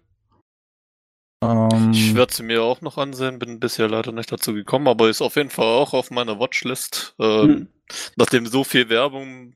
[1.42, 5.10] Ähm, ich werde sie mir auch noch ansehen, bin bisher leider nicht dazu gekommen, aber
[5.10, 7.16] ist auf jeden Fall auch auf meiner Watchlist.
[7.20, 7.68] Äh, hm.
[8.16, 9.56] Nachdem so viel Werbung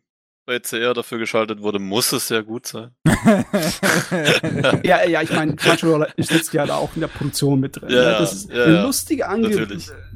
[0.50, 2.90] bei CR dafür geschaltet wurde, muss es ja gut sein.
[4.84, 7.92] ja, ja, ich meine, Crunchyroll sitzt ja da auch in der Produktion mit drin.
[7.92, 8.18] Ja, ne?
[8.18, 9.68] Das ist ja, eine lustige, Ange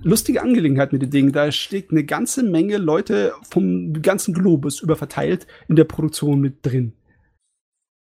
[0.02, 1.32] lustige Angelegenheit mit den Dingen.
[1.32, 6.94] Da steht eine ganze Menge Leute vom ganzen Globus überverteilt in der Produktion mit drin.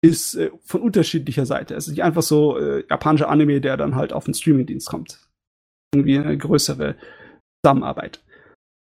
[0.00, 1.74] Ist äh, von unterschiedlicher Seite.
[1.74, 5.28] Es ist nicht einfach so äh, japanischer Anime, der dann halt auf den Streamingdienst kommt.
[5.94, 6.96] Irgendwie eine größere
[7.64, 8.22] Zusammenarbeit.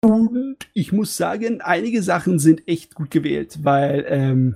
[0.04, 4.56] Und ich muss sagen, einige Sachen sind echt gut gewählt, weil ähm,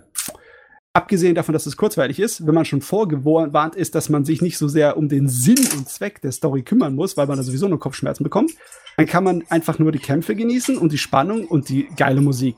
[0.94, 4.58] abgesehen davon, dass es kurzweilig ist, wenn man schon vorgewarnt ist, dass man sich nicht
[4.58, 7.68] so sehr um den Sinn und Zweck der Story kümmern muss, weil man da sowieso
[7.68, 8.54] nur Kopfschmerzen bekommt,
[8.98, 12.56] dann kann man einfach nur die Kämpfe genießen und die Spannung und die geile Musik.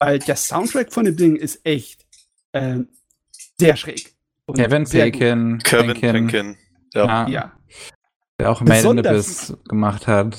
[0.00, 2.04] Weil der Soundtrack von dem Ding ist echt
[2.52, 2.88] ähm,
[3.66, 4.14] sehr schräg.
[4.54, 5.58] Kevin Bacon.
[5.58, 6.56] Kevin Bacon.
[6.94, 7.28] Ja.
[7.28, 7.52] ja.
[8.38, 10.36] Der auch Made in Abyss gemacht hat.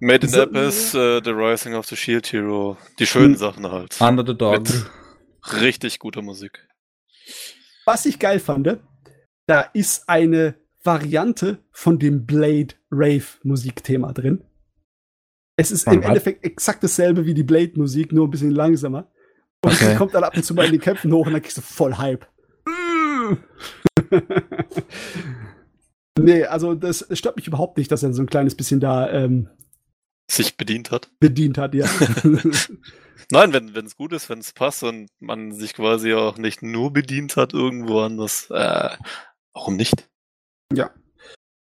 [0.00, 2.76] Made in Abyss, uh, The Rising of the Shield Hero.
[2.98, 3.36] Die schönen hm.
[3.36, 4.00] Sachen halt.
[4.00, 4.60] Under the Dog.
[4.60, 4.90] Mit
[5.60, 6.68] richtig guter Musik.
[7.86, 8.78] Was ich geil fand,
[9.46, 14.44] da ist eine Variante von dem Blade Rave Musikthema drin.
[15.56, 19.10] Es ist im Endeffekt exakt dasselbe wie die Blade Musik, nur ein bisschen langsamer.
[19.62, 19.96] Und okay.
[19.96, 21.96] kommt dann ab und zu mal in die Kämpfen hoch und dann kriegst du voll
[21.96, 22.26] Hype.
[26.20, 29.48] Nee, also das stört mich überhaupt nicht, dass er so ein kleines bisschen da ähm,
[30.30, 31.10] sich bedient hat.
[31.20, 31.86] Bedient hat, ja.
[33.30, 36.92] Nein, wenn es gut ist, wenn es passt und man sich quasi auch nicht nur
[36.92, 38.90] bedient hat irgendwo anders, äh,
[39.52, 40.08] warum nicht?
[40.72, 40.90] Ja.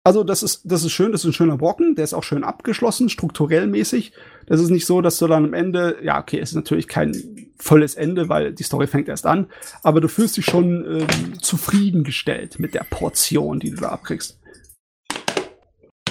[0.06, 2.44] Also das ist, das ist schön, das ist ein schöner Brocken, der ist auch schön
[2.44, 4.12] abgeschlossen, strukturell mäßig.
[4.48, 7.54] Das ist nicht so, dass du dann am Ende, ja, okay, es ist natürlich kein
[7.58, 9.50] volles Ende, weil die Story fängt erst an,
[9.82, 14.40] aber du fühlst dich schon ähm, zufriedengestellt mit der Portion, die du da abkriegst.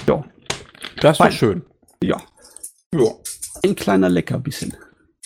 [0.08, 0.24] Ja.
[1.00, 1.62] Das war schön.
[2.02, 2.22] Ja.
[2.94, 3.10] Ja.
[3.62, 4.74] Ein kleiner Leckerbissen.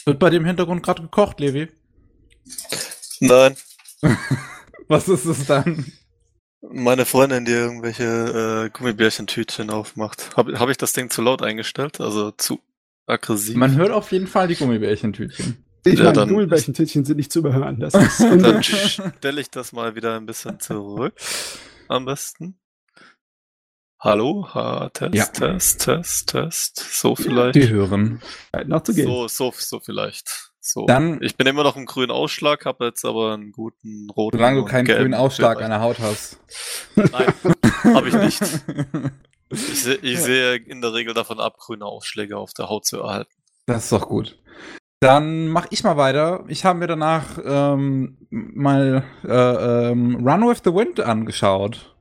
[0.04, 1.68] Wird bei dem Hintergrund gerade gekocht, Levi?
[3.20, 3.56] Nein.
[4.88, 5.92] Was ist es dann?
[6.72, 10.36] Meine Freundin, die irgendwelche äh, Gummibärchentütchen aufmacht.
[10.36, 12.00] Habe hab ich das Ding zu laut eingestellt?
[12.00, 12.60] Also zu
[13.06, 13.56] aggressiv?
[13.56, 15.64] Man hört auf jeden Fall die Gummibärchentütchen.
[15.84, 17.78] Ich ja, meine, Gummibärchentütchen sind nicht zu überhören.
[17.78, 21.14] Das ist dann stelle ich das mal wieder ein bisschen zurück.
[21.88, 22.58] Am besten.
[24.00, 25.24] Hallo, ha, Test, ja.
[25.26, 26.78] Test, Test, Test.
[26.78, 27.54] So vielleicht.
[27.54, 28.20] Die hören.
[28.66, 29.06] Noch zu gehen.
[29.06, 30.52] So, so, so vielleicht.
[30.66, 30.84] So.
[30.86, 34.36] Dann, ich bin immer noch im grünen Ausschlag, habe jetzt aber einen guten roten.
[34.36, 36.40] Solange du keinen grünen Ausschlag an der Haut hast.
[36.96, 37.32] Nein,
[37.94, 38.42] habe ich nicht.
[39.48, 42.98] Ich, seh, ich sehe in der Regel davon ab, grüne Ausschläge auf der Haut zu
[42.98, 43.30] erhalten.
[43.66, 44.36] Das ist doch gut.
[44.98, 46.44] Dann mach ich mal weiter.
[46.48, 51.94] Ich habe mir danach ähm, mal äh, ähm, Run with the Wind angeschaut.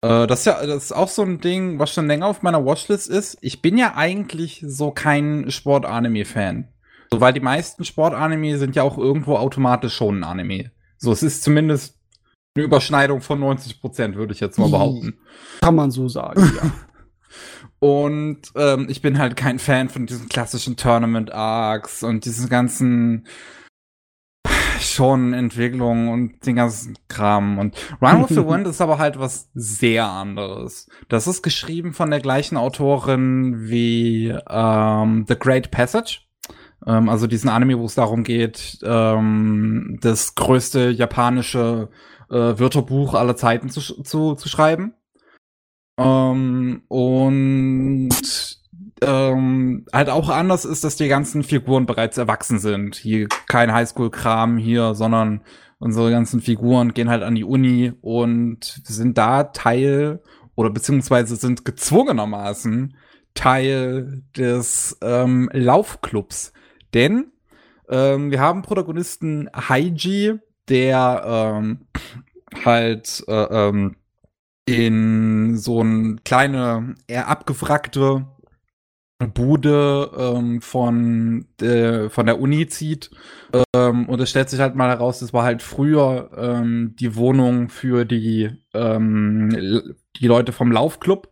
[0.00, 2.64] Äh, das, ist ja, das ist auch so ein Ding, was schon länger auf meiner
[2.64, 3.36] Watchlist ist.
[3.42, 6.72] Ich bin ja eigentlich so kein Sport-Anime-Fan.
[7.10, 10.70] So, weil die meisten Sport-Anime sind ja auch irgendwo automatisch schon ein Anime.
[10.98, 11.98] So, es ist zumindest
[12.54, 15.18] eine Überschneidung von 90 Prozent, würde ich jetzt mal behaupten.
[15.60, 16.70] Kann man so sagen, ja.
[17.78, 23.26] Und ähm, ich bin halt kein Fan von diesen klassischen Tournament-Arcs und diesen ganzen
[24.80, 27.58] schon Entwicklungen und den ganzen Kram.
[27.58, 30.88] Und Run with the Wind ist aber halt was sehr anderes.
[31.08, 36.20] Das ist geschrieben von der gleichen Autorin wie ähm, The Great Passage.
[36.86, 41.90] Ähm, also diesen Anime, wo es darum geht, ähm, das größte japanische
[42.30, 44.94] äh, Wörterbuch aller Zeiten zu, zu, zu schreiben.
[45.98, 48.10] Ähm, und
[49.02, 52.96] ähm, halt auch anders ist, dass die ganzen Figuren bereits erwachsen sind.
[52.96, 55.42] Hier kein Highschool-Kram hier, sondern
[55.78, 60.22] unsere ganzen Figuren gehen halt an die Uni und sind da Teil
[60.54, 62.96] oder beziehungsweise sind gezwungenermaßen
[63.34, 66.52] Teil des ähm, Laufclubs.
[66.96, 67.30] Denn
[67.90, 71.80] ähm, wir haben Protagonisten Haiji, der ähm,
[72.64, 73.96] halt äh, ähm,
[74.64, 78.26] in so ein kleine, eher abgefragte
[79.34, 83.10] Bude ähm, von, äh, von der Uni zieht.
[83.74, 87.68] Ähm, und es stellt sich halt mal heraus, das war halt früher ähm, die Wohnung
[87.68, 91.28] für die, ähm, die Leute vom Laufclub.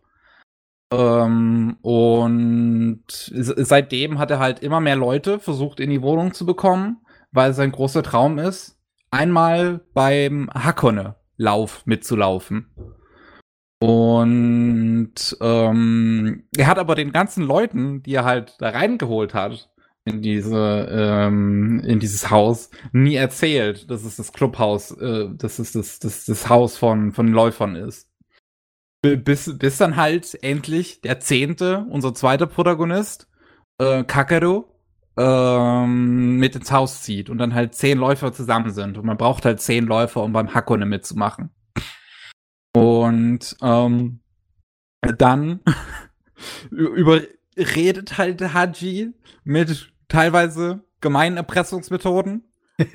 [0.91, 6.97] Ähm, und seitdem hat er halt immer mehr Leute versucht, in die Wohnung zu bekommen,
[7.31, 8.77] weil sein großer Traum ist,
[9.11, 12.69] einmal beim Hakone-Lauf mitzulaufen.
[13.79, 19.69] Und ähm, er hat aber den ganzen Leuten, die er halt da reingeholt hat,
[20.05, 25.71] in diese ähm, in dieses Haus nie erzählt, dass es das Clubhaus, äh, dass es
[25.73, 28.09] das, das, das Haus von von Läufern ist.
[29.23, 33.27] Bis, bis dann halt endlich der zehnte, unser zweiter Protagonist,
[33.77, 34.65] äh, Kakeru,
[35.17, 38.97] ähm, mit ins Haus zieht und dann halt zehn Läufer zusammen sind.
[38.97, 41.51] Und man braucht halt zehn Läufer, um beim Hakone mitzumachen.
[42.73, 44.19] Und ähm,
[45.01, 45.61] dann
[46.71, 49.13] überredet halt Haji
[49.43, 52.43] mit teilweise gemeinen Erpressungsmethoden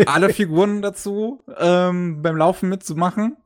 [0.06, 3.36] alle Figuren dazu, ähm, beim Laufen mitzumachen.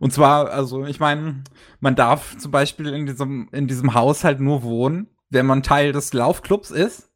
[0.00, 1.44] Und zwar, also ich meine,
[1.80, 5.92] man darf zum Beispiel in diesem, in diesem Haus halt nur wohnen, wenn man Teil
[5.92, 7.10] des Laufclubs ist.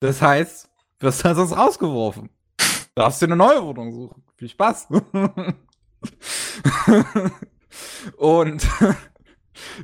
[0.00, 0.70] Das heißt,
[1.00, 2.30] wirst du sonst rausgeworfen.
[2.94, 4.22] Darfst dir eine neue Wohnung suchen.
[4.36, 4.88] Viel Spaß.
[8.16, 8.68] Und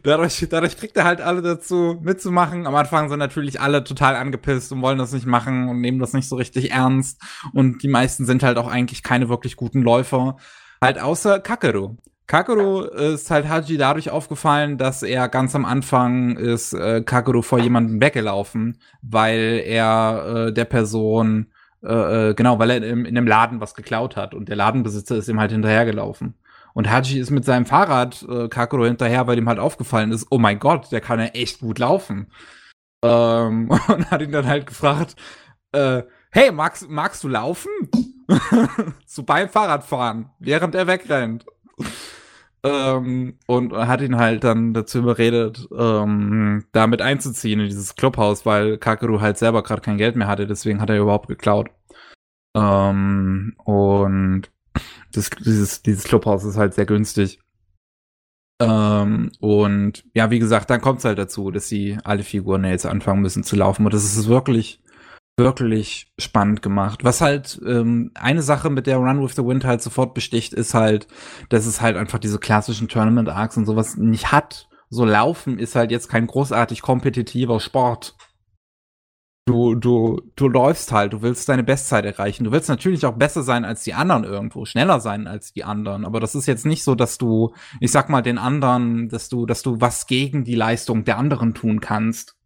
[0.03, 2.67] dadurch, dadurch kriegt er halt alle dazu mitzumachen.
[2.67, 6.13] Am Anfang sind natürlich alle total angepisst und wollen das nicht machen und nehmen das
[6.13, 7.21] nicht so richtig ernst.
[7.53, 10.37] Und die meisten sind halt auch eigentlich keine wirklich guten Läufer.
[10.81, 11.97] Halt außer Kakeru.
[12.29, 17.59] Kakeru ist halt Haji dadurch aufgefallen, dass er ganz am Anfang ist äh, Kakeru vor
[17.59, 21.47] jemandem weggelaufen, weil er äh, der Person
[21.83, 25.17] äh, äh genau, weil er in, in einem Laden was geklaut hat und der Ladenbesitzer
[25.17, 26.35] ist ihm halt hinterhergelaufen.
[26.79, 30.39] Und Haji ist mit seinem Fahrrad äh, Kakuro hinterher, weil ihm halt aufgefallen ist, oh
[30.39, 32.29] mein Gott, der kann ja echt gut laufen.
[33.03, 35.17] Ähm, und hat ihn dann halt gefragt,
[35.73, 37.73] äh, hey, magst, magst du laufen?
[39.07, 41.47] so beim Fahrradfahren, während er wegrennt.
[42.63, 48.79] ähm, und hat ihn halt dann dazu überredet, ähm, damit einzuziehen in dieses Clubhaus, weil
[48.79, 51.71] Kakeru halt selber gerade kein Geld mehr hatte, deswegen hat er überhaupt geklaut.
[52.55, 54.49] Ähm, und
[55.19, 57.41] das, dieses, dieses Clubhaus ist halt sehr günstig.
[58.61, 62.87] Ähm, und ja, wie gesagt, dann kommt es halt dazu, dass sie alle Figuren jetzt
[62.87, 63.85] anfangen müssen zu laufen.
[63.85, 64.83] Und das ist wirklich,
[65.37, 67.05] wirklich spannend gemacht.
[67.05, 70.75] Was halt ähm, eine Sache, mit der Run with the Wind halt sofort besticht, ist
[70.75, 71.07] halt,
[71.49, 74.69] dass es halt einfach diese klassischen Tournament-Arcs und sowas nicht hat.
[74.91, 78.17] So Laufen ist halt jetzt kein großartig kompetitiver Sport
[79.49, 82.45] du, du, du läufst halt, du willst deine Bestzeit erreichen.
[82.45, 86.05] Du willst natürlich auch besser sein als die anderen irgendwo, schneller sein als die anderen.
[86.05, 89.47] Aber das ist jetzt nicht so, dass du, ich sag mal, den anderen, dass du,
[89.47, 92.37] dass du was gegen die Leistung der anderen tun kannst.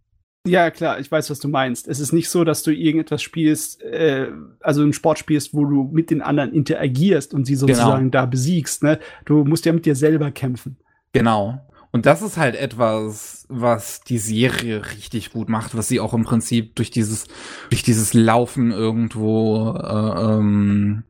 [0.46, 1.86] Ja, klar, ich weiß, was du meinst.
[1.86, 4.28] Es ist nicht so, dass du irgendetwas spielst, äh,
[4.60, 7.66] also einen Sport spielst, wo du mit den anderen interagierst und sie genau.
[7.68, 8.22] sozusagen genau.
[8.22, 8.82] da besiegst.
[8.82, 8.98] Ne?
[9.24, 10.78] Du musst ja mit dir selber kämpfen.
[11.12, 11.60] Genau.
[11.92, 16.24] Und das ist halt etwas, was die Serie richtig gut macht, was sie auch im
[16.24, 17.26] Prinzip durch dieses,
[17.68, 21.04] durch dieses Laufen irgendwo, äh, ähm,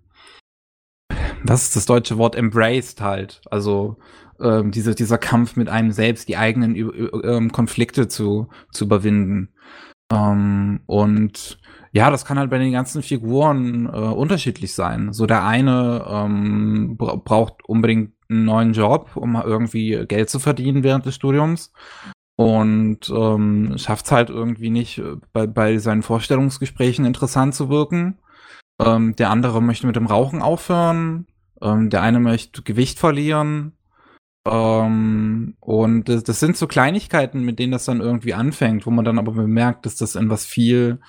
[1.44, 3.42] was ist das deutsche Wort, embraced halt.
[3.48, 3.96] Also
[4.40, 9.54] ähm, diese, dieser Kampf mit einem selbst, die eigenen ähm, Konflikte zu, zu überwinden.
[10.12, 11.60] Ähm, und
[11.92, 15.12] ja, das kann halt bei den ganzen Figuren äh, unterschiedlich sein.
[15.12, 21.06] So der eine ähm, braucht unbedingt einen neuen Job, um irgendwie Geld zu verdienen während
[21.06, 21.72] des Studiums
[22.36, 28.18] und ähm, schafft es halt irgendwie nicht, äh, bei, bei seinen Vorstellungsgesprächen interessant zu wirken.
[28.80, 31.26] Ähm, der andere möchte mit dem Rauchen aufhören.
[31.60, 33.76] Ähm, der eine möchte Gewicht verlieren.
[34.46, 39.04] Ähm, und das, das, sind so Kleinigkeiten, mit denen das dann irgendwie anfängt, wo man
[39.04, 41.00] dann aber bemerkt, dass das in was viel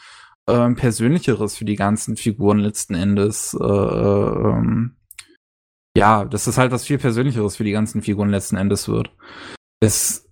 [0.47, 4.97] ähm, Persönlicheres für die ganzen Figuren letzten Endes, äh, ähm,
[5.95, 9.11] ja, das halt was viel Persönlicheres für die ganzen Figuren letzten Endes wird.
[9.79, 10.29] Es,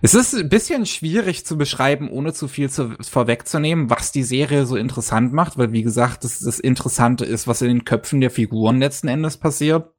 [0.00, 4.66] es ist ein bisschen schwierig zu beschreiben, ohne zu viel zu, vorwegzunehmen, was die Serie
[4.66, 8.30] so interessant macht, weil wie gesagt, das, das Interessante ist, was in den Köpfen der
[8.30, 9.92] Figuren letzten Endes passiert.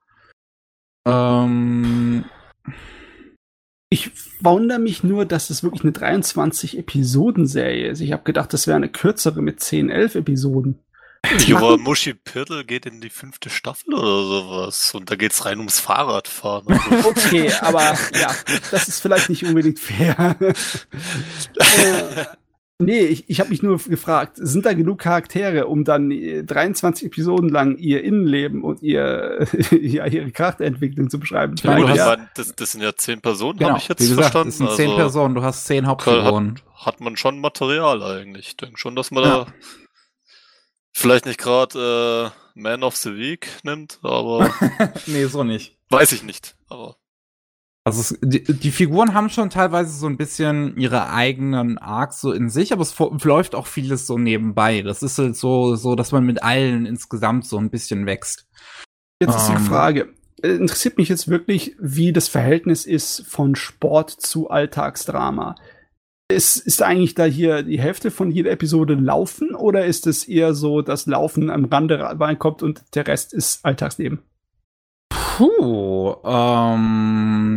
[1.08, 2.26] Ähm
[3.90, 4.12] ich
[4.42, 8.02] wundere mich nur, dass es wirklich eine 23-Episoden-Serie ist.
[8.02, 10.80] Ich habe gedacht, das wäre eine kürzere mit 10, 11 Episoden.
[11.48, 14.94] Ja, Muschi Pirtel geht in die fünfte Staffel oder sowas.
[14.94, 16.80] Und da geht's rein ums Fahrradfahren.
[16.80, 17.10] Also.
[17.10, 18.34] okay, aber ja,
[18.72, 20.36] das ist vielleicht nicht unbedingt fair.
[20.40, 20.54] äh,
[22.80, 27.50] nee, ich, ich habe mich nur gefragt, sind da genug Charaktere, um dann 23 Episoden
[27.50, 31.56] lang ihr Innenleben und ihr, ja, ihre Charakterentwicklung zu beschreiben?
[31.64, 32.18] Ja, meine, ja.
[32.36, 34.50] das, das, sind ja zehn Personen, genau, habe ich jetzt wie gesagt, verstanden.
[34.50, 36.62] Das sind zehn also, Personen, du hast zehn Hauptfiguren.
[36.74, 38.48] Hat, hat man schon Material eigentlich.
[38.48, 39.30] Ich denke schon, dass man ja.
[39.30, 39.48] da
[40.96, 44.50] vielleicht nicht gerade äh, Man of the Week nimmt, aber.
[45.06, 45.78] nee, so nicht.
[45.90, 46.98] Weiß ich nicht, aber.
[47.84, 52.32] Also es, die, die, Figuren haben schon teilweise so ein bisschen ihre eigenen Arcs so
[52.32, 54.82] in sich, aber es läuft auch vieles so nebenbei.
[54.82, 58.48] Das ist halt so, so, dass man mit allen insgesamt so ein bisschen wächst.
[59.22, 59.66] Jetzt ist die ähm.
[59.66, 60.14] Frage.
[60.42, 65.56] Äh, interessiert mich jetzt wirklich, wie das Verhältnis ist von Sport zu Alltagsdrama
[66.28, 70.54] ist, ist eigentlich da hier die Hälfte von jeder Episode Laufen oder ist es eher
[70.54, 74.20] so, dass Laufen am Rande reinkommt und der Rest ist Alltagsleben?
[75.10, 77.56] Puh, ähm,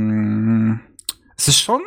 [1.37, 1.81] es ist schon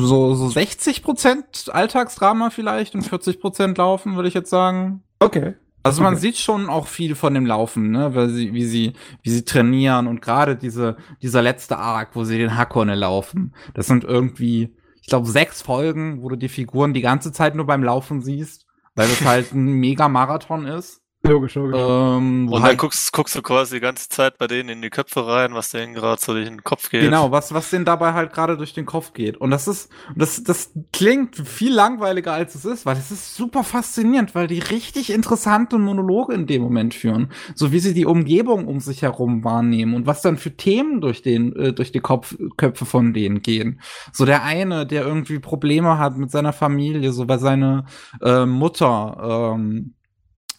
[0.00, 5.02] so, so 60% Alltagsdrama vielleicht und 40% Laufen, würde ich jetzt sagen.
[5.18, 5.54] Okay.
[5.82, 8.92] Also man sieht schon auch viel von dem Laufen, ne, weil sie, wie sie,
[9.22, 13.86] wie sie trainieren und gerade diese, dieser letzte Arc, wo sie den Hakone laufen, das
[13.86, 17.82] sind irgendwie, ich glaube, sechs Folgen, wo du die Figuren die ganze Zeit nur beim
[17.82, 21.00] Laufen siehst, weil das halt ein Mega-Marathon ist.
[21.22, 21.76] Logisch, logisch.
[21.76, 24.88] Ähm, und dann halt guckst, guckst du quasi die ganze Zeit bei denen in die
[24.88, 27.02] Köpfe rein, was denen gerade so durch den Kopf geht.
[27.02, 29.36] Genau, was, was denen dabei halt gerade durch den Kopf geht.
[29.36, 33.64] Und das ist, das, das klingt viel langweiliger als es ist, weil es ist super
[33.64, 37.32] faszinierend, weil die richtig interessante Monologe in dem Moment führen.
[37.56, 41.22] So wie sie die Umgebung um sich herum wahrnehmen und was dann für Themen durch
[41.22, 43.80] den, äh, durch die Kopf, Köpfe von denen gehen.
[44.12, 47.86] So der eine, der irgendwie Probleme hat mit seiner Familie, so weil seine
[48.22, 49.94] äh, Mutter, ähm,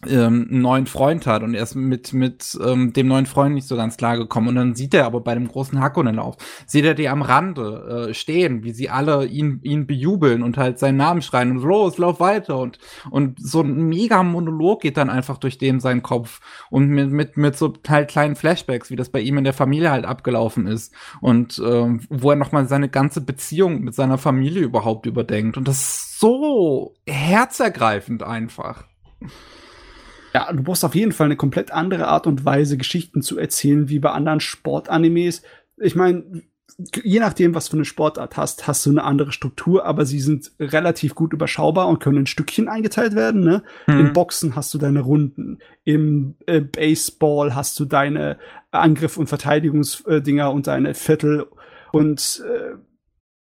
[0.08, 3.68] ähm, einen neuen Freund hat und er ist mit, mit ähm, dem neuen Freund nicht
[3.68, 4.48] so ganz klar gekommen.
[4.48, 6.36] Und dann sieht er aber bei dem großen Hakonnen-Lauf,
[6.66, 10.78] sieht er die am Rande äh, stehen, wie sie alle ihn, ihn bejubeln und halt
[10.78, 12.58] seinen Namen schreien und los, lauf weiter.
[12.58, 12.78] Und,
[13.10, 16.40] und so ein mega Monolog geht dann einfach durch dem seinen Kopf
[16.70, 19.90] und mit, mit, mit so halt kleinen Flashbacks, wie das bei ihm in der Familie
[19.90, 20.94] halt abgelaufen ist.
[21.20, 25.58] Und ähm, wo er nochmal seine ganze Beziehung mit seiner Familie überhaupt überdenkt.
[25.58, 28.84] Und das ist so herzergreifend einfach.
[30.34, 33.88] Ja, du brauchst auf jeden Fall eine komplett andere Art und Weise, Geschichten zu erzählen,
[33.88, 35.42] wie bei anderen Sportanimes.
[35.76, 36.42] Ich meine,
[37.02, 40.52] je nachdem, was für eine Sportart hast, hast du eine andere Struktur, aber sie sind
[40.58, 43.42] relativ gut überschaubar und können in Stückchen eingeteilt werden.
[43.42, 43.62] Ne?
[43.86, 44.00] Mhm.
[44.00, 48.38] Im Boxen hast du deine Runden, im äh, Baseball hast du deine
[48.70, 51.46] Angriff- und Verteidigungsdinger und deine Viertel
[51.92, 52.76] und äh,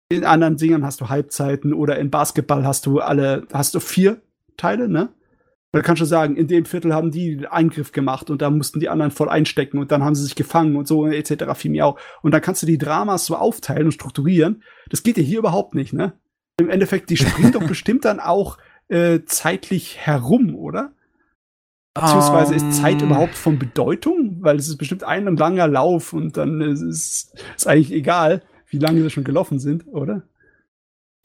[0.09, 4.21] in anderen Dingern hast du Halbzeiten oder in Basketball hast du alle, hast du vier
[4.57, 5.09] Teile, ne?
[5.73, 8.89] Da kannst du sagen, in dem Viertel haben die Eingriff gemacht und da mussten die
[8.89, 11.45] anderen voll einstecken und dann haben sie sich gefangen und so etc.
[11.55, 11.97] Fimiau.
[12.21, 14.61] Und dann kannst du die Dramas so aufteilen und strukturieren.
[14.89, 16.13] Das geht ja hier überhaupt nicht, ne?
[16.59, 20.91] Im Endeffekt, die springen doch bestimmt dann auch äh, zeitlich herum, oder?
[21.95, 23.07] Beziehungsweise ist Zeit ähm.
[23.07, 24.37] überhaupt von Bedeutung?
[24.41, 29.01] Weil es ist bestimmt ein langer Lauf und dann ist es eigentlich egal, wie lange
[29.01, 30.21] sie schon gelaufen sind, oder?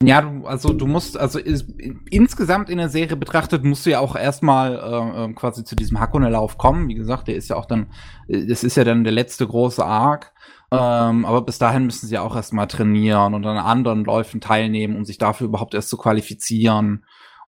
[0.01, 1.65] Ja, du, also du musst, also is,
[2.09, 5.99] insgesamt in der Serie betrachtet, musst du ja auch erstmal äh, ähm, quasi zu diesem
[5.99, 6.87] Hakone-Lauf kommen.
[6.87, 7.87] Wie gesagt, der ist ja auch dann,
[8.29, 10.31] äh, das ist ja dann der letzte große Arc.
[10.71, 14.95] Ähm, aber bis dahin müssen sie ja auch erstmal trainieren und an anderen Läufen teilnehmen,
[14.95, 17.03] um sich dafür überhaupt erst zu qualifizieren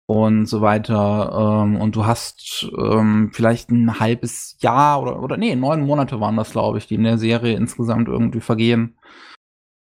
[0.06, 1.64] und so weiter.
[1.64, 6.36] Ähm, und du hast ähm, vielleicht ein halbes Jahr oder, oder nee, neun Monate waren
[6.36, 8.96] das, glaube ich, die in der Serie insgesamt irgendwie vergehen.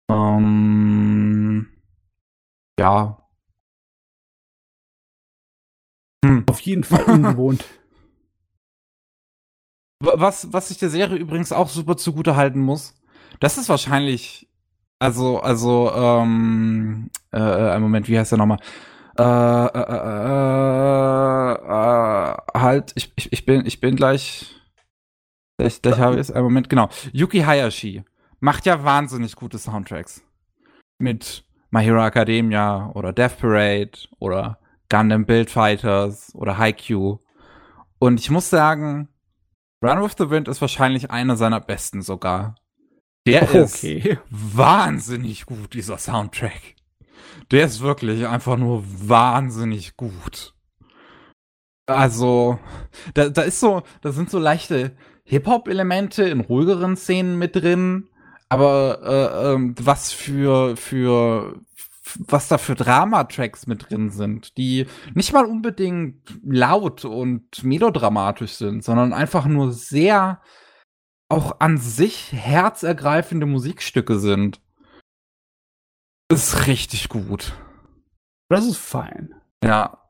[0.10, 1.68] Ähm,
[2.80, 3.18] ja.
[6.26, 6.44] Hm.
[6.48, 7.64] Auf jeden Fall ungewohnt.
[10.00, 12.94] Was, was ich der Serie übrigens auch super zugute halten muss,
[13.40, 14.48] das ist wahrscheinlich,
[15.00, 18.60] also, also, ähm, äh, äh ein Moment, wie heißt der nochmal?
[19.18, 24.56] Äh, äh, äh, äh, halt, ich, ich, ich bin, ich bin gleich,
[25.58, 26.90] gleich, gleich habe ich es, einen Moment, genau.
[27.12, 28.04] Yuki Hayashi
[28.40, 30.22] macht ja wahnsinnig gute Soundtracks.
[31.00, 37.20] Mit My Hero Academia oder Death Parade oder Gundam Build Fighters oder Haikyuu.
[38.00, 39.10] Und ich muss sagen,
[39.84, 42.56] Run with the Wind ist wahrscheinlich einer seiner besten sogar.
[43.28, 43.98] Der okay.
[43.98, 46.76] ist wahnsinnig gut, dieser Soundtrack.
[47.52, 50.54] Der ist wirklich einfach nur wahnsinnig gut.
[51.86, 52.60] Also,
[53.14, 54.96] da, da ist so, da sind so leichte
[55.26, 58.10] Hip-Hop-Elemente in ruhigeren Szenen mit drin,
[58.50, 61.60] aber äh, ähm, was für, für,
[62.16, 68.84] was da für Dramatracks mit drin sind, die nicht mal unbedingt laut und melodramatisch sind,
[68.84, 70.42] sondern einfach nur sehr
[71.30, 74.62] auch an sich herzergreifende Musikstücke sind.
[76.32, 77.54] Ist richtig gut.
[78.50, 79.36] Das ist fein.
[79.64, 80.04] Ja.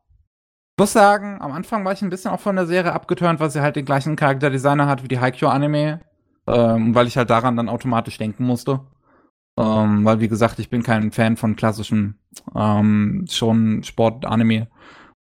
[0.78, 3.50] Ich muss sagen, am Anfang war ich ein bisschen auch von der Serie abgeturnt, weil
[3.50, 6.02] sie halt den gleichen Charakterdesigner hat wie die Haikyuu-Anime.
[6.48, 8.82] Ähm, weil ich halt daran dann automatisch denken musste.
[9.58, 12.20] Ähm, weil, wie gesagt, ich bin kein Fan von klassischen
[12.56, 14.68] ähm, schon Sport-Anime.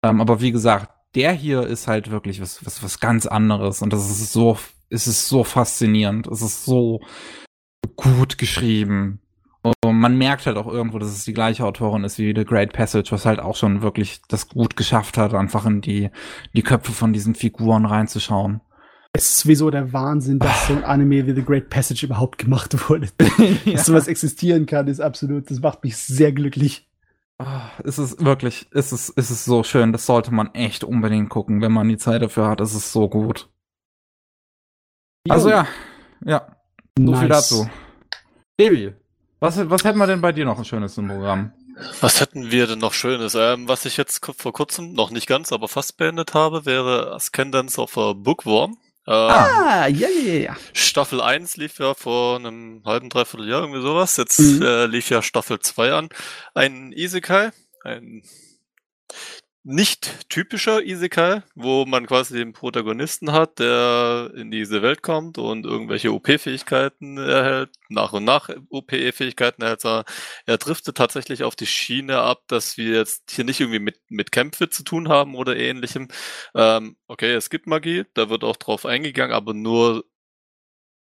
[0.03, 3.82] Ähm, aber wie gesagt, der hier ist halt wirklich was, was, was ganz anderes.
[3.82, 4.59] Und das ist so,
[4.90, 6.27] es ist so faszinierend.
[6.27, 7.01] Es ist so
[7.97, 9.20] gut geschrieben.
[9.62, 12.73] Und man merkt halt auch irgendwo, dass es die gleiche Autorin ist wie The Great
[12.73, 16.11] Passage, was halt auch schon wirklich das gut geschafft hat, einfach in die,
[16.55, 18.61] die Köpfe von diesen Figuren reinzuschauen.
[19.16, 22.90] Es ist sowieso der Wahnsinn, dass so ein Anime wie The Great Passage überhaupt gemacht
[22.90, 23.09] wurde.
[23.64, 23.72] ja.
[23.72, 26.86] Dass sowas existieren kann, ist absolut, das macht mich sehr glücklich.
[27.38, 27.47] Oh,
[27.82, 29.93] es ist wirklich, es ist, es ist so schön.
[29.93, 32.60] Das sollte man echt unbedingt gucken, wenn man die Zeit dafür hat.
[32.60, 33.48] Es ist so gut.
[35.26, 35.32] Jo.
[35.32, 35.66] Also ja,
[36.22, 36.55] ja.
[36.98, 37.20] So nice.
[37.20, 37.70] viel dazu.
[38.60, 38.93] Devi,
[39.40, 41.52] was, was hätten wir denn bei dir noch ein schönes im Programm?
[42.01, 43.34] Was hätten wir denn noch Schönes?
[43.34, 47.80] Ähm, was ich jetzt vor kurzem, noch nicht ganz, aber fast beendet habe, wäre Ascendance
[47.80, 48.76] of a Bookworm.
[49.08, 50.56] Ähm, ah, ja, ja, ja.
[50.72, 54.16] Staffel 1 lief ja vor einem halben, dreiviertel Jahr, irgendwie sowas.
[54.16, 54.62] Jetzt mhm.
[54.62, 56.08] äh, lief ja Staffel 2 an.
[56.54, 57.50] Ein Isekai,
[57.84, 58.22] ein
[59.68, 65.66] nicht typischer Isekai, wo man quasi den Protagonisten hat, der in diese Welt kommt und
[65.66, 69.82] irgendwelche OP-Fähigkeiten erhält, nach und nach OP-Fähigkeiten erhält.
[70.47, 74.30] Er driftet tatsächlich auf die Schiene ab, dass wir jetzt hier nicht irgendwie mit, mit
[74.30, 76.09] Kämpfe zu tun haben oder ähnlichem.
[76.55, 80.05] Ähm, okay, es gibt Magie, da wird auch drauf eingegangen, aber nur,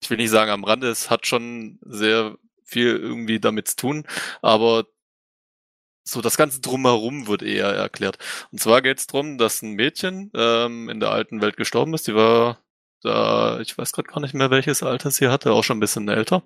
[0.02, 4.07] ich will nicht sagen am Rande, es hat schon sehr viel irgendwie damit zu tun,
[4.41, 4.86] aber
[6.07, 8.18] so das ganze drumherum wird eher erklärt.
[8.52, 12.07] Und zwar geht es darum, dass ein Mädchen ähm, in der alten Welt gestorben ist.
[12.07, 12.60] Die war
[13.02, 16.07] da, ich weiß gerade gar nicht mehr, welches Alter sie hatte, auch schon ein bisschen
[16.07, 16.44] älter.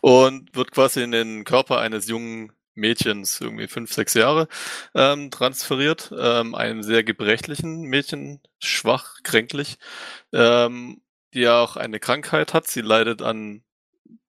[0.00, 4.48] Und wird quasi in den Körper eines jungen Mädchens, irgendwie fünf, sechs Jahre,
[4.94, 6.12] ähm, transferiert.
[6.16, 9.78] Ähm, einem sehr gebrechlichen Mädchen, schwach, kränklich,
[10.32, 11.02] ähm,
[11.34, 12.66] die ja auch eine Krankheit hat.
[12.66, 13.62] Sie leidet an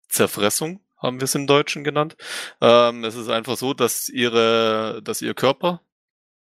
[0.09, 2.15] Zerfressung haben wir es im Deutschen genannt.
[2.61, 5.81] Ähm, es ist einfach so, dass ihre, dass ihr Körper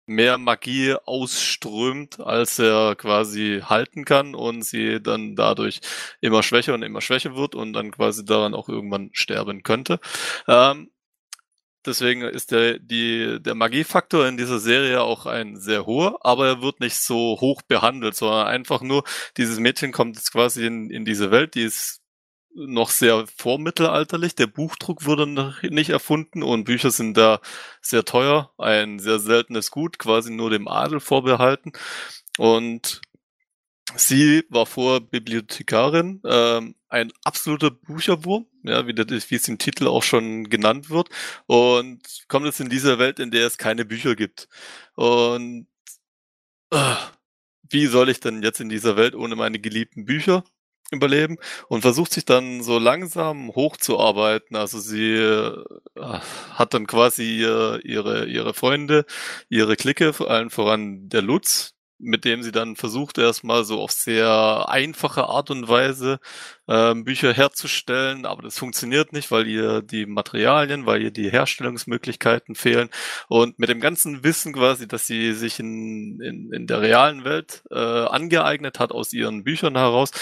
[0.09, 5.81] mehr Magie ausströmt, als er quasi halten kann und sie dann dadurch
[6.21, 10.01] immer schwächer und immer schwächer wird und dann quasi daran auch irgendwann sterben könnte.
[10.49, 10.91] Ähm,
[11.85, 16.63] deswegen ist der, die, der Magiefaktor in dieser Serie auch ein sehr hoher, aber er
[16.63, 19.05] wird nicht so hoch behandelt, sondern einfach nur,
[19.37, 22.01] dieses Mädchen kommt jetzt quasi in, in diese Welt, die ist
[22.67, 24.35] noch sehr vormittelalterlich.
[24.35, 25.27] Der Buchdruck wurde
[25.71, 27.41] nicht erfunden und Bücher sind da
[27.81, 28.53] sehr teuer.
[28.59, 31.73] Ein sehr seltenes Gut, quasi nur dem Adel vorbehalten.
[32.39, 33.01] Und
[33.97, 39.87] sie war vor Bibliothekarin, ähm, ein absoluter Bücherwurm, ja, wie, das, wie es im Titel
[39.87, 41.09] auch schon genannt wird.
[41.47, 44.49] Und kommt jetzt in dieser Welt, in der es keine Bücher gibt.
[44.95, 45.67] Und
[46.71, 46.95] äh,
[47.71, 50.45] wie soll ich denn jetzt in dieser Welt ohne meine geliebten Bücher
[50.91, 51.37] überleben
[51.69, 54.57] und versucht sich dann so langsam hochzuarbeiten.
[54.57, 55.65] Also sie äh,
[56.55, 59.05] hat dann quasi äh, ihre, ihre Freunde,
[59.49, 63.91] ihre Clique, vor allem voran der Lutz, mit dem sie dann versucht, erstmal so auf
[63.91, 66.21] sehr einfache Art und Weise
[66.69, 72.55] äh, Bücher herzustellen, aber das funktioniert nicht, weil ihr die Materialien, weil ihr die Herstellungsmöglichkeiten
[72.55, 72.89] fehlen.
[73.29, 77.65] Und mit dem ganzen Wissen quasi, dass sie sich in, in, in der realen Welt
[77.71, 80.13] äh, angeeignet hat aus ihren Büchern heraus,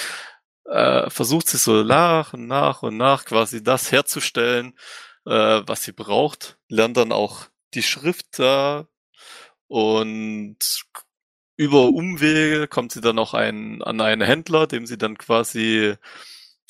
[0.69, 4.75] äh, versucht sie so nach und nach und nach quasi das herzustellen,
[5.27, 8.89] äh, was sie braucht, lernt dann auch die Schrift da
[9.69, 10.59] und
[11.57, 15.95] über Umwege kommt sie dann auch ein, an einen Händler, dem sie dann quasi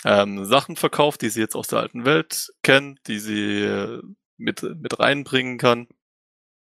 [0.04, 4.00] ähm, Sachen verkauft, die sie jetzt aus der alten Welt kennt, die sie
[4.36, 5.88] mit, mit reinbringen kann.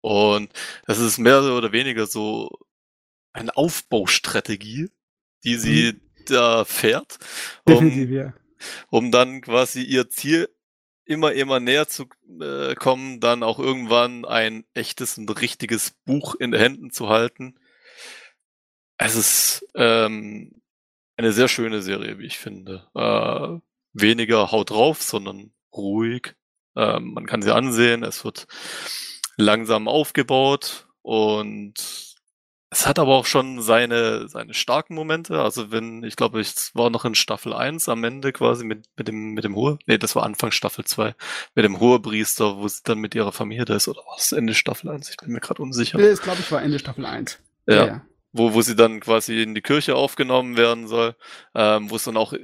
[0.00, 0.52] Und
[0.86, 2.50] das ist mehr oder weniger so
[3.32, 4.90] eine Aufbaustrategie,
[5.44, 6.00] die sie
[6.30, 6.34] mhm.
[6.34, 7.18] da fährt,
[7.64, 8.34] um, ja.
[8.90, 10.48] um dann quasi ihr Ziel
[11.04, 12.06] immer, immer näher zu
[12.40, 17.58] äh, kommen, dann auch irgendwann ein echtes und richtiges Buch in den Händen zu halten.
[18.98, 20.62] Es ist ähm,
[21.16, 22.88] eine sehr schöne Serie, wie ich finde.
[22.94, 23.60] Äh,
[23.92, 26.34] weniger haut drauf, sondern ruhig.
[26.74, 28.46] Ähm, man kann sie ansehen, es wird
[29.36, 32.05] langsam aufgebaut und
[32.76, 35.40] es hat aber auch schon seine, seine starken Momente.
[35.40, 39.08] Also wenn, ich glaube, ich war noch in Staffel 1 am Ende quasi mit, mit
[39.08, 41.14] dem, mit dem Hohe, nee, das war Anfang Staffel 2,
[41.54, 44.52] mit dem Hohepriester, wo sie dann mit ihrer Familie da ist, oder war es Ende
[44.52, 45.08] Staffel 1?
[45.08, 45.96] Ich bin mir gerade unsicher.
[45.96, 47.38] Das glaube ich war Ende Staffel 1.
[47.66, 47.74] Ja.
[47.74, 47.86] ja.
[47.86, 48.02] ja.
[48.32, 51.16] Wo, wo sie dann quasi in die Kirche aufgenommen werden soll,
[51.54, 52.34] ähm, wo es dann auch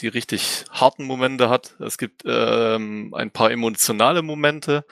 [0.00, 1.76] die richtig harten Momente hat.
[1.78, 4.86] Es gibt ähm, ein paar emotionale Momente,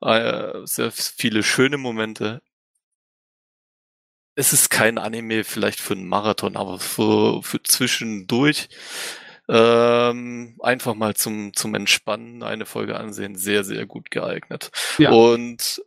[0.00, 2.40] äh, sehr viele schöne Momente
[4.38, 8.68] es ist kein Anime vielleicht für einen Marathon, aber für, für zwischendurch
[9.48, 14.70] ähm, einfach mal zum, zum Entspannen eine Folge ansehen, sehr, sehr gut geeignet.
[14.98, 15.10] Ja.
[15.10, 15.82] Und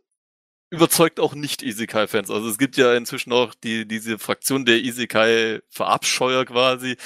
[0.68, 2.30] überzeugt auch nicht Isekai-Fans.
[2.30, 6.98] Also es gibt ja inzwischen auch die, diese Fraktion der Isekai-Verabscheuer quasi.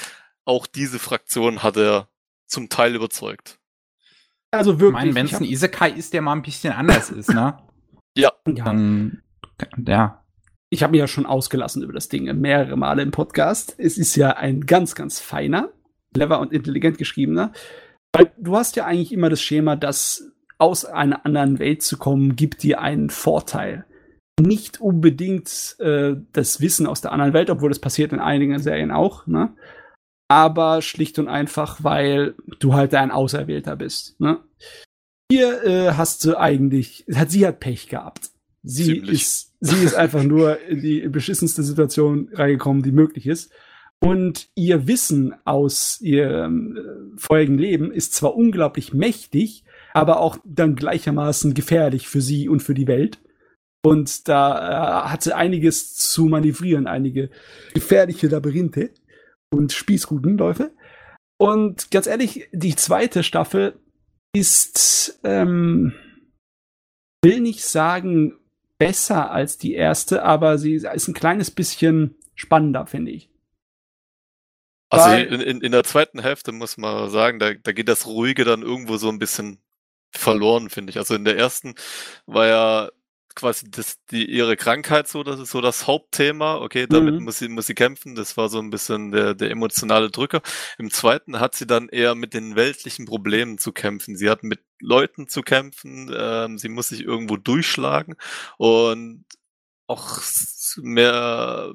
[0.43, 2.09] Auch diese Fraktion hat er
[2.45, 3.57] zum Teil überzeugt.
[4.51, 5.05] Also wirklich.
[5.05, 7.57] Ich meine, wenn es ein Isekai ist, der mal ein bisschen anders ist, ne?
[8.17, 8.31] Ja.
[8.45, 9.21] Dann,
[9.85, 10.26] ja
[10.69, 13.75] ich habe mich ja schon ausgelassen über das Ding mehrere Male im Podcast.
[13.77, 15.69] Es ist ja ein ganz, ganz feiner,
[16.13, 17.53] clever und intelligent geschriebener.
[18.13, 22.35] Weil du hast ja eigentlich immer das Schema, dass aus einer anderen Welt zu kommen,
[22.35, 23.85] gibt dir einen Vorteil.
[24.39, 28.91] Nicht unbedingt äh, das Wissen aus der anderen Welt, obwohl das passiert in einigen Serien
[28.91, 29.55] auch, ne?
[30.29, 34.19] Aber schlicht und einfach, weil du halt ein Auserwählter bist.
[34.19, 34.39] Ne?
[35.31, 38.31] Hier äh, hast du eigentlich, hat sie hat Pech gehabt.
[38.67, 39.21] Sie Ziemlich.
[39.21, 43.51] ist, sie ist einfach nur in die beschissenste Situation reingekommen, die möglich ist.
[43.99, 46.81] Und ihr Wissen aus ihrem äh,
[47.17, 49.63] vorigen Leben ist zwar unglaublich mächtig,
[49.93, 53.19] aber auch dann gleichermaßen gefährlich für sie und für die Welt.
[53.83, 57.29] Und da äh, hat sie einiges zu manövrieren, einige
[57.73, 58.91] gefährliche Labyrinthe
[59.49, 60.71] und Spießrutenläufe.
[61.39, 63.79] Und ganz ehrlich, die zweite Staffel
[64.35, 65.93] ist, ähm,
[67.23, 68.33] will nicht sagen
[68.77, 73.29] besser als die erste, aber sie ist ein kleines bisschen spannender, finde ich.
[74.89, 78.45] Also in, in, in, der zweiten Hälfte muss man sagen, da, da geht das Ruhige
[78.45, 79.59] dann irgendwo so ein bisschen
[80.11, 80.97] verloren, finde ich.
[80.97, 81.75] Also in der ersten
[82.25, 82.89] war ja
[83.37, 86.55] quasi das, die, ihre Krankheit so, das ist so das Hauptthema.
[86.57, 87.23] Okay, damit mhm.
[87.23, 88.15] muss sie, muss sie kämpfen.
[88.15, 90.41] Das war so ein bisschen der, der emotionale Drücker.
[90.77, 94.17] Im zweiten hat sie dann eher mit den weltlichen Problemen zu kämpfen.
[94.17, 96.13] Sie hat mit Leuten zu kämpfen.
[96.17, 98.15] Ähm, sie muss sich irgendwo durchschlagen
[98.57, 99.23] und
[99.87, 100.19] auch
[100.77, 101.73] mehr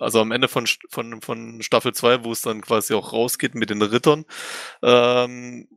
[0.00, 3.70] also am Ende von, von, von Staffel 2, wo es dann quasi auch rausgeht mit
[3.70, 4.24] den Rittern,
[4.82, 5.68] ähm,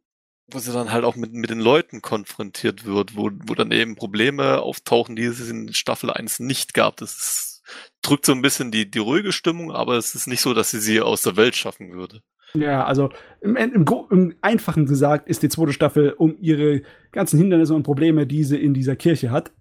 [0.53, 3.95] wo sie dann halt auch mit, mit den Leuten konfrontiert wird, wo, wo dann eben
[3.95, 6.98] Probleme auftauchen, die es in Staffel 1 nicht gab.
[6.98, 7.64] Das ist,
[8.02, 10.80] drückt so ein bisschen die, die ruhige Stimmung, aber es ist nicht so, dass sie
[10.80, 12.22] sie aus der Welt schaffen würde.
[12.53, 13.10] Ja, also
[13.40, 18.28] im, im, im Einfachen gesagt ist die zweite Staffel um ihre ganzen Hindernisse und Probleme,
[18.28, 19.52] die sie in dieser Kirche hat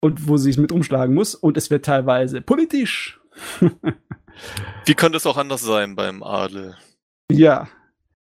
[0.00, 3.20] und wo sie es mit umschlagen muss und es wird teilweise politisch.
[4.84, 6.76] Wie könnte es auch anders sein beim Adel?
[7.30, 7.68] Ja,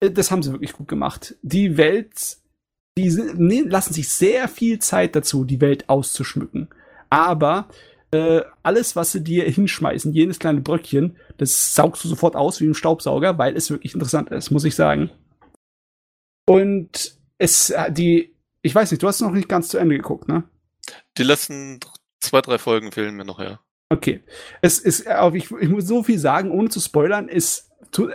[0.00, 1.36] das haben sie wirklich gut gemacht.
[1.42, 2.38] Die Welt,
[2.98, 6.68] die ne, lassen sich sehr viel Zeit dazu, die Welt auszuschmücken.
[7.10, 7.68] Aber
[8.10, 12.66] äh, alles, was sie dir hinschmeißen, jedes kleine Bröckchen, das saugst du sofort aus wie
[12.66, 15.10] ein Staubsauger, weil es wirklich interessant ist, muss ich sagen.
[16.46, 20.28] Und es, äh, die, ich weiß nicht, du hast noch nicht ganz zu Ende geguckt,
[20.28, 20.44] ne?
[21.18, 21.80] Die letzten
[22.20, 23.60] zwei, drei Folgen fehlen mir noch, ja.
[23.88, 24.22] Okay.
[24.62, 27.28] Es ist, äh, ich, ich muss so viel sagen, ohne zu spoilern,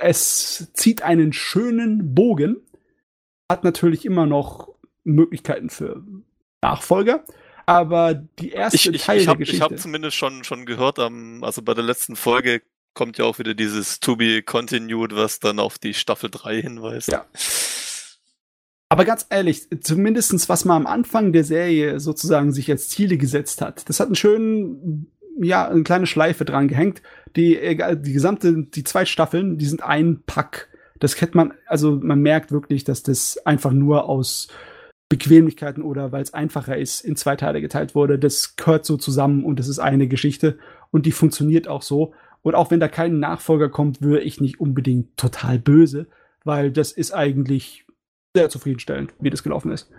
[0.01, 2.57] es es zieht einen schönen Bogen,
[3.49, 4.69] hat natürlich immer noch
[5.03, 6.03] Möglichkeiten für
[6.61, 7.23] Nachfolger,
[7.65, 9.57] aber die erste ich, ich, Teil ich hab, der Geschichte.
[9.57, 12.61] Ich habe zumindest schon, schon gehört, um, also bei der letzten Folge
[12.93, 17.07] kommt ja auch wieder dieses To Be Continued, was dann auf die Staffel 3 hinweist.
[17.07, 17.25] Ja.
[18.89, 23.61] Aber ganz ehrlich, zumindestens was man am Anfang der Serie sozusagen sich als Ziele gesetzt
[23.61, 27.01] hat, das hat einen schönen ja, eine kleine Schleife dran gehängt.
[27.35, 30.69] Die, die gesamte, die zwei Staffeln, die sind ein Pack.
[30.99, 34.49] Das kennt man, also man merkt wirklich, dass das einfach nur aus
[35.09, 38.17] Bequemlichkeiten oder weil es einfacher ist, in zwei Teile geteilt wurde.
[38.17, 40.57] Das gehört so zusammen und das ist eine Geschichte
[40.91, 42.13] und die funktioniert auch so.
[42.43, 46.07] Und auch wenn da kein Nachfolger kommt, wäre ich nicht unbedingt total böse,
[46.43, 47.85] weil das ist eigentlich
[48.35, 49.91] sehr zufriedenstellend, wie das gelaufen ist.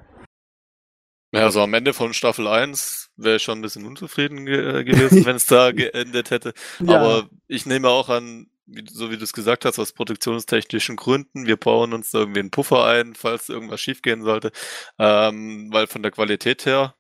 [1.33, 4.85] Ja, also am Ende von Staffel 1 wäre ich schon ein bisschen unzufrieden ge äh,
[4.85, 6.53] gewesen, wenn es da geendet hätte.
[6.79, 7.01] Ja.
[7.01, 11.47] Aber ich nehme auch an, wie, so wie du es gesagt hast, aus produktionstechnischen Gründen,
[11.47, 14.53] wir bauen uns da irgendwie einen Puffer ein, falls irgendwas schiefgehen sollte.
[14.99, 16.95] Ähm, weil von der Qualität her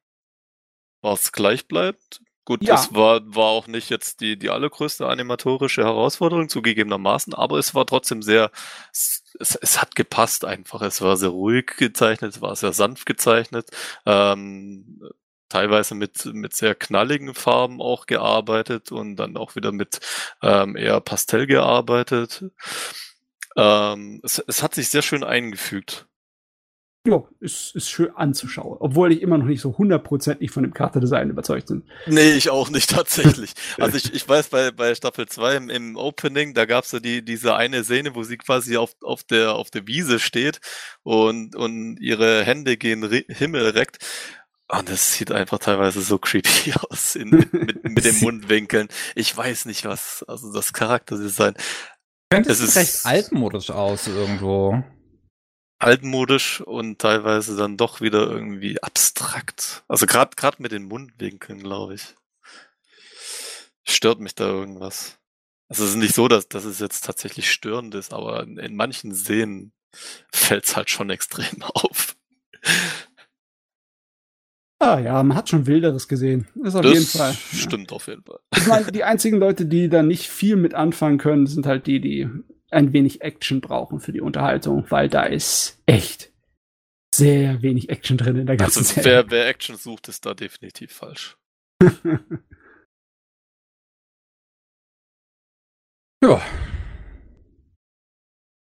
[1.02, 2.22] was gleich bleibt.
[2.44, 2.74] Gut, ja.
[2.74, 7.86] das war, war auch nicht jetzt die, die allergrößte animatorische Herausforderung, zugegebenermaßen, aber es war
[7.86, 8.50] trotzdem sehr,
[8.92, 10.82] es, es hat gepasst einfach.
[10.82, 13.70] Es war sehr ruhig gezeichnet, es war sehr sanft gezeichnet,
[14.06, 15.00] ähm,
[15.48, 20.00] teilweise mit, mit sehr knalligen Farben auch gearbeitet und dann auch wieder mit
[20.42, 22.44] ähm, eher Pastell gearbeitet.
[23.56, 26.06] Ähm, es, es hat sich sehr schön eingefügt
[27.04, 28.76] ja, ist, ist schön anzuschauen.
[28.78, 31.82] Obwohl ich immer noch nicht so hundertprozentig von dem Charakterdesign überzeugt bin.
[32.06, 33.54] Nee, ich auch nicht tatsächlich.
[33.78, 37.24] also ich, ich weiß, bei, bei Staffel 2 im, im Opening, da gab's ja die,
[37.24, 40.60] diese eine Szene, wo sie quasi auf, auf, der, auf der Wiese steht
[41.02, 43.98] und, und ihre Hände gehen Himmel reckt.
[44.68, 48.86] Und das sieht einfach teilweise so creepy aus in, mit, mit, mit den Mundwinkeln.
[49.16, 50.24] Ich weiß nicht was.
[50.28, 51.54] Also das Charakterdesign.
[52.30, 54.82] Könnte es ist recht altmodisch aus irgendwo
[55.82, 59.84] altmodisch und teilweise dann doch wieder irgendwie abstrakt.
[59.88, 62.14] Also gerade gerade mit den Mundwinkeln, glaube ich.
[63.84, 65.18] Stört mich da irgendwas.
[65.68, 68.76] Also es ist nicht so, dass, dass es jetzt tatsächlich störend ist, aber in, in
[68.76, 69.72] manchen Szenen
[70.32, 72.16] fällt es halt schon extrem auf.
[74.78, 76.48] Ah ja, man hat schon Wilderes gesehen.
[76.62, 77.34] Ist auf das jeden Fall.
[77.34, 77.96] Stimmt ja.
[77.96, 78.40] auf jeden Fall.
[78.56, 82.00] Ich meine, die einzigen Leute, die da nicht viel mit anfangen können, sind halt die,
[82.00, 82.28] die
[82.72, 86.32] ein wenig Action brauchen für die Unterhaltung, weil da ist echt
[87.14, 89.12] sehr wenig Action drin in der ganzen also, Serie.
[89.12, 91.36] Wer, wer Action sucht, ist da definitiv falsch.
[96.24, 96.40] ja.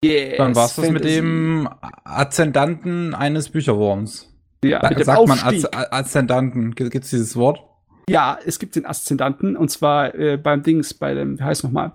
[0.04, 4.30] Yes, Dann war es das mit dem Aszendanten eines Bücherwurms.
[4.62, 5.62] Ja, mit dem sagt Aufstieg.
[5.72, 6.74] man Aszendanten.
[6.74, 7.62] Gibt es dieses Wort?
[8.10, 11.92] Ja, es gibt den Aszendanten und zwar äh, beim Dings, bei dem, wie heißt nochmal?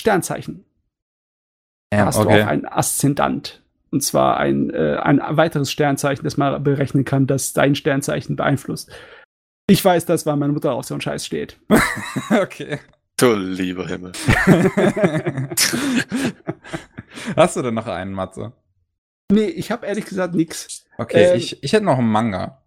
[0.00, 0.64] Sternzeichen
[1.98, 2.38] ja, hast okay.
[2.38, 3.62] du auch einen Aszendant.
[3.90, 8.90] Und zwar ein, äh, ein weiteres Sternzeichen, das man berechnen kann, das dein Sternzeichen beeinflusst.
[9.68, 11.58] Ich weiß das, weil meine Mutter auf so einen Scheiß steht.
[12.30, 12.78] okay.
[13.18, 14.12] Du lieber Himmel.
[17.36, 18.52] Hast du denn noch einen, Matze?
[19.30, 20.86] Nee, ich habe ehrlich gesagt nichts.
[20.98, 22.61] Okay, ähm, ich, ich hätte noch einen Manga.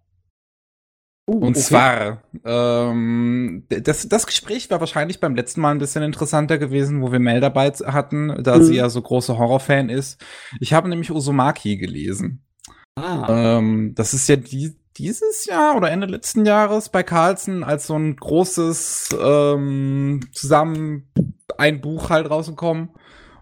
[1.28, 1.60] Uh, und okay.
[1.60, 7.12] zwar, ähm, das, das Gespräch war wahrscheinlich beim letzten Mal ein bisschen interessanter gewesen, wo
[7.12, 8.64] wir Mel dabei hatten, da mhm.
[8.64, 10.24] sie ja so große Horrorfan ist.
[10.60, 12.44] Ich habe nämlich Uzumaki gelesen.
[12.96, 13.58] Ah.
[13.58, 17.98] Ähm, das ist ja die, dieses Jahr oder Ende letzten Jahres bei Carlsen als so
[17.98, 21.12] ein großes ähm, zusammen
[21.58, 22.90] ein Buch halt rausgekommen.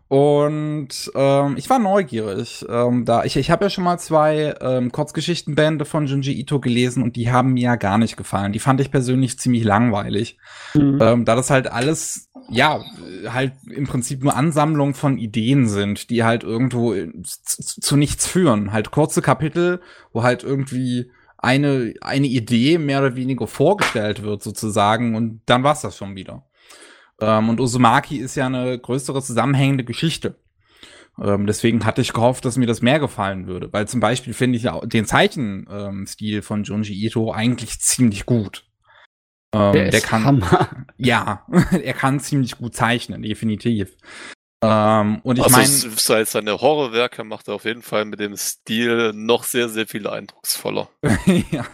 [0.10, 2.66] Und ähm, ich war neugierig.
[2.70, 7.02] Ähm, da ich ich habe ja schon mal zwei ähm, Kurzgeschichtenbände von Junji Ito gelesen
[7.02, 8.54] und die haben mir ja gar nicht gefallen.
[8.54, 10.38] Die fand ich persönlich ziemlich langweilig,
[10.76, 11.00] mhm.
[11.02, 12.84] ähm, da das halt alles ja
[13.28, 18.72] halt im Prinzip nur Ansammlungen von Ideen sind, die halt irgendwo zu, zu nichts führen.
[18.72, 19.82] Halt kurze Kapitel,
[20.12, 25.82] wo halt irgendwie eine eine Idee mehr oder weniger vorgestellt wird sozusagen und dann war's
[25.82, 26.44] das schon wieder.
[27.22, 30.36] Ähm, und Uzumaki ist ja eine größere zusammenhängende Geschichte.
[31.22, 33.72] Ähm, deswegen hatte ich gehofft, dass mir das mehr gefallen würde.
[33.72, 38.66] Weil zum Beispiel finde ich ja den Zeichenstil ähm, von Junji Ito eigentlich ziemlich gut.
[39.54, 40.70] Ähm, der, der kann, Hammer.
[40.98, 43.96] ja, er kann ziemlich gut zeichnen, definitiv.
[44.64, 45.58] Ähm, und ich also
[45.88, 50.08] meine, seine Horrorwerke macht er auf jeden Fall mit dem Stil noch sehr, sehr viel
[50.08, 50.90] eindrucksvoller.
[51.52, 51.66] ja.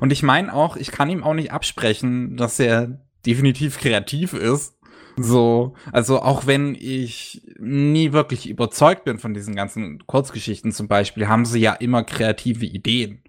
[0.00, 4.74] Und ich meine auch, ich kann ihm auch nicht absprechen, dass er definitiv kreativ ist.
[5.18, 11.28] So, also auch wenn ich nie wirklich überzeugt bin von diesen ganzen Kurzgeschichten zum Beispiel,
[11.28, 13.22] haben sie ja immer kreative Ideen.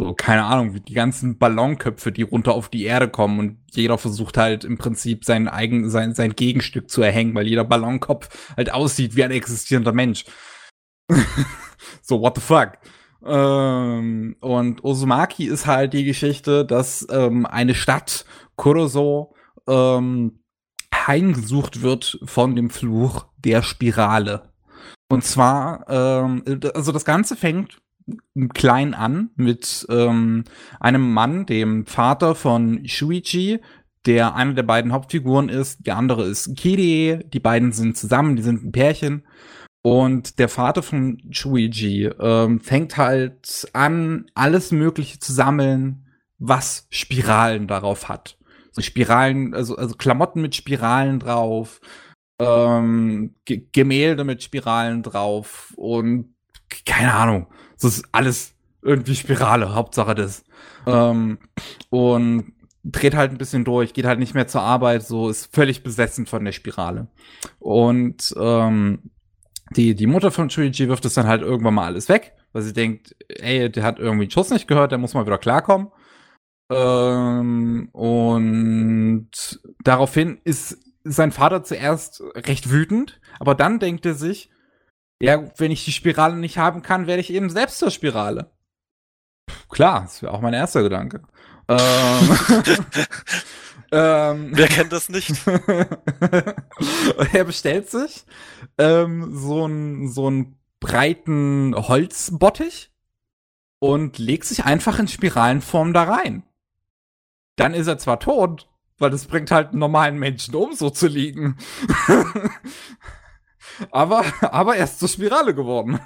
[0.00, 3.98] So, keine Ahnung, wie die ganzen Ballonköpfe, die runter auf die Erde kommen und jeder
[3.98, 8.72] versucht halt im Prinzip sein eigen, sein, sein Gegenstück zu erhängen, weil jeder Ballonkopf halt
[8.72, 10.24] aussieht wie ein existierender Mensch.
[12.02, 12.78] so, what the fuck?
[13.24, 18.24] Ähm, und Osumaki ist halt die Geschichte, dass ähm, eine Stadt
[18.60, 19.32] Kuroso
[19.66, 20.40] ähm,
[20.94, 24.52] heimgesucht wird von dem Fluch der Spirale.
[25.08, 26.42] Und zwar, ähm,
[26.74, 27.78] also das Ganze fängt
[28.52, 30.44] klein an mit ähm,
[30.78, 33.60] einem Mann, dem Vater von Shuichi,
[34.04, 35.86] der eine der beiden Hauptfiguren ist.
[35.86, 37.20] Der andere ist Kirie.
[37.32, 39.26] Die beiden sind zusammen, die sind ein Pärchen.
[39.80, 46.06] Und der Vater von Shuiji ähm, fängt halt an, alles Mögliche zu sammeln,
[46.38, 48.36] was Spiralen darauf hat.
[48.72, 51.80] So Spiralen, also, also Klamotten mit Spiralen drauf,
[52.38, 56.34] ähm, Gemälde mit Spiralen drauf und
[56.86, 57.46] keine Ahnung.
[57.74, 60.44] Das ist alles irgendwie Spirale, Hauptsache das.
[60.86, 61.38] Ähm,
[61.90, 62.52] und
[62.82, 66.26] dreht halt ein bisschen durch, geht halt nicht mehr zur Arbeit, so ist völlig besessen
[66.26, 67.08] von der Spirale.
[67.58, 69.10] Und ähm,
[69.76, 72.72] die, die Mutter von Shuichi wirft es dann halt irgendwann mal alles weg, weil sie
[72.72, 75.88] denkt, ey, der hat irgendwie einen Schuss nicht gehört, der muss mal wieder klarkommen.
[76.70, 79.30] Ähm, und
[79.82, 84.50] daraufhin ist sein Vater zuerst recht wütend, aber dann denkt er sich,
[85.20, 88.50] ja, wenn ich die Spirale nicht haben kann, werde ich eben selbst zur Spirale.
[89.68, 91.22] Klar, das wäre auch mein erster Gedanke.
[91.68, 91.78] Ähm,
[93.92, 95.34] ähm, Wer kennt das nicht?
[97.32, 98.24] er bestellt sich
[98.78, 102.90] ähm, so einen so einen breiten Holzbottich
[103.78, 106.44] und legt sich einfach in Spiralenform da rein.
[107.60, 108.68] Dann ist er zwar tot,
[108.98, 111.56] weil das bringt halt einen normalen Menschen um, so zu liegen.
[113.90, 116.00] aber, aber er ist zur Spirale geworden.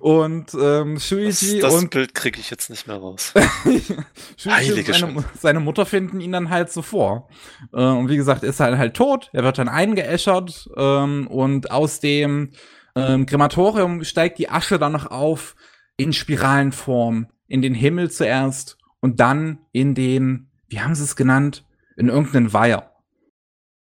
[0.00, 3.32] Und ähm, Shuichi das, das und Bild kriege ich jetzt nicht mehr raus.
[4.46, 7.28] Heilige und seine, seine, Mutter finden ihn dann halt so vor.
[7.72, 9.30] Äh, und wie gesagt, ist halt halt tot.
[9.32, 12.50] Er wird dann eingeäschert ähm, und aus dem
[12.96, 15.54] ähm, Krematorium steigt die Asche dann noch auf
[15.96, 21.66] in Spiralenform in den Himmel zuerst und dann in den, wie haben sie es genannt,
[21.98, 22.90] in irgendeinen Weiher.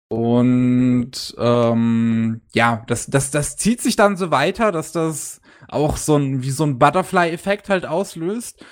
[0.08, 6.16] Und ähm, ja, das, das, das zieht sich dann so weiter, dass das auch so
[6.16, 8.66] ein, wie so ein Butterfly-Effekt halt auslöst.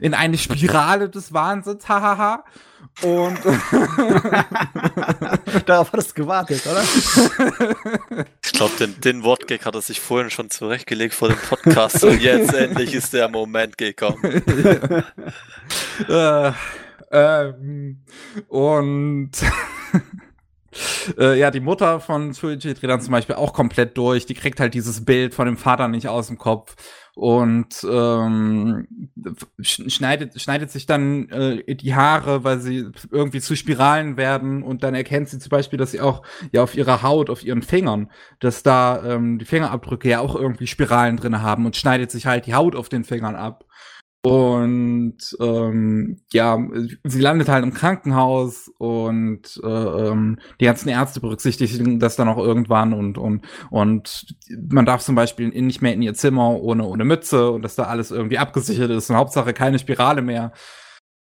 [0.00, 2.44] In eine Spirale des Wahnsinns, hahaha.
[3.02, 3.38] Und
[5.66, 6.82] darauf hat es gewartet, oder?
[8.44, 12.20] ich glaube, den, den Wortgag hat er sich vorhin schon zurechtgelegt vor dem Podcast und
[12.20, 14.22] jetzt endlich ist der Moment gekommen.
[16.08, 16.52] äh,
[17.10, 18.02] ähm,
[18.48, 19.30] und
[21.18, 24.26] äh, ja, die Mutter von Shuichi dreht dann zum Beispiel auch komplett durch.
[24.26, 26.76] Die kriegt halt dieses Bild von dem Vater nicht aus dem Kopf
[27.20, 28.88] und ähm,
[29.60, 34.94] schneidet, schneidet sich dann äh, die Haare, weil sie irgendwie zu Spiralen werden und dann
[34.94, 38.62] erkennt sie zum Beispiel, dass sie auch ja auf ihrer Haut, auf ihren Fingern, dass
[38.62, 42.54] da ähm, die Fingerabdrücke ja auch irgendwie Spiralen drin haben und schneidet sich halt die
[42.54, 43.66] Haut auf den Fingern ab.
[44.22, 46.58] Und ähm, ja,
[47.04, 52.36] sie landet halt im Krankenhaus und äh, ähm, die ganzen Ärzte berücksichtigen das dann auch
[52.36, 54.26] irgendwann und und und
[54.68, 57.84] man darf zum Beispiel nicht mehr in ihr Zimmer ohne ohne Mütze und dass da
[57.84, 60.52] alles irgendwie abgesichert ist und Hauptsache keine Spirale mehr.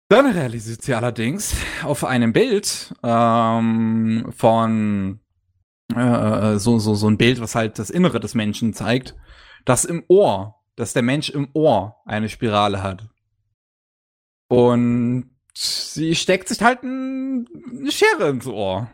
[0.08, 1.54] Dann realisiert sie allerdings
[1.84, 5.20] auf einem Bild ähm, von
[5.94, 9.14] äh, äh so so so ein Bild, was halt das Innere des Menschen zeigt,
[9.64, 13.08] dass im Ohr dass der Mensch im Ohr eine Spirale hat.
[14.48, 17.46] Und sie steckt sich halt eine
[17.90, 18.90] Schere ins Ohr.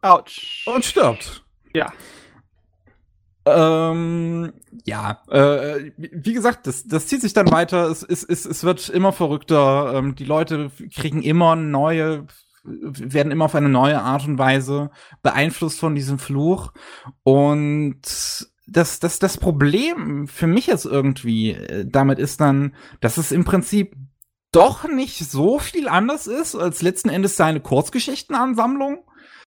[0.00, 0.66] Autsch.
[0.66, 1.44] Und stirbt.
[1.74, 1.92] Ja.
[3.44, 4.52] Ähm,
[4.84, 7.90] ja, äh, wie gesagt, das, das zieht sich dann weiter.
[7.90, 9.94] Es, es, es, es wird immer verrückter.
[9.94, 12.26] Ähm, die Leute kriegen immer neue,
[12.62, 14.90] werden immer auf eine neue Art und Weise
[15.22, 16.72] beeinflusst von diesem Fluch.
[17.24, 18.00] Und
[18.66, 23.44] das, das, das Problem für mich jetzt irgendwie äh, damit ist dann, dass es im
[23.44, 23.96] Prinzip
[24.52, 29.04] doch nicht so viel anders ist als letzten Endes seine Kurzgeschichtenansammlung,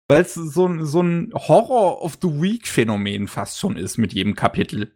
[0.08, 4.36] weil es so, so ein Horror of the Week Phänomen fast schon ist mit jedem
[4.36, 4.94] Kapitel.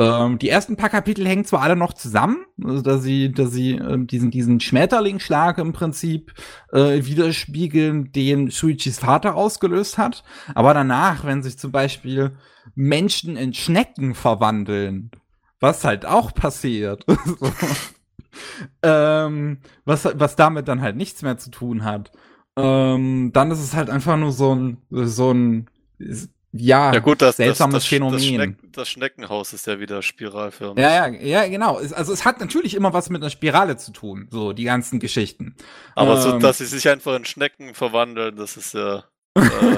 [0.00, 3.72] Ähm, die ersten paar Kapitel hängen zwar alle noch zusammen, also dass sie, dass sie
[3.72, 6.32] äh, diesen, diesen Schmetterlingsschlag im Prinzip
[6.72, 10.22] äh, widerspiegeln, den Shuichis Vater ausgelöst hat,
[10.54, 12.36] aber danach, wenn sich zum Beispiel
[12.78, 15.10] Menschen in Schnecken verwandeln,
[15.58, 17.04] was halt auch passiert,
[18.84, 22.12] ähm, was, was damit dann halt nichts mehr zu tun hat,
[22.56, 25.68] ähm, dann ist es halt einfach nur so ein, so ein
[26.52, 28.14] ja, ja gut, das, seltsames das, das, Phänomen.
[28.14, 30.82] Das, Schneck, das, Schneckenhaus ist ja wieder spiralförmig.
[30.82, 31.76] Ja, ja, ja, genau.
[31.76, 35.56] Also es hat natürlich immer was mit einer Spirale zu tun, so die ganzen Geschichten.
[35.96, 39.76] Aber ähm, so, dass sie sich einfach in Schnecken verwandeln, das ist ja äh,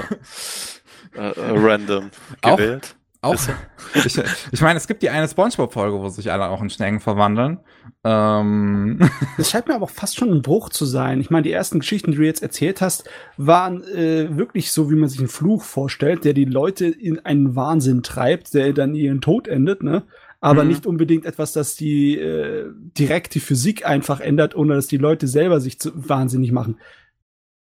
[1.15, 2.09] äh, äh, random
[2.41, 2.95] gewählt.
[3.23, 3.35] Auch,
[3.93, 4.19] ich,
[4.51, 7.59] ich meine, es gibt die eine Spongebob-Folge, wo sich alle auch in Schnecken verwandeln.
[8.03, 8.99] Ähm.
[9.37, 11.21] Das scheint mir aber auch fast schon ein Bruch zu sein.
[11.21, 14.95] Ich meine, die ersten Geschichten, die du jetzt erzählt hast, waren äh, wirklich so, wie
[14.95, 19.21] man sich einen Fluch vorstellt, der die Leute in einen Wahnsinn treibt, der dann ihren
[19.21, 20.03] Tod endet, ne?
[20.39, 20.69] Aber mhm.
[20.69, 25.27] nicht unbedingt etwas, das die äh, direkt die Physik einfach ändert, ohne dass die Leute
[25.27, 26.79] selber sich zu, wahnsinnig machen.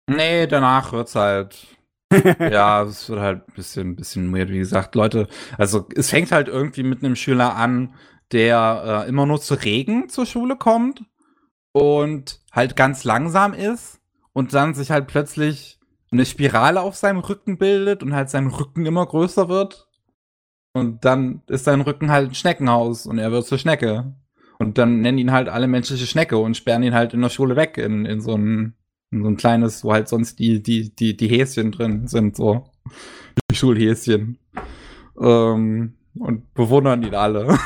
[0.08, 1.68] Nee, danach wird's halt
[2.40, 4.96] ja, es wird halt ein bisschen, bisschen weird, wie gesagt.
[4.96, 5.28] Leute,
[5.58, 7.94] also es fängt halt irgendwie mit einem Schüler an,
[8.32, 11.04] der äh, immer nur zu Regen zur Schule kommt
[11.74, 14.00] und halt ganz langsam ist
[14.34, 15.80] und dann sich halt plötzlich
[16.12, 19.88] eine Spirale auf seinem Rücken bildet und halt sein Rücken immer größer wird.
[20.74, 24.16] Und dann ist sein Rücken halt ein Schneckenhaus und er wird zur Schnecke.
[24.60, 27.56] Und dann nennen ihn halt alle menschliche Schnecke und sperren ihn halt in der Schule
[27.56, 28.76] weg in, in so ein, in
[29.12, 32.66] so ein kleines, wo halt sonst die, die, die, die Häschen drin sind, so.
[33.50, 34.40] Die Schulhäschen.
[35.20, 37.58] Ähm, und bewundern ihn alle.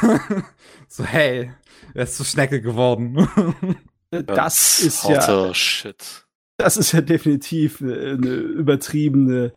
[0.87, 1.51] so, hey,
[1.93, 3.27] er ist zur Schnecke geworden.
[4.09, 5.53] das ist ja.
[5.53, 6.25] Shit.
[6.57, 9.53] Das ist ja definitiv eine übertriebene,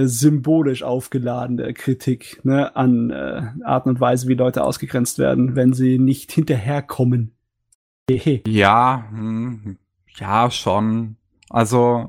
[0.00, 5.98] symbolisch aufgeladene Kritik ne, an äh, Arten und Weise, wie Leute ausgegrenzt werden, wenn sie
[5.98, 7.34] nicht hinterherkommen.
[8.46, 9.78] ja, hm,
[10.16, 11.17] ja, schon.
[11.50, 12.08] Also,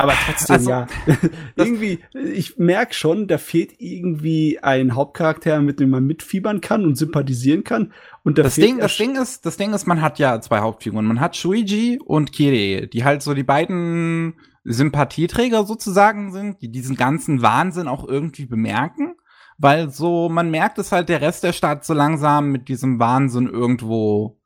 [0.00, 0.86] aber trotzdem, also, ja.
[1.56, 6.96] irgendwie, ich merke schon, da fehlt irgendwie ein Hauptcharakter, mit dem man mitfiebern kann und
[6.96, 7.92] sympathisieren kann.
[8.24, 11.04] Und da das Ding, das Ding ist, das Ding ist, man hat ja zwei Hauptfiguren.
[11.04, 16.96] Man hat Shuiji und Kirei, die halt so die beiden Sympathieträger sozusagen sind, die diesen
[16.96, 19.16] ganzen Wahnsinn auch irgendwie bemerken.
[19.58, 23.48] Weil so, man merkt es halt, der Rest der Stadt so langsam mit diesem Wahnsinn
[23.48, 24.40] irgendwo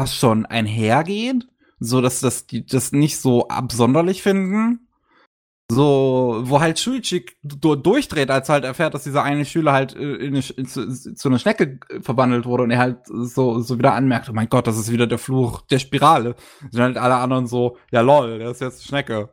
[0.00, 1.46] fast schon einhergeht.
[1.78, 4.86] So, dass das, die das nicht so absonderlich finden
[5.68, 10.14] so, wo halt Schuichi durchdreht, als er halt erfährt, dass dieser eine Schüler halt äh,
[10.14, 13.94] in eine, in, zu, zu einer Schnecke verwandelt wurde und er halt so, so wieder
[13.94, 16.36] anmerkt, oh mein Gott, das ist wieder der Fluch der Spirale.
[16.70, 19.30] Sind halt alle anderen so, ja lol, der ist jetzt eine Schnecke.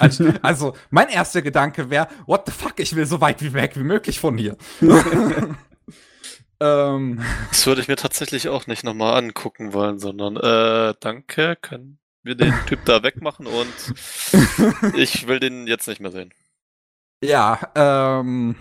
[0.00, 3.76] Also, also mein erster Gedanke wäre, what the fuck, ich will so weit wie weg
[3.76, 4.56] wie möglich von hier.
[6.62, 11.98] ähm, das würde ich mir tatsächlich auch nicht nochmal angucken wollen, sondern äh, danke, können
[12.22, 16.32] wir den Typ da wegmachen und ich will den jetzt nicht mehr sehen.
[17.22, 18.56] Ja, ähm.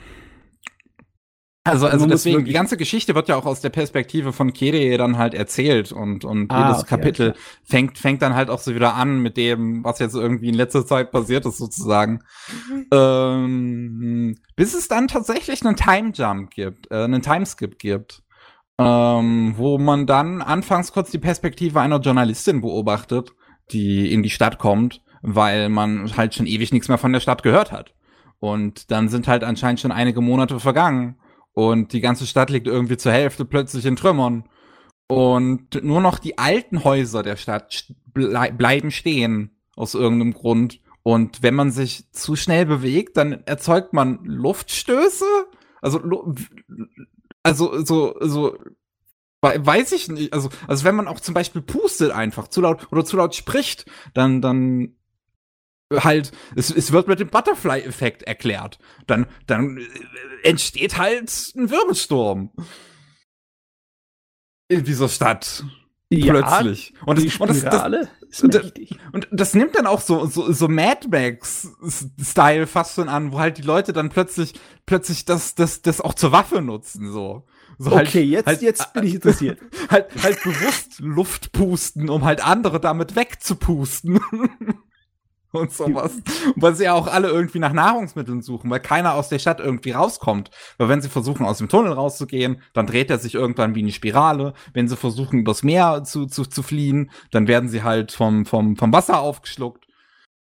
[1.64, 5.20] Also, also deswegen, die ganze Geschichte wird ja auch aus der Perspektive von Kere dann
[5.20, 7.40] halt erzählt und, und ah, jedes okay, Kapitel okay.
[7.64, 10.88] fängt, fängt dann halt auch so wieder an mit dem, was jetzt irgendwie in letzter
[10.88, 12.22] Zeit passiert ist, sozusagen.
[12.68, 12.88] Mhm.
[12.92, 18.24] Ähm, bis es dann tatsächlich einen Time Jump gibt, äh, einen Timeskip gibt.
[18.80, 23.34] Ähm, wo man dann anfangs kurz die Perspektive einer Journalistin beobachtet
[23.72, 27.44] die in die Stadt kommt, weil man halt schon ewig nichts mehr von der Stadt
[27.44, 27.94] gehört hat.
[28.40, 31.18] Und dann sind halt anscheinend schon einige Monate vergangen
[31.53, 34.45] und die ganze Stadt liegt irgendwie zur Hälfte plötzlich in Trümmern.
[35.07, 40.80] Und nur noch die alten Häuser der Stadt ble bleiben stehen aus irgendeinem Grund.
[41.03, 45.26] Und wenn man sich zu schnell bewegt, dann erzeugt man Luftstöße.
[45.82, 45.99] Also,
[47.44, 48.57] also so, so
[49.44, 50.34] Weiß ich nicht.
[50.34, 53.86] Also, also wenn man auch zum Beispiel pustet einfach zu laut oder zu laut spricht,
[54.14, 54.95] dann, dann
[56.00, 58.80] halt, es, es wird mit dem Butterfly-Effekt erklärt.
[59.08, 62.52] Dann, dann äh, entsteht halt ein Wirbelsturm.
[64.68, 65.64] In dieser Stadt.
[66.14, 66.94] Ja, plötzlich.
[67.06, 68.72] Und das, und das, das, und, das,
[69.14, 73.58] und das nimmt dann auch so, so, so Mad Max-Style fast schon an, wo halt
[73.58, 74.54] die Leute dann plötzlich,
[74.86, 77.46] plötzlich das, das, das auch zur Waffe nutzen, so.
[77.78, 79.60] So halt okay, halt, jetzt, halt, jetzt bin ich interessiert.
[79.90, 84.20] Halt, halt bewusst Luft pusten, um halt andere damit wegzupusten.
[85.53, 86.22] und sowas.
[86.56, 89.91] weil sie ja auch alle irgendwie nach Nahrungsmitteln suchen, weil keiner aus der Stadt irgendwie
[89.91, 90.49] rauskommt.
[90.78, 93.91] Weil wenn sie versuchen, aus dem Tunnel rauszugehen, dann dreht er sich irgendwann wie eine
[93.91, 94.53] Spirale.
[94.73, 98.78] Wenn sie versuchen, übers Meer zu, zu, zu fliehen, dann werden sie halt vom, vom,
[98.78, 99.86] vom Wasser aufgeschluckt.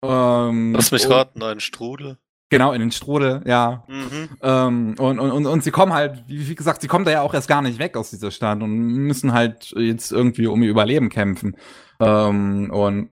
[0.04, 2.18] Ähm, Lass mich raten, ein Strudel.
[2.50, 3.84] Genau, in den Strudel, ja.
[3.88, 4.30] Mhm.
[4.44, 7.34] Ähm, und, und, und sie kommen halt, wie, wie, gesagt, sie kommen da ja auch
[7.34, 11.10] erst gar nicht weg aus dieser Stadt und müssen halt jetzt irgendwie um ihr Überleben
[11.10, 11.58] kämpfen.
[12.00, 13.10] Ähm, und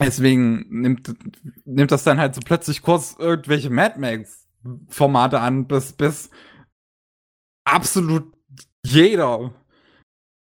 [0.00, 1.14] deswegen nimmt,
[1.64, 6.30] nimmt das dann halt so plötzlich kurz irgendwelche Mad Max-Formate an, bis, bis
[7.64, 8.32] absolut
[8.84, 9.54] jeder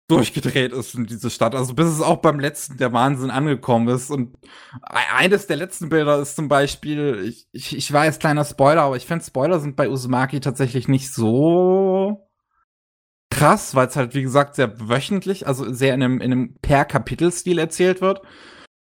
[0.07, 1.53] durchgedreht ist in diese Stadt.
[1.53, 4.09] Also bis es auch beim letzten der Wahnsinn angekommen ist.
[4.09, 8.83] Und e-, eines der letzten Bilder ist zum Beispiel, ich, ich, ich weiß, kleiner Spoiler,
[8.83, 12.27] aber ich finde Spoiler sind bei Uzumaki tatsächlich nicht so
[13.29, 17.59] krass, weil es halt, wie gesagt, sehr wöchentlich, also sehr in einem, in einem Per-Kapitel-Stil
[17.59, 18.21] erzählt wird.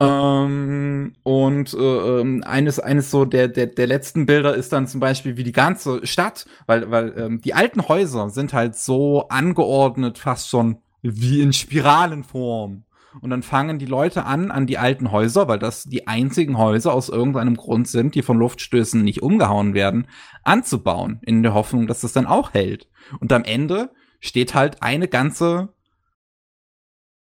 [0.01, 4.99] Ähm, und äh, ähm, eines, eines so der, der, der letzten Bilder ist dann zum
[4.99, 10.17] Beispiel wie die ganze Stadt, weil, weil ähm, die alten Häuser sind halt so angeordnet,
[10.17, 12.85] fast schon wie in Spiralenform.
[13.21, 16.93] Und dann fangen die Leute an, an die alten Häuser, weil das die einzigen Häuser
[16.93, 20.07] aus irgendeinem Grund sind, die von Luftstößen nicht umgehauen werden,
[20.43, 22.87] anzubauen, in der Hoffnung, dass das dann auch hält.
[23.19, 23.89] Und am Ende
[24.19, 25.69] steht halt eine ganze,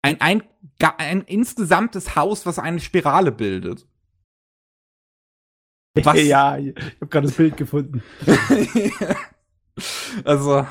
[0.02, 0.42] ein, ein,
[0.98, 3.86] ein insgesamtes Haus, was eine Spirale bildet.
[6.04, 6.22] Was?
[6.22, 8.02] Ja, ich habe gerade das Bild gefunden.
[10.24, 10.64] also,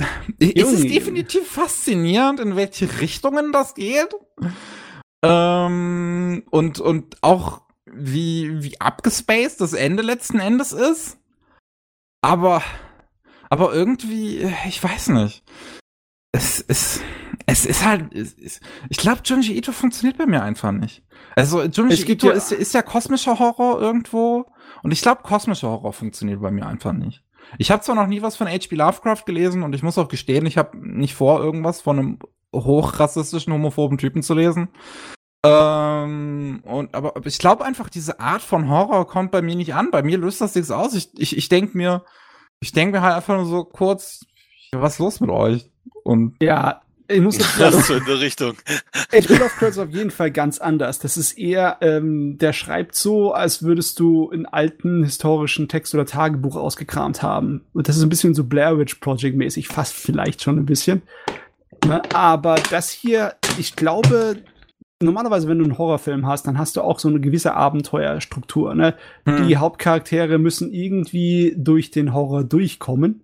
[0.38, 4.14] ist es definitiv faszinierend, in welche Richtungen das geht.
[5.22, 11.18] Ähm, und, und auch wie, wie abgespaced das Ende letzten Endes ist.
[12.22, 12.62] Aber,
[13.48, 15.42] aber irgendwie, ich weiß nicht.
[16.32, 17.02] Es ist,
[17.46, 21.02] es ist halt, es ist, ich glaube, Junji Ito funktioniert bei mir einfach nicht.
[21.36, 24.46] Also, Junji Ito ja, ist, ist ja kosmischer Horror irgendwo.
[24.82, 27.22] Und ich glaube, kosmischer Horror funktioniert bei mir einfach nicht.
[27.58, 28.74] Ich habe zwar noch nie was von H.P.
[28.76, 32.18] Lovecraft gelesen und ich muss auch gestehen, ich habe nicht vor, irgendwas von einem
[32.54, 34.68] hochrassistischen, homophoben Typen zu lesen.
[35.44, 39.90] Ähm, und, aber ich glaube einfach, diese Art von Horror kommt bei mir nicht an.
[39.90, 40.94] Bei mir löst das nichts aus.
[40.94, 42.04] Ich, ich, ich denke mir,
[42.60, 44.26] ich denke mir halt einfach nur so kurz,
[44.72, 45.70] was ist los mit euch?
[46.04, 48.54] Und ja, ich muss jetzt das so in der Richtung.
[49.12, 49.34] H.P.
[49.34, 50.98] Lovecraft ist auf jeden Fall ganz anders.
[50.98, 56.06] Das ist eher, ähm, der schreibt so, als würdest du einen alten historischen Text oder
[56.06, 57.62] Tagebuch ausgekramt haben.
[57.72, 61.02] Und das ist ein bisschen so Blair Witch Project mäßig, fast vielleicht schon ein bisschen.
[61.84, 62.02] Ne?
[62.14, 64.36] Aber das hier, ich glaube,
[65.02, 68.74] normalerweise, wenn du einen Horrorfilm hast, dann hast du auch so eine gewisse Abenteuerstruktur.
[68.74, 68.94] Ne?
[69.24, 69.48] Hm.
[69.48, 73.22] Die Hauptcharaktere müssen irgendwie durch den Horror durchkommen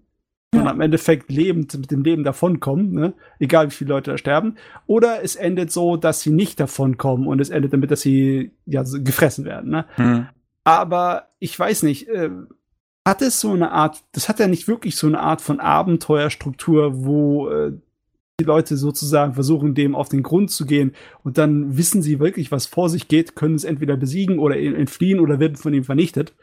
[0.55, 0.61] ja.
[0.61, 3.15] und am Endeffekt lebend mit dem Leben davonkommen, ne?
[3.39, 4.57] egal wie viele Leute da sterben.
[4.87, 8.83] Oder es endet so, dass sie nicht davonkommen und es endet damit, dass sie ja
[8.83, 9.71] gefressen werden.
[9.71, 9.87] Ne?
[9.97, 10.27] Hm.
[10.65, 12.31] Aber ich weiß nicht, äh,
[13.07, 17.05] hat es so eine Art, das hat ja nicht wirklich so eine Art von Abenteuerstruktur,
[17.05, 17.73] wo äh,
[18.41, 20.93] die Leute sozusagen versuchen, dem auf den Grund zu gehen
[21.23, 25.21] und dann wissen sie wirklich, was vor sich geht, können es entweder besiegen oder entfliehen
[25.21, 26.35] oder werden von ihm vernichtet.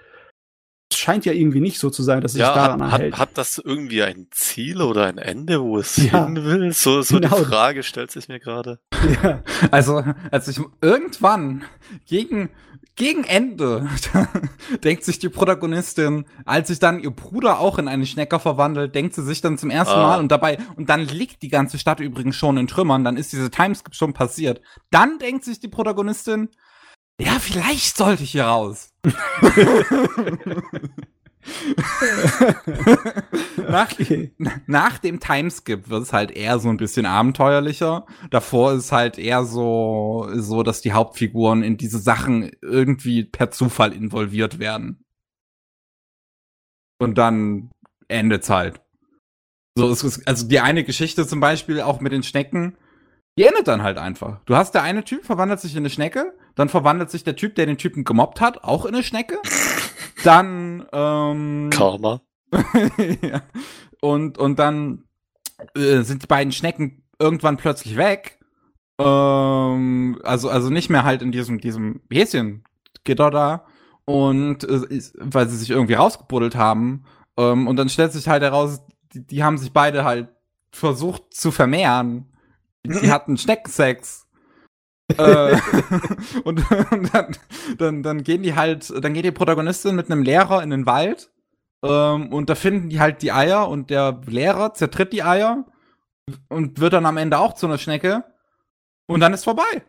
[0.96, 3.14] Scheint ja irgendwie nicht so zu sein, dass es ja, daran hat, erhält.
[3.14, 6.74] Hat, hat das irgendwie ein Ziel oder ein Ende, wo es ja, hin will?
[6.74, 7.40] So, so genau.
[7.40, 8.80] die Frage stellt sich mir gerade.
[9.22, 10.02] Ja, also,
[10.32, 11.66] als ich irgendwann
[12.06, 12.50] gegen
[12.96, 13.90] gegen Ende
[14.84, 19.16] denkt sich die Protagonistin, als sich dann ihr Bruder auch in eine Schnecke verwandelt, denkt
[19.16, 20.04] sie sich dann zum ersten ah.
[20.04, 23.34] Mal und dabei, und dann liegt die ganze Stadt übrigens schon in Trümmern, dann ist
[23.34, 24.62] diese Timeskip schon passiert.
[24.92, 26.50] Dann denkt sich die Protagonistin,
[27.20, 28.94] ja, vielleicht sollte ich hier raus.
[33.68, 33.92] nach,
[34.68, 38.06] nach, dem Timeskip wird es halt eher so ein bisschen abenteuerlicher.
[38.32, 43.94] Davor ist halt eher so, so, dass die Hauptfiguren in diese Sachen irgendwie per Zufall
[43.94, 45.04] involviert werden.
[47.00, 47.72] Und dann
[48.08, 48.82] endet's halt.
[49.76, 52.78] So, es ist, also die eine Geschichte zum Beispiel auch mit den Schnecken,
[53.38, 54.40] die endet dann halt einfach.
[54.46, 57.56] Du hast der eine Typ verwandelt sich in eine Schnecke, dann verwandelt sich der Typ,
[57.56, 59.38] der den Typen gemobbt hat, auch in eine Schnecke.
[60.24, 62.22] Dann ähm, Karma.
[63.22, 63.42] ja.
[64.00, 65.04] Und und dann
[65.76, 68.40] äh, sind die beiden Schnecken irgendwann plötzlich weg.
[69.00, 73.66] Ähm, also also nicht mehr halt in diesem diesem Häschengitter da
[74.06, 77.06] und äh, weil sie sich irgendwie rausgebuddelt haben.
[77.38, 78.82] Ähm, und dann stellt sich halt heraus,
[79.14, 80.30] die, die haben sich beide halt
[80.72, 82.33] versucht zu vermehren.
[82.86, 84.24] Die hatten Schneckensex
[85.18, 85.58] äh,
[86.44, 87.38] und, und dann,
[87.78, 91.32] dann, dann gehen die halt, dann geht die Protagonistin mit einem Lehrer in den Wald
[91.84, 95.66] ähm, und da finden die halt die Eier und der Lehrer zertritt die Eier
[96.50, 98.24] und wird dann am Ende auch zu einer Schnecke
[99.08, 99.84] und dann ist vorbei.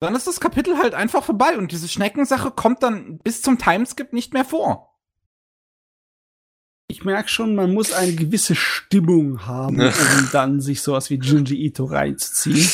[0.00, 4.12] Dann ist das Kapitel halt einfach vorbei und diese Schneckensache kommt dann bis zum Timeskip
[4.12, 4.95] nicht mehr vor.
[6.88, 11.56] Ich merke schon, man muss eine gewisse Stimmung haben, um dann sich sowas wie Junji
[11.66, 12.68] Ito reinzuziehen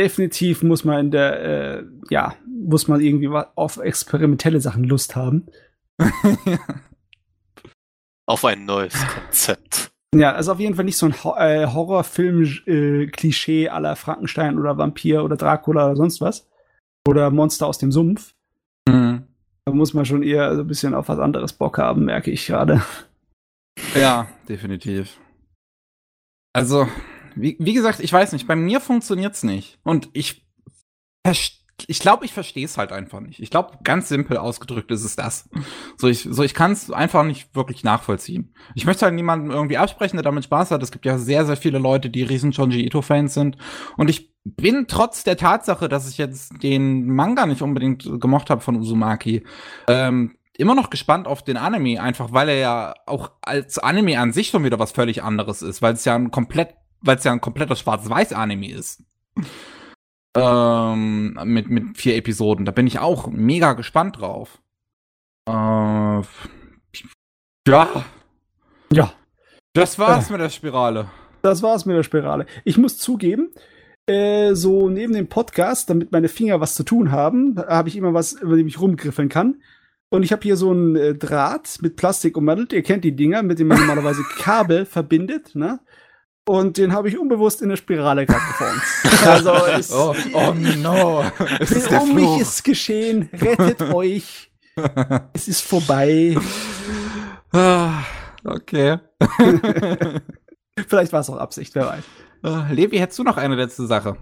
[0.00, 5.46] definitiv muss man in der, äh, ja, muss man irgendwie auf experimentelle Sachen Lust haben.
[8.26, 9.90] auf ein neues Konzept.
[10.14, 14.78] Ja, also auf jeden Fall nicht so ein Ho äh, Horrorfilm-Klischee äh, aller Frankenstein oder
[14.78, 16.48] Vampir oder Dracula oder sonst was.
[17.06, 18.34] Oder Monster aus dem Sumpf.
[18.88, 19.26] Mhm.
[19.64, 22.46] Da muss man schon eher so ein bisschen auf was anderes Bock haben, merke ich
[22.46, 22.82] gerade.
[23.94, 25.18] Ja, definitiv.
[26.52, 26.88] Also,
[27.34, 29.78] wie, wie gesagt, ich weiß nicht, bei mir funktioniert's nicht.
[29.84, 30.44] Und ich
[31.86, 33.40] ich glaube, ich verstehe es halt einfach nicht.
[33.40, 35.48] Ich glaube, ganz simpel ausgedrückt ist es das.
[35.96, 38.54] So, ich, so, ich kann es einfach nicht wirklich nachvollziehen.
[38.74, 40.82] Ich möchte halt niemandem irgendwie absprechen, der damit Spaß hat.
[40.82, 43.56] Es gibt ja sehr, sehr viele Leute, die riesen Jonji Ito-Fans sind.
[43.96, 48.60] Und ich bin trotz der Tatsache, dass ich jetzt den Manga nicht unbedingt gemocht habe
[48.60, 49.44] von Uzumaki,
[49.88, 54.32] ähm, immer noch gespannt auf den Anime, einfach weil er ja auch als Anime an
[54.32, 57.32] sich schon wieder was völlig anderes ist, weil es ja ein komplett weil es ja
[57.32, 59.02] ein kompletter Schwarz-Weiß-Anime ist.
[60.36, 62.64] ähm, mit, mit vier Episoden.
[62.64, 64.60] Da bin ich auch mega gespannt drauf.
[65.48, 66.22] Äh,
[67.68, 68.04] ja.
[68.92, 69.12] Ja.
[69.72, 71.10] Das war's äh, mit der Spirale.
[71.42, 72.46] Das war's mit der Spirale.
[72.64, 73.50] Ich muss zugeben,
[74.10, 78.12] äh, so neben dem Podcast, damit meine Finger was zu tun haben, habe ich immer
[78.12, 79.62] was, über dem ich rumgriffeln kann.
[80.08, 82.72] Und ich habe hier so ein äh, Draht mit Plastik ummantelt.
[82.72, 85.78] Ihr kennt die Dinger, mit denen man normalerweise Kabel verbindet, ne?
[86.44, 88.82] Und den habe ich unbewusst in der Spirale gerade geformt.
[89.26, 91.24] Also ist, oh, oh no.
[91.60, 93.28] Es ist um mich ist geschehen.
[93.32, 94.50] Rettet euch.
[95.34, 96.36] es ist vorbei.
[97.52, 98.02] Ah,
[98.42, 98.98] okay.
[100.88, 102.04] Vielleicht war es auch Absicht, wer weiß.
[102.42, 104.16] Uh, Levi, hättest du noch eine letzte Sache?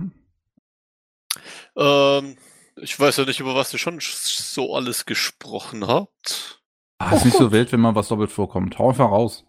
[1.77, 2.37] Ähm,
[2.77, 6.61] ich weiß ja nicht, über was ihr schon so alles gesprochen habt.
[6.99, 7.43] Ah, ist oh, nicht Gott.
[7.43, 8.79] so wild, wenn mal was doppelt vorkommt.
[8.79, 9.45] Hau einfach raus.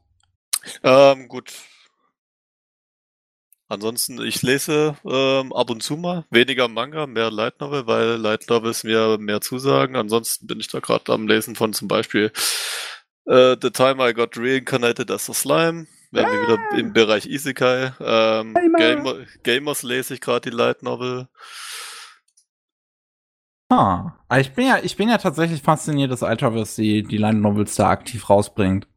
[0.83, 1.53] Ähm, gut.
[3.67, 8.49] Ansonsten, ich lese ähm, ab und zu mal weniger Manga, mehr Light Novel, weil Light
[8.49, 9.95] Novels mir mehr zusagen.
[9.95, 12.31] Ansonsten bin ich da gerade am Lesen von zum Beispiel
[13.25, 15.87] äh, The Time I Got Reincarnated as a Slime.
[16.11, 17.93] Werden wir wieder im Bereich Isekai.
[17.99, 21.27] Ähm, Gamer, Gamers lese ich gerade die Light Novel.
[23.71, 27.75] Ah, ich bin ja, ich bin ja tatsächlich fasziniert, dass Ultraverse die, die Light Novels
[27.75, 28.87] da aktiv rausbringt.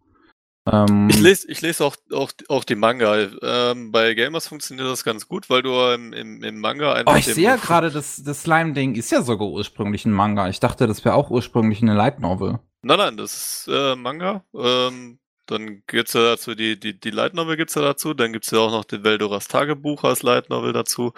[0.70, 3.28] Ähm, ich lese ich lese auch, auch, auch die Manga.
[3.43, 7.12] Ähm, bei Gamers funktioniert das ganz gut, weil du im, im, im Manga einfach.
[7.12, 10.48] Oh, ich sehe ja gerade, das, das Slime-Ding ist ja sogar ursprünglich ein Manga.
[10.48, 12.60] Ich dachte, das wäre auch ursprünglich eine Light Novel.
[12.82, 14.44] Nein, nein, das ist äh, Manga.
[14.55, 18.14] Ähm, dann gibt's ja dazu die, die, die Light Novel gibt's ja dazu.
[18.14, 21.12] Dann gibt's ja auch noch den Veldoras Tagebuch als Light Novel dazu.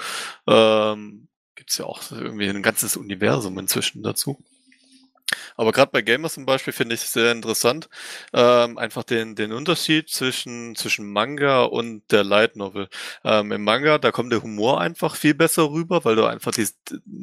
[0.47, 4.43] Ähm, gibt's ja auch irgendwie ein ganzes Universum inzwischen dazu.
[5.57, 7.89] Aber gerade bei Gamers zum Beispiel finde ich sehr interessant,
[8.33, 12.89] ähm, einfach den, den Unterschied zwischen, zwischen Manga und der Light Novel.
[13.25, 16.77] Ähm, Im Manga, da kommt der Humor einfach viel besser rüber, weil du einfach dies,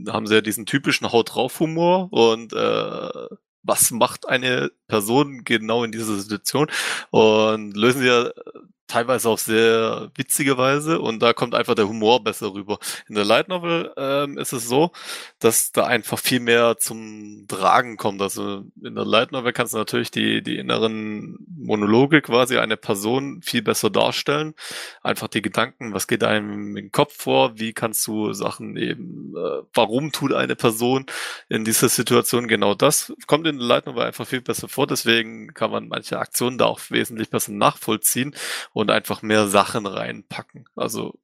[0.07, 3.28] haben sie ja diesen typischen Haut drauf Humor und äh,
[3.63, 6.67] was macht eine Person genau in dieser Situation?
[7.11, 8.31] Und lösen sie ja
[8.91, 12.77] teilweise auf sehr witzige Weise und da kommt einfach der Humor besser rüber.
[13.07, 14.91] In der Light Novel ähm, ist es so,
[15.39, 18.22] dass da einfach viel mehr zum Tragen kommt.
[18.22, 23.41] Also in der Light Novel kannst du natürlich die, die inneren Monologe quasi eine Person
[23.41, 24.55] viel besser darstellen.
[25.03, 29.61] Einfach die Gedanken, was geht einem im Kopf vor, wie kannst du Sachen eben, äh,
[29.73, 31.05] warum tut eine Person
[31.47, 34.85] in dieser Situation genau das, kommt in der Light Novel einfach viel besser vor.
[34.85, 38.35] Deswegen kann man manche Aktionen da auch wesentlich besser nachvollziehen
[38.89, 40.65] einfach mehr Sachen reinpacken.
[40.75, 41.19] Also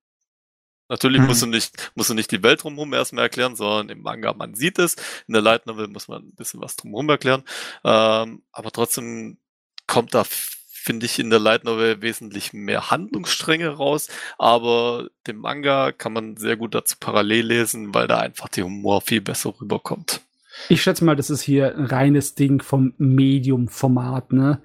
[0.90, 1.28] Natürlich mhm.
[1.28, 4.56] musst du nicht, musst du nicht die Welt drumherum erstmal erklären, sondern im Manga, man
[4.56, 4.96] sieht es.
[5.28, 7.44] In der Light Novel muss man ein bisschen was drumherum erklären.
[7.84, 9.38] Ähm, aber trotzdem
[9.86, 14.08] kommt da, finde ich, in der Light Novel wesentlich mehr Handlungsstränge raus.
[14.38, 19.02] Aber den Manga kann man sehr gut dazu parallel lesen, weil da einfach der Humor
[19.02, 20.22] viel besser rüberkommt.
[20.70, 24.62] Ich schätze mal, das ist hier ein reines Ding vom Medium-Format, ne?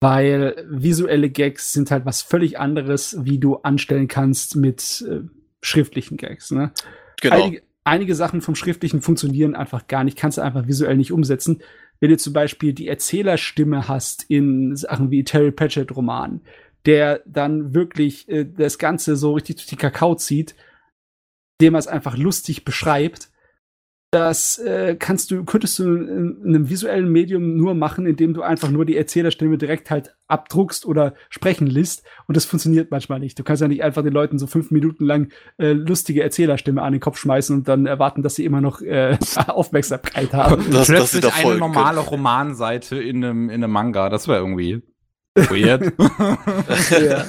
[0.00, 5.22] Weil visuelle Gags sind halt was völlig anderes, wie du anstellen kannst mit äh,
[5.62, 6.50] schriftlichen Gags.
[6.50, 6.72] Ne?
[7.20, 7.44] Genau.
[7.44, 11.62] Einige, einige Sachen vom Schriftlichen funktionieren einfach gar nicht, kannst du einfach visuell nicht umsetzen.
[11.98, 16.42] Wenn du zum Beispiel die Erzählerstimme hast in Sachen wie Terry Pratchett Roman,
[16.84, 20.54] der dann wirklich äh, das Ganze so richtig durch die Kakao zieht,
[21.60, 23.30] dem er es einfach lustig beschreibt,
[24.12, 28.42] das äh, kannst du, könntest du in, in, einem visuellen Medium nur machen, indem du
[28.42, 32.04] einfach nur die Erzählerstimme direkt halt abdruckst oder sprechen lässt.
[32.26, 33.38] Und das funktioniert manchmal nicht.
[33.38, 36.92] Du kannst ja nicht einfach den Leuten so fünf Minuten lang äh, lustige Erzählerstimme an
[36.92, 40.64] den Kopf schmeißen und dann erwarten, dass sie immer noch äh, Aufmerksamkeit haben.
[40.76, 44.08] Das, das ist eine normale Romanseite in einem, in einem Manga.
[44.08, 44.82] Das wäre irgendwie
[45.34, 45.92] weird.
[46.90, 47.24] ja.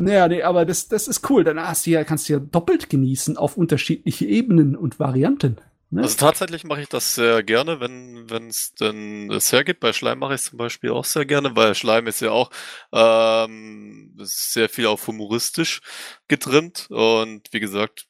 [0.00, 1.44] Naja, nee, aber das, das ist cool.
[1.44, 5.56] Dann hast du ja, kannst du ja doppelt genießen auf unterschiedliche Ebenen und Varianten.
[5.90, 6.02] Ne?
[6.02, 9.78] Also tatsächlich mache ich das sehr gerne, wenn es denn es hergibt.
[9.78, 12.50] Bei Schleim mache ich es zum Beispiel auch sehr gerne, weil Schleim ist ja auch
[12.92, 15.82] ähm, sehr viel auf humoristisch
[16.26, 18.08] getrimmt und wie gesagt,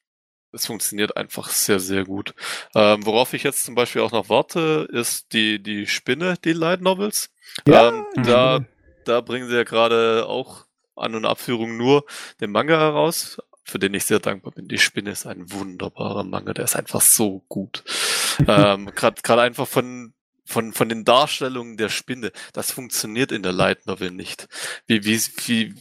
[0.51, 2.33] es funktioniert einfach sehr, sehr gut.
[2.73, 6.81] Ähm, worauf ich jetzt zum Beispiel auch noch warte, ist die, die Spinne, die Light
[6.81, 7.29] Novels.
[7.67, 8.65] Ja, ähm, da,
[9.03, 10.65] da bringen sie ja gerade auch
[10.95, 12.05] an- und Abführung nur
[12.41, 14.67] den Manga heraus, für den ich sehr dankbar bin.
[14.67, 17.83] Die Spinne ist ein wunderbarer Manga, der ist einfach so gut.
[18.47, 20.13] ähm, Gerade einfach von
[20.47, 24.47] von, von den Darstellungen der Spinne, das funktioniert in der Light Novel nicht.
[24.85, 25.73] Wie, wie, wie,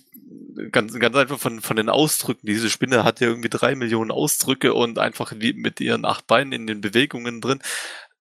[0.71, 2.47] ganz, ganz einfach von, von den Ausdrücken.
[2.47, 6.53] Diese Spinne hat ja irgendwie drei Millionen Ausdrücke und einfach wie mit ihren acht Beinen
[6.53, 7.61] in den Bewegungen drin.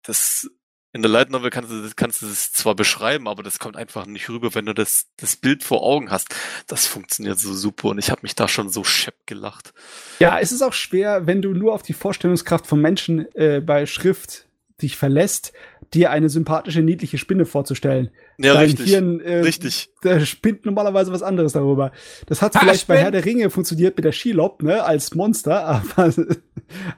[0.02, 0.50] Das
[0.94, 4.06] in der Light Novel kannst du, kannst du das zwar beschreiben, aber das kommt einfach
[4.06, 6.28] nicht rüber, wenn du das, das Bild vor Augen hast.
[6.68, 9.74] Das funktioniert so super und ich habe mich da schon so schepp gelacht.
[10.20, 13.88] Ja, es ist auch schwer, wenn du nur auf die Vorstellungskraft von Menschen äh, bei
[13.88, 14.46] Schrift
[14.84, 15.52] dich verlässt,
[15.94, 18.12] dir eine sympathische, niedliche Spinne vorzustellen.
[18.38, 18.90] Ja, Dein richtig.
[18.92, 19.90] Hirn, äh, richtig.
[20.04, 21.92] Der spinnt normalerweise was anderes darüber.
[22.28, 25.66] Das hat vielleicht bei Herr der Ringe funktioniert mit der Shelob, ne, als Monster,
[25.96, 26.14] aber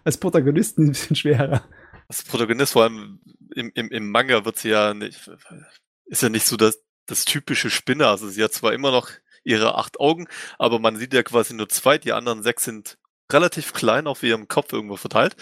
[0.04, 1.64] als Protagonisten ein bisschen schwerer.
[2.08, 3.20] Als Protagonist vor allem
[3.56, 5.30] im, im, im Manga wird sie ja nicht,
[6.06, 8.08] ist ja nicht so das, das typische Spinne.
[8.08, 9.10] Also sie hat zwar immer noch
[9.44, 10.28] ihre acht Augen,
[10.58, 12.98] aber man sieht ja quasi nur zwei, die anderen sechs sind
[13.32, 15.36] relativ klein auf ihrem Kopf irgendwo verteilt.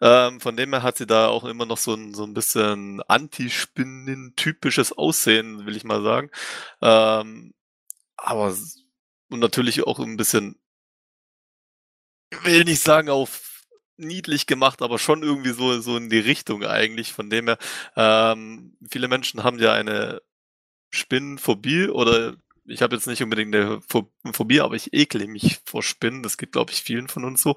[0.00, 3.02] Ähm, von dem her hat sie da auch immer noch so ein, so ein bisschen
[3.02, 6.30] Anti-Spinnen-typisches Aussehen, will ich mal sagen.
[6.80, 7.54] Ähm,
[8.16, 8.56] aber
[9.28, 10.58] und natürlich auch ein bisschen,
[12.42, 13.45] will nicht sagen auf
[13.96, 17.12] niedlich gemacht, aber schon irgendwie so, so in die Richtung eigentlich.
[17.12, 17.58] Von dem her,
[17.96, 20.22] ähm, viele Menschen haben ja eine
[20.90, 22.36] Spinnenphobie oder
[22.68, 23.80] ich habe jetzt nicht unbedingt eine
[24.32, 26.22] Phobie, aber ich ekle mich vor Spinnen.
[26.22, 27.56] Das geht, glaube ich, vielen von uns so.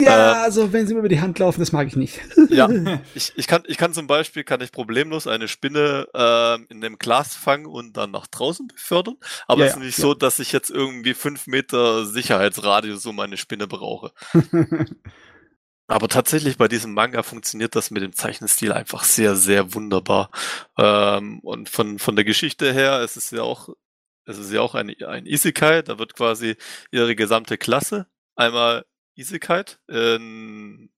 [0.00, 2.20] Ja, ähm, also wenn sie mir über die Hand laufen, das mag ich nicht.
[2.48, 2.68] ja,
[3.14, 6.98] ich, ich, kann, ich kann zum Beispiel, kann ich problemlos eine Spinne äh, in einem
[6.98, 9.16] Glas fangen und dann nach draußen befördern.
[9.46, 10.02] Aber ja, es ist nicht ja.
[10.02, 14.12] so, dass ich jetzt irgendwie fünf Meter Sicherheitsradius um eine Spinne brauche.
[15.88, 20.30] Aber tatsächlich bei diesem Manga funktioniert das mit dem Zeichenstil einfach sehr, sehr wunderbar.
[20.76, 23.68] Ähm, und von, von der Geschichte her ist es ja auch
[24.26, 26.56] es ist ja auch ein, ein Isekai, da wird quasi
[26.90, 28.84] ihre gesamte Klasse einmal
[29.14, 30.90] Isekai in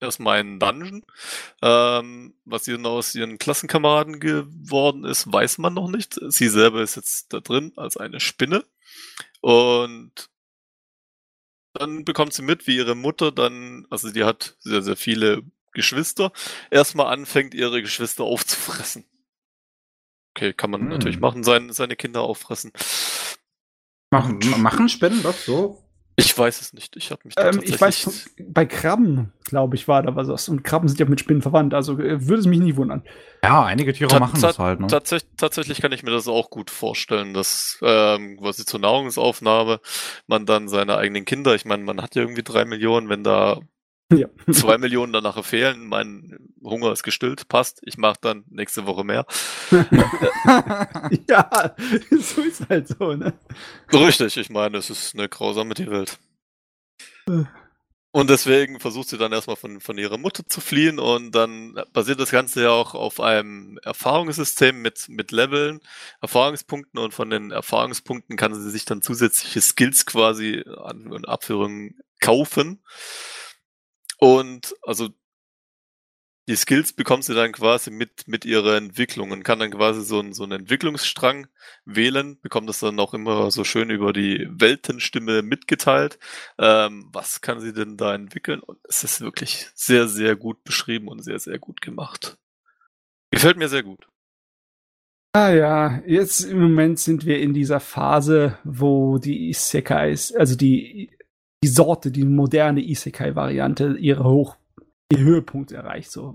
[0.00, 1.04] erstmal einen Dungeon.
[1.62, 6.18] Ähm, was sie aus ihren Klassenkameraden geworden ist, weiß man noch nicht.
[6.28, 8.64] Sie selber ist jetzt da drin als eine Spinne.
[9.40, 10.28] Und
[11.74, 15.42] dann bekommt sie mit, wie ihre Mutter dann, also die hat sehr, sehr viele
[15.72, 16.32] Geschwister,
[16.70, 19.04] erstmal anfängt, ihre Geschwister aufzufressen.
[20.34, 20.88] Okay, kann man hm.
[20.88, 22.72] natürlich machen, sein, seine Kinder auffressen.
[24.10, 25.81] Machen, machen Spinnen das so?
[26.16, 26.96] Ich weiß es nicht.
[26.96, 30.48] Ich habe mich da ähm, Ich weiß, bei Krabben, glaube ich, war da was.
[30.48, 31.72] Und Krabben sind ja mit Spinnen verwandt.
[31.72, 33.02] Also äh, würde es mich nie wundern.
[33.42, 34.80] Ja, einige Tiere machen das halt.
[34.80, 34.88] Ne?
[34.88, 39.80] Tatsächlich, tatsächlich kann ich mir das auch gut vorstellen, dass ähm, quasi zur Nahrungsaufnahme
[40.26, 43.60] man dann seine eigenen Kinder, ich meine, man hat ja irgendwie drei Millionen, wenn da
[44.12, 44.28] ja.
[44.52, 47.80] Zwei Millionen danach fehlen, mein Hunger ist gestillt, passt.
[47.84, 49.26] Ich mache dann nächste Woche mehr.
[51.28, 51.74] ja,
[52.10, 53.34] so ist halt so, ne?
[53.92, 56.18] Richtig, ich meine, es ist eine grausame Tierwelt.
[58.14, 62.20] Und deswegen versucht sie dann erstmal von, von ihrer Mutter zu fliehen und dann basiert
[62.20, 65.80] das Ganze ja auch auf einem Erfahrungssystem mit, mit Leveln,
[66.20, 72.82] Erfahrungspunkten und von den Erfahrungspunkten kann sie sich dann zusätzliche Skills quasi an Abführungen kaufen.
[74.22, 75.08] Und also
[76.48, 80.20] die Skills bekommt sie dann quasi mit, mit ihrer Entwicklung und kann dann quasi so,
[80.20, 81.48] ein, so einen Entwicklungsstrang
[81.84, 86.20] wählen, bekommt das dann auch immer so schön über die Weltenstimme mitgeteilt.
[86.56, 88.60] Ähm, was kann sie denn da entwickeln?
[88.60, 92.38] Und es ist wirklich sehr, sehr gut beschrieben und sehr, sehr gut gemacht.
[93.32, 94.06] Gefällt mir sehr gut.
[95.32, 101.10] Ah ja, jetzt im Moment sind wir in dieser Phase, wo die Isekais, also die
[101.62, 104.56] die Sorte, die moderne Isekai-Variante ihre Hoch,
[105.10, 106.34] ihr Höhepunkt erreicht, so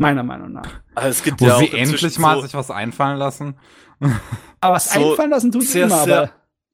[0.00, 0.80] meiner Meinung nach.
[0.94, 3.56] Also es gibt Wo ja sie endlich mal so sich was einfallen lassen.
[4.60, 6.32] Aber was so einfallen lassen tut sie immer, sehr aber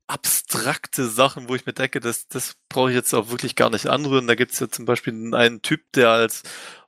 [0.08, 3.86] abstrakte Sachen, wo ich mir denke, das, das brauche ich jetzt auch wirklich gar nicht
[3.86, 4.26] anrühren.
[4.26, 6.42] Da gibt es ja zum Beispiel einen Typ, der als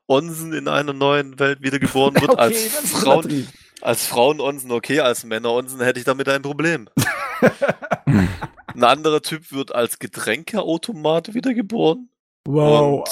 [0.08, 2.58] Onsen in einer neuen Welt wiedergeboren wird, okay, als
[2.90, 3.48] Frauen.
[3.82, 6.88] Als Frauen-Onsen okay, als Männer-Onsen hätte ich damit ein Problem.
[8.06, 12.08] Ein anderer Typ wird als Getränkeautomat wiedergeboren.
[12.46, 13.04] Wow,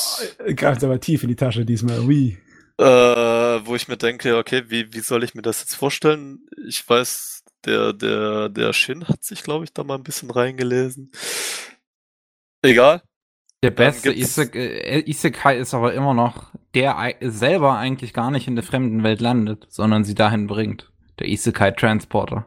[0.57, 2.09] greift aber tief in die Tasche diesmal.
[2.09, 2.39] Wie?
[2.79, 6.47] Äh, wo ich mir denke, okay, wie, wie soll ich mir das jetzt vorstellen?
[6.67, 11.11] Ich weiß, der, der, der Shin hat sich, glaube ich, da mal ein bisschen reingelesen.
[12.63, 13.03] Egal.
[13.63, 18.55] Der beste Isek äh, Isekai ist aber immer noch, der selber eigentlich gar nicht in
[18.55, 20.93] der fremden Welt landet, sondern sie dahin bringt.
[21.19, 22.47] Der Isekai Transporter.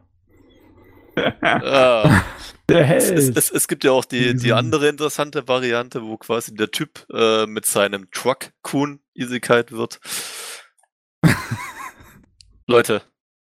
[1.42, 2.24] Ah,
[2.68, 6.72] es, es, es, es, gibt ja auch die, die andere interessante Variante, wo quasi der
[6.72, 10.00] Typ äh, mit seinem Truck-Kun Isekai wird.
[12.68, 13.02] Leute,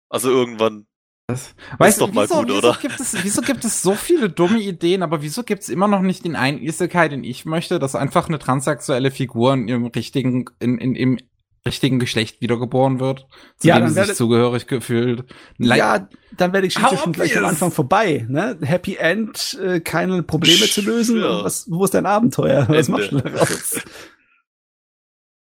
[0.09, 0.87] also irgendwann
[1.27, 5.01] das, weißt du, wieso, gut, wieso, Gibt es, wieso gibt es so viele dumme Ideen,
[5.01, 8.27] aber wieso gibt es immer noch nicht den einen Isekai, den ich möchte, dass einfach
[8.27, 11.17] eine transsexuelle Figur in ihrem richtigen, in, in, im
[11.65, 13.25] richtigen Geschlecht wiedergeboren wird,
[13.57, 15.25] zu ja, dem sie sich zugehörig gefühlt.
[15.57, 18.25] Like ja, dann wäre die Geschichte schon gleich am Anfang vorbei.
[18.29, 18.57] Ne?
[18.61, 21.19] Happy End, äh, keine Probleme zu lösen.
[21.19, 21.43] Ja.
[21.43, 22.67] Was, wo ist dein Abenteuer?
[22.69, 23.79] Was machst du daraus?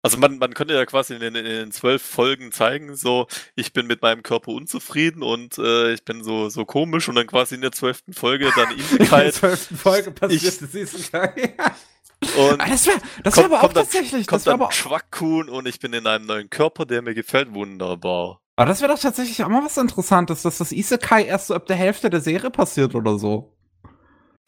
[0.01, 3.27] Also man, man könnte ja quasi in den, zwölf Folgen zeigen, so
[3.57, 7.27] ich bin mit meinem Körper unzufrieden und äh, ich bin so so komisch und dann
[7.27, 9.19] quasi in der zwölften Folge dann Isekai.
[9.19, 11.55] in der zwölften Folge passiert ich, das Isekai.
[12.21, 14.27] Und ah, das wäre das wär aber auch tatsächlich.
[14.27, 17.55] Kommt das dann aber Schwackkuhn und ich bin in einem neuen Körper, der mir gefällt.
[17.55, 18.41] Wunderbar.
[18.57, 21.67] Aber das wäre doch tatsächlich auch mal was Interessantes, dass das Isekai erst so ab
[21.67, 23.55] der Hälfte der Serie passiert oder so.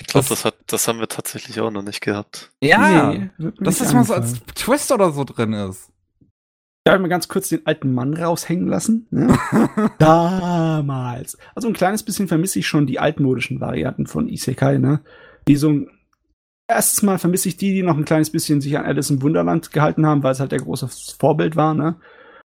[0.00, 2.50] Ich glaube, das, das, das haben wir tatsächlich auch noch nicht gehabt.
[2.60, 3.30] Ja, nee,
[3.60, 5.90] dass das mal so als Twist oder so drin ist.
[6.84, 9.06] Darf ich mal ganz kurz den alten Mann raushängen lassen?
[9.10, 9.38] Ne?
[9.98, 11.36] Damals.
[11.54, 15.02] Also ein kleines bisschen vermisse ich schon die altmodischen Varianten von Isekai, ne?
[15.46, 15.90] Die so ein
[16.70, 19.72] erstes Mal vermisse ich die, die noch ein kleines bisschen sich an Alice im Wunderland
[19.72, 20.88] gehalten haben, weil es halt der große
[21.18, 21.96] Vorbild war, ne?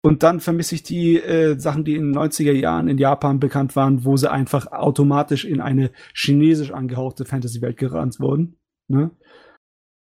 [0.05, 3.77] Und dann vermisse ich die äh, Sachen, die in den 90er Jahren in Japan bekannt
[3.77, 8.57] waren, wo sie einfach automatisch in eine chinesisch angehauchte Fantasy-Welt gerannt wurden.
[8.89, 9.11] Ne?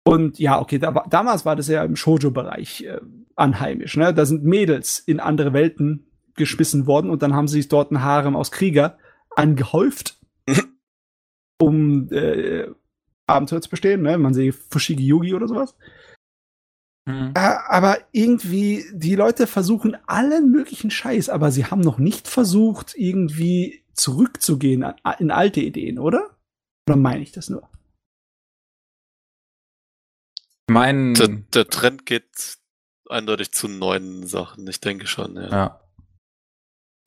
[0.06, 3.02] Und ja, okay, da, damals war das ja im Shoujo-Bereich äh,
[3.36, 3.98] anheimisch.
[3.98, 4.14] Ne?
[4.14, 8.02] Da sind Mädels in andere Welten geschmissen worden und dann haben sie sich dort ein
[8.02, 8.98] Harem aus Krieger
[9.36, 10.22] angehäuft,
[11.60, 12.68] um äh,
[13.32, 14.02] Abenteuer zu bestehen.
[14.02, 14.18] Ne?
[14.18, 15.76] Man sehe Fushigi Yugi oder sowas.
[17.06, 17.34] Mhm.
[17.36, 22.94] Äh, aber irgendwie, die Leute versuchen allen möglichen Scheiß, aber sie haben noch nicht versucht,
[22.96, 26.38] irgendwie zurückzugehen an, in alte Ideen, oder?
[26.88, 27.68] Oder meine ich das nur?
[30.70, 32.58] Mein der, der, Trend geht
[33.10, 35.50] eindeutig zu neuen Sachen, ich denke schon, ja.
[35.50, 35.82] ja.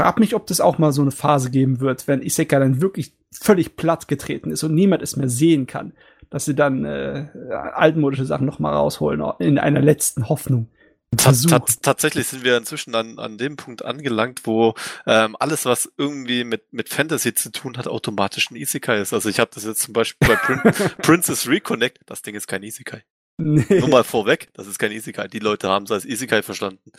[0.01, 3.17] Frag mich, ob das auch mal so eine Phase geben wird, wenn Isekai dann wirklich
[3.33, 5.95] völlig platt getreten ist und niemand es mehr sehen kann
[6.35, 10.69] dass sie dann äh, altmodische Sachen noch mal rausholen in einer letzten Hoffnung.
[11.17, 14.75] tatsächlich sind wir inzwischen an, an dem Punkt angelangt, wo
[15.07, 19.13] ähm, alles, was irgendwie mit, mit Fantasy zu tun hat, automatisch ein Isekai ist.
[19.13, 20.61] Also ich habe das jetzt zum Beispiel bei Prin
[21.03, 23.05] Princess Reconnect, das Ding ist kein Isekai.
[23.39, 23.79] Nee.
[23.79, 25.29] Nur mal vorweg, das ist kein Isekai.
[25.29, 26.91] Die Leute haben es als Isekai verstanden.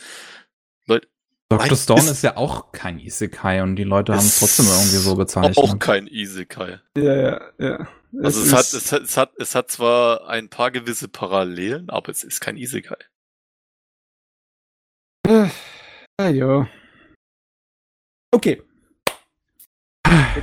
[0.86, 1.08] Leute,
[1.50, 1.76] Dr.
[1.76, 5.14] Stone ist, ist, ja auch kein Isekai und die Leute haben es trotzdem irgendwie so
[5.14, 5.58] bezeichnet.
[5.58, 6.80] Auch kein Isekai.
[6.96, 7.88] Ja, ja, ja.
[8.22, 11.90] Also es, es hat, es, hat, es, hat, es hat zwar ein paar gewisse Parallelen,
[11.90, 12.98] aber es ist kein Isekai.
[15.28, 15.48] Äh,
[16.18, 16.68] ah, ja.
[18.32, 18.62] Okay.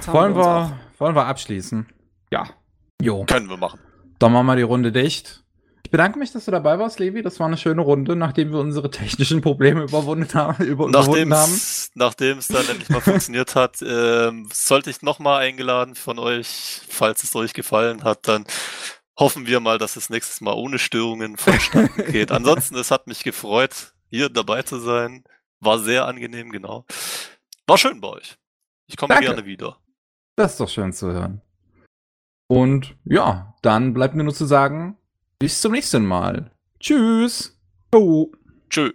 [0.08, 1.88] wollen wir, wir wollen wir abschließen?
[2.32, 2.50] Ja.
[3.02, 3.26] Jo.
[3.26, 3.80] Können wir machen.
[4.20, 5.43] Dann machen wir die Runde dicht
[5.94, 7.22] bedanke mich, dass du dabei warst, Levi.
[7.22, 10.66] Das war eine schöne Runde, nachdem wir unsere technischen Probleme überwunden haben.
[10.66, 11.32] Über nachdem
[12.40, 17.36] es dann endlich mal funktioniert hat, ähm, sollte ich nochmal eingeladen von euch, falls es
[17.36, 18.46] euch gefallen hat, dann
[19.20, 22.32] hoffen wir mal, dass es nächstes Mal ohne Störungen vonstatten geht.
[22.32, 25.24] Ansonsten, es hat mich gefreut, hier dabei zu sein.
[25.60, 26.86] War sehr angenehm, genau.
[27.68, 28.36] War schön bei euch.
[28.88, 29.28] Ich komme Danke.
[29.28, 29.78] gerne wieder.
[30.38, 31.44] Das ist doch schön zu hören.
[32.48, 34.98] Und ja, dann bleibt mir nur zu sagen,
[35.44, 36.52] bis zum nächsten Mal.
[36.80, 37.60] Tschüss.
[37.94, 38.32] Oh.
[38.70, 38.94] Tschüss.